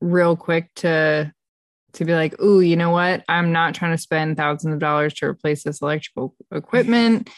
real 0.00 0.36
quick 0.36 0.70
to 0.76 1.32
to 1.94 2.04
be 2.04 2.12
like, 2.14 2.40
"Ooh, 2.42 2.60
you 2.60 2.76
know 2.76 2.90
what? 2.90 3.24
I'm 3.28 3.52
not 3.52 3.74
trying 3.74 3.92
to 3.92 3.98
spend 4.02 4.36
thousands 4.36 4.74
of 4.74 4.80
dollars 4.80 5.14
to 5.14 5.26
replace 5.26 5.62
this 5.62 5.80
electrical 5.80 6.34
equipment. 6.50 7.30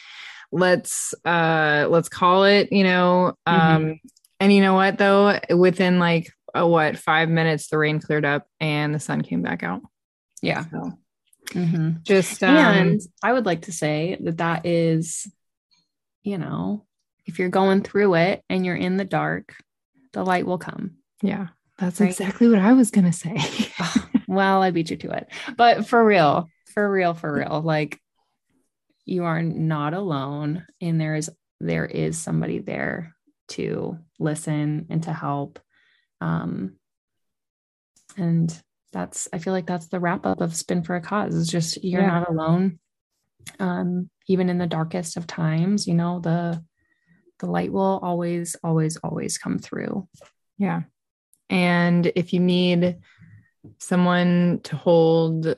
Let's 0.52 1.14
uh 1.24 1.86
let's 1.90 2.08
call 2.08 2.44
it, 2.44 2.72
you 2.72 2.84
know, 2.84 3.34
um 3.46 4.00
and 4.40 4.52
you 4.52 4.60
know 4.62 4.74
what 4.74 4.98
though, 4.98 5.38
within 5.54 5.98
like 5.98 6.30
a, 6.54 6.66
what, 6.66 6.96
5 6.96 7.28
minutes 7.28 7.68
the 7.68 7.76
rain 7.78 8.00
cleared 8.00 8.24
up 8.24 8.46
and 8.60 8.94
the 8.94 9.00
sun 9.00 9.20
came 9.22 9.42
back 9.42 9.62
out. 9.62 9.82
Yeah. 10.42 10.64
So 10.70 10.98
Mhm. 11.50 12.02
just 12.02 12.42
um, 12.42 12.50
and 12.56 13.00
I 13.22 13.32
would 13.32 13.46
like 13.46 13.62
to 13.62 13.72
say 13.72 14.16
that 14.20 14.38
that 14.38 14.66
is, 14.66 15.30
you 16.22 16.38
know, 16.38 16.86
if 17.26 17.38
you're 17.38 17.48
going 17.50 17.82
through 17.82 18.14
it 18.14 18.42
and 18.48 18.64
you're 18.64 18.76
in 18.76 18.96
the 18.96 19.04
dark, 19.04 19.54
the 20.12 20.24
light 20.24 20.46
will 20.46 20.58
come. 20.58 20.96
yeah, 21.22 21.48
that's 21.78 22.00
Right. 22.00 22.10
exactly 22.10 22.48
what 22.48 22.58
I 22.58 22.72
was 22.72 22.90
going 22.90 23.04
to 23.04 23.12
say. 23.12 23.36
well, 24.28 24.62
I 24.62 24.70
beat 24.70 24.90
you 24.90 24.96
to 24.98 25.10
it. 25.12 25.28
But 25.56 25.86
for 25.86 26.04
real, 26.04 26.48
for 26.74 26.90
real, 26.90 27.14
for 27.14 27.32
real, 27.32 27.60
like 27.64 28.00
you 29.04 29.24
are 29.24 29.42
not 29.42 29.94
alone 29.94 30.66
and 30.80 31.00
there 31.00 31.14
is 31.14 31.30
there 31.60 31.86
is 31.86 32.18
somebody 32.18 32.58
there 32.58 33.14
to 33.48 33.96
listen 34.18 34.86
and 34.90 35.02
to 35.04 35.12
help. 35.12 35.60
Um 36.20 36.74
and 38.16 38.62
that's 38.92 39.28
I 39.32 39.38
feel 39.38 39.52
like 39.52 39.66
that's 39.66 39.88
the 39.88 40.00
wrap 40.00 40.26
up 40.26 40.40
of 40.40 40.54
Spin 40.56 40.82
for 40.82 40.96
a 40.96 41.00
Cause. 41.00 41.34
It's 41.36 41.50
just 41.50 41.82
you're 41.84 42.00
Yeah. 42.02 42.08
not 42.20 42.28
alone. 42.28 42.78
Um, 43.60 44.10
even 44.28 44.48
in 44.48 44.58
the 44.58 44.66
darkest 44.66 45.16
of 45.16 45.26
times, 45.26 45.86
you 45.86 45.94
know, 45.94 46.20
the 46.20 46.62
the 47.38 47.46
light 47.46 47.70
will 47.70 48.00
always, 48.02 48.56
always, 48.64 48.96
always 48.96 49.36
come 49.38 49.58
through. 49.58 50.08
Yeah. 50.58 50.82
And 51.48 52.10
if 52.14 52.32
you 52.32 52.40
need 52.40 52.96
someone 53.78 54.60
to 54.64 54.76
hold 54.76 55.56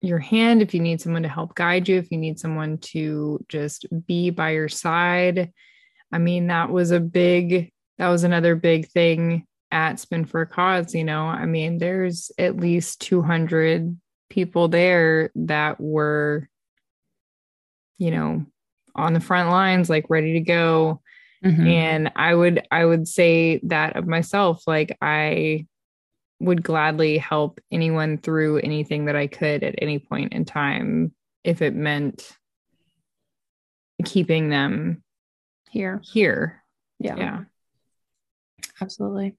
your 0.00 0.18
hand, 0.18 0.62
if 0.62 0.74
you 0.74 0.80
need 0.80 1.00
someone 1.00 1.22
to 1.22 1.28
help 1.28 1.54
guide 1.54 1.88
you, 1.88 1.96
if 1.96 2.10
you 2.10 2.18
need 2.18 2.38
someone 2.38 2.78
to 2.78 3.44
just 3.48 3.86
be 4.06 4.30
by 4.30 4.50
your 4.50 4.68
side, 4.68 5.52
I 6.12 6.18
mean, 6.18 6.48
that 6.48 6.70
was 6.70 6.90
a 6.90 7.00
big, 7.00 7.72
that 7.98 8.08
was 8.08 8.24
another 8.24 8.54
big 8.54 8.88
thing 8.88 9.46
at 9.70 10.00
Spin 10.00 10.24
for 10.24 10.42
a 10.42 10.46
Cause. 10.46 10.94
You 10.94 11.04
know, 11.04 11.24
I 11.24 11.46
mean, 11.46 11.78
there's 11.78 12.30
at 12.38 12.56
least 12.56 13.00
200 13.00 13.96
people 14.28 14.68
there 14.68 15.30
that 15.34 15.80
were, 15.80 16.48
you 17.98 18.10
know, 18.10 18.44
on 18.94 19.14
the 19.14 19.20
front 19.20 19.50
lines, 19.50 19.88
like 19.88 20.06
ready 20.10 20.34
to 20.34 20.40
go 20.40 21.00
Mhm. 21.44 21.66
and 21.66 22.12
i 22.16 22.34
would 22.34 22.66
i 22.70 22.84
would 22.84 23.08
say 23.08 23.58
that 23.64 23.96
of 23.96 24.06
myself 24.06 24.62
like 24.66 24.96
i 25.02 25.66
would 26.38 26.62
gladly 26.62 27.18
help 27.18 27.60
anyone 27.70 28.18
through 28.18 28.58
anything 28.58 29.06
that 29.06 29.16
i 29.16 29.26
could 29.26 29.62
at 29.64 29.74
any 29.78 29.98
point 29.98 30.32
in 30.32 30.44
time 30.44 31.12
if 31.44 31.60
it 31.62 31.74
meant 31.74 32.36
keeping 34.04 34.48
them 34.50 35.02
Here. 35.70 36.00
here 36.04 36.62
Yeah. 36.98 37.16
yeah 37.16 37.40
Absolutely. 38.80 39.36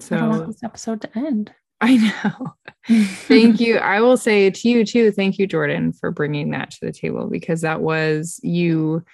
So 0.00 0.16
I 0.16 0.26
want 0.26 0.46
this 0.46 0.62
episode 0.64 1.00
to 1.02 1.18
end. 1.18 1.52
i 1.80 1.96
know 1.96 2.54
thank 3.26 3.58
you 3.60 3.76
i 3.78 4.00
will 4.00 4.16
say 4.16 4.48
to 4.48 4.68
you 4.68 4.84
too 4.86 5.10
thank 5.10 5.38
you 5.38 5.46
jordan 5.46 5.92
for 5.92 6.10
bringing 6.12 6.50
that 6.52 6.70
to 6.70 6.78
the 6.82 6.92
table 6.92 7.28
because 7.28 7.60
that 7.62 7.80
was 7.80 8.38
you 8.44 9.04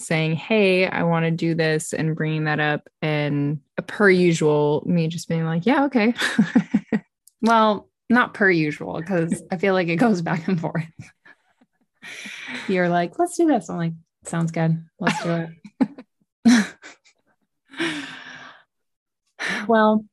saying 0.00 0.34
hey 0.34 0.86
i 0.86 1.02
want 1.02 1.24
to 1.24 1.30
do 1.30 1.54
this 1.54 1.92
and 1.92 2.16
bringing 2.16 2.44
that 2.44 2.60
up 2.60 2.88
and 3.02 3.60
per 3.86 4.10
usual 4.10 4.82
me 4.86 5.08
just 5.08 5.28
being 5.28 5.44
like 5.44 5.66
yeah 5.66 5.84
okay 5.84 6.14
Well, 7.42 7.88
not 8.08 8.34
per 8.34 8.50
usual, 8.50 8.98
because 8.98 9.42
I 9.50 9.56
feel 9.56 9.74
like 9.74 9.88
it 9.88 9.96
goes 9.96 10.22
back 10.22 10.46
and 10.48 10.60
forth. 10.60 10.84
You're 12.68 12.88
like, 12.88 13.18
let's 13.18 13.36
do 13.36 13.46
this. 13.46 13.70
I'm 13.70 13.76
like, 13.76 13.92
sounds 14.24 14.52
good. 14.52 14.84
Let's 14.98 15.22
do 15.22 15.48
it. 16.48 16.66
well, 19.68 20.04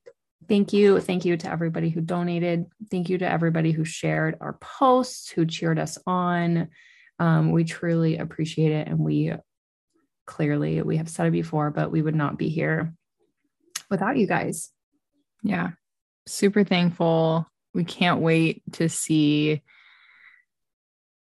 thank 0.47 0.73
you. 0.73 0.99
Thank 0.99 1.25
you 1.25 1.35
to 1.37 1.51
everybody 1.51 1.89
who 1.89 2.01
donated. 2.01 2.65
Thank 2.89 3.09
you 3.09 3.17
to 3.17 3.29
everybody 3.29 3.71
who 3.71 3.83
shared 3.83 4.37
our 4.39 4.53
posts, 4.53 5.29
who 5.29 5.45
cheered 5.45 5.79
us 5.79 5.97
on. 6.05 6.69
Um, 7.19 7.51
we 7.51 7.63
truly 7.63 8.17
appreciate 8.17 8.71
it. 8.71 8.87
And 8.87 8.99
we 8.99 9.33
clearly, 10.27 10.81
we 10.83 10.97
have 10.97 11.09
said 11.09 11.25
it 11.27 11.31
before, 11.31 11.71
but 11.71 11.89
we 11.91 12.03
would 12.03 12.13
not 12.15 12.37
be 12.37 12.49
here 12.49 12.93
without 13.89 14.17
you 14.17 14.27
guys. 14.27 14.69
yeah 15.43 15.71
super 16.27 16.63
thankful 16.65 17.47
we 17.73 17.83
can't 17.85 18.19
wait 18.21 18.61
to 18.73 18.89
see 18.89 19.61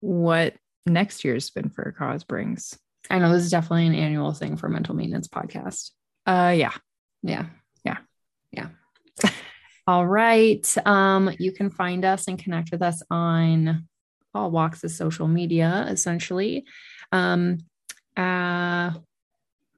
what 0.01 0.55
next 0.87 1.25
year's 1.25 1.45
spin 1.45 1.69
for 1.71 1.83
a 1.83 1.93
cause 1.93 2.25
brings 2.25 2.77
I 3.11 3.19
know 3.19 3.33
this 3.33 3.45
is 3.45 3.51
definitely 3.51 3.87
an 3.87 3.95
annual 3.95 4.33
thing 4.33 4.57
for 4.57 4.69
mental 4.69 4.95
maintenance 4.95 5.29
podcast. 5.29 5.91
uh 6.27 6.53
yeah 6.57 6.73
Yeah. 7.23 7.47
Yeah. 7.85 7.99
Yeah. 8.53 8.69
All 9.87 10.07
right. 10.07 10.67
Um, 10.87 11.31
you 11.39 11.53
can 11.53 11.71
find 11.71 12.05
us 12.05 12.29
and 12.29 12.39
connect 12.39 12.71
with 12.73 12.83
us 12.83 13.03
on 13.11 13.87
all 14.35 14.51
walks 14.51 14.85
of 14.85 14.91
social 14.91 15.27
media, 15.29 15.87
essentially. 15.89 16.65
Um, 17.13 17.59
uh 18.19 18.93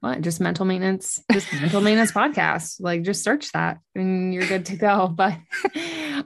what 0.01 0.22
just 0.22 0.41
mental 0.41 0.64
maintenance, 0.64 1.22
just 1.30 1.53
mental 1.53 1.82
maintenance 1.82 2.11
podcast. 2.11 2.80
Like 2.80 3.03
just 3.03 3.22
search 3.22 3.53
that 3.53 3.80
and 3.95 4.32
you're 4.32 4.47
good 4.47 4.64
to 4.66 4.76
go. 4.76 5.09
But 5.14 5.34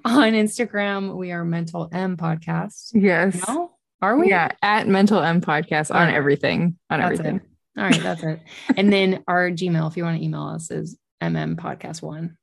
on 0.05 0.33
Instagram, 0.33 1.17
we 1.17 1.33
are 1.33 1.45
mental 1.45 1.89
M 1.93 2.17
podcast. 2.17 2.91
yes 2.95 3.43
No, 3.49 3.73
are 4.01 4.17
we? 4.17 4.29
yeah 4.29 4.51
at 4.63 4.87
mental 4.87 5.21
m 5.23 5.41
podcast 5.41 5.91
on 5.91 5.97
Alright. 6.03 6.15
everything 6.15 6.79
on 6.91 7.01
That's 7.01 7.19
everything 7.19 7.37
it. 7.37 7.43
All 7.77 7.85
right, 7.85 8.01
that's 8.01 8.23
it. 8.23 8.41
And 8.77 8.93
then 8.93 9.25
our 9.27 9.51
Gmail, 9.51 9.91
if 9.91 9.97
you 9.97 10.05
want 10.05 10.19
to 10.19 10.25
email 10.25 10.45
us, 10.49 10.71
is 10.71 10.97
mmpodcast1 11.21 12.37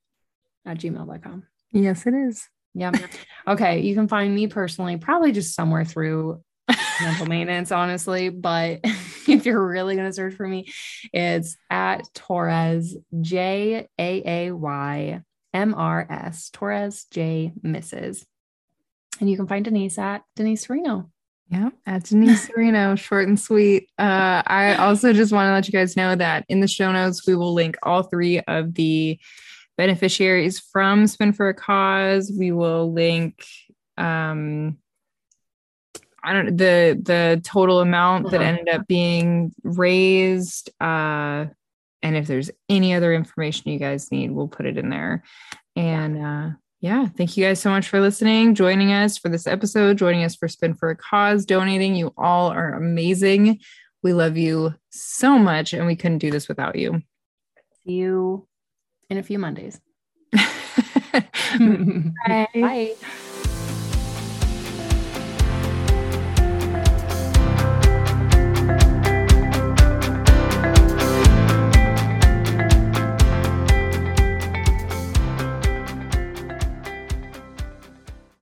at 0.65 0.77
gmail.com. 0.79 1.43
yes 1.71 2.05
it 2.07 2.13
is 2.13 2.47
Yeah. 2.73 2.91
Okay. 3.47 3.79
You 3.81 3.95
can 3.95 4.07
find 4.09 4.33
me 4.35 4.47
personally, 4.47 4.97
probably 4.97 5.31
just 5.31 5.55
somewhere 5.55 5.85
through 5.85 6.41
mental 7.01 7.25
maintenance, 7.33 7.71
honestly. 7.71 8.29
But 8.29 8.81
if 9.27 9.45
you're 9.45 9.65
really 9.65 9.95
going 9.95 10.07
to 10.07 10.13
search 10.13 10.35
for 10.35 10.47
me, 10.47 10.71
it's 11.13 11.57
at 11.69 12.03
Torres, 12.13 12.95
J 13.21 13.87
A 13.99 14.23
A 14.47 14.51
Y 14.51 15.21
M 15.53 15.73
R 15.75 16.07
S, 16.09 16.49
Torres 16.49 17.05
J 17.05 17.53
Mrs. 17.63 18.25
And 19.19 19.29
you 19.29 19.37
can 19.37 19.47
find 19.47 19.63
Denise 19.65 19.97
at 19.97 20.23
Denise 20.35 20.65
Sereno. 20.65 21.09
Yeah, 21.49 21.69
at 21.85 22.05
Denise 22.05 22.47
Sereno, 22.47 22.95
short 22.95 23.27
and 23.27 23.39
sweet. 23.39 23.89
Uh, 23.99 24.41
I 24.47 24.75
also 24.75 25.11
just 25.11 25.33
want 25.33 25.47
to 25.49 25.51
let 25.51 25.67
you 25.67 25.73
guys 25.73 25.97
know 25.97 26.15
that 26.15 26.45
in 26.47 26.61
the 26.61 26.67
show 26.67 26.91
notes, 26.91 27.27
we 27.27 27.35
will 27.35 27.53
link 27.53 27.75
all 27.83 28.03
three 28.03 28.39
of 28.41 28.73
the 28.73 29.19
beneficiaries 29.77 30.59
from 30.59 31.07
Spin 31.07 31.33
for 31.33 31.49
a 31.49 31.53
Cause. 31.53 32.31
We 32.37 32.51
will 32.51 32.93
link 32.93 33.43
um 33.97 34.77
I 36.23 36.33
don't 36.33 36.57
the 36.57 36.99
the 37.01 37.41
total 37.43 37.79
amount 37.81 38.31
that 38.31 38.41
Uh-huh. 38.41 38.49
ended 38.49 38.69
up 38.69 38.87
being 38.87 39.53
raised. 39.63 40.69
Uh 40.79 41.45
and 42.03 42.17
if 42.17 42.25
there's 42.27 42.49
any 42.67 42.93
other 42.95 43.13
information 43.13 43.71
you 43.71 43.77
guys 43.79 44.11
need, 44.11 44.31
we'll 44.31 44.47
put 44.47 44.65
it 44.65 44.77
in 44.77 44.89
there. 44.89 45.23
And 45.75 46.17
uh 46.17 46.49
yeah, 46.79 47.05
thank 47.07 47.37
you 47.37 47.45
guys 47.45 47.59
so 47.59 47.69
much 47.69 47.87
for 47.87 48.01
listening, 48.01 48.55
joining 48.55 48.91
us 48.91 49.15
for 49.17 49.29
this 49.29 49.45
episode, 49.45 49.99
joining 49.99 50.23
us 50.23 50.35
for 50.35 50.47
Spin 50.47 50.73
for 50.73 50.89
a 50.89 50.95
Cause, 50.95 51.45
donating. 51.45 51.95
You 51.95 52.11
all 52.17 52.49
are 52.49 52.73
amazing. 52.73 53.59
We 54.01 54.13
love 54.13 54.35
you 54.35 54.73
so 54.89 55.37
much, 55.37 55.73
and 55.73 55.85
we 55.85 55.95
couldn't 55.95 56.17
do 56.17 56.31
this 56.31 56.47
without 56.47 56.75
you. 56.75 57.03
See 57.85 57.93
you 57.93 58.47
in 59.11 59.19
a 59.19 59.23
few 59.23 59.37
Mondays. 59.37 59.79
Bye. 60.33 62.47
Bye. 62.55 62.95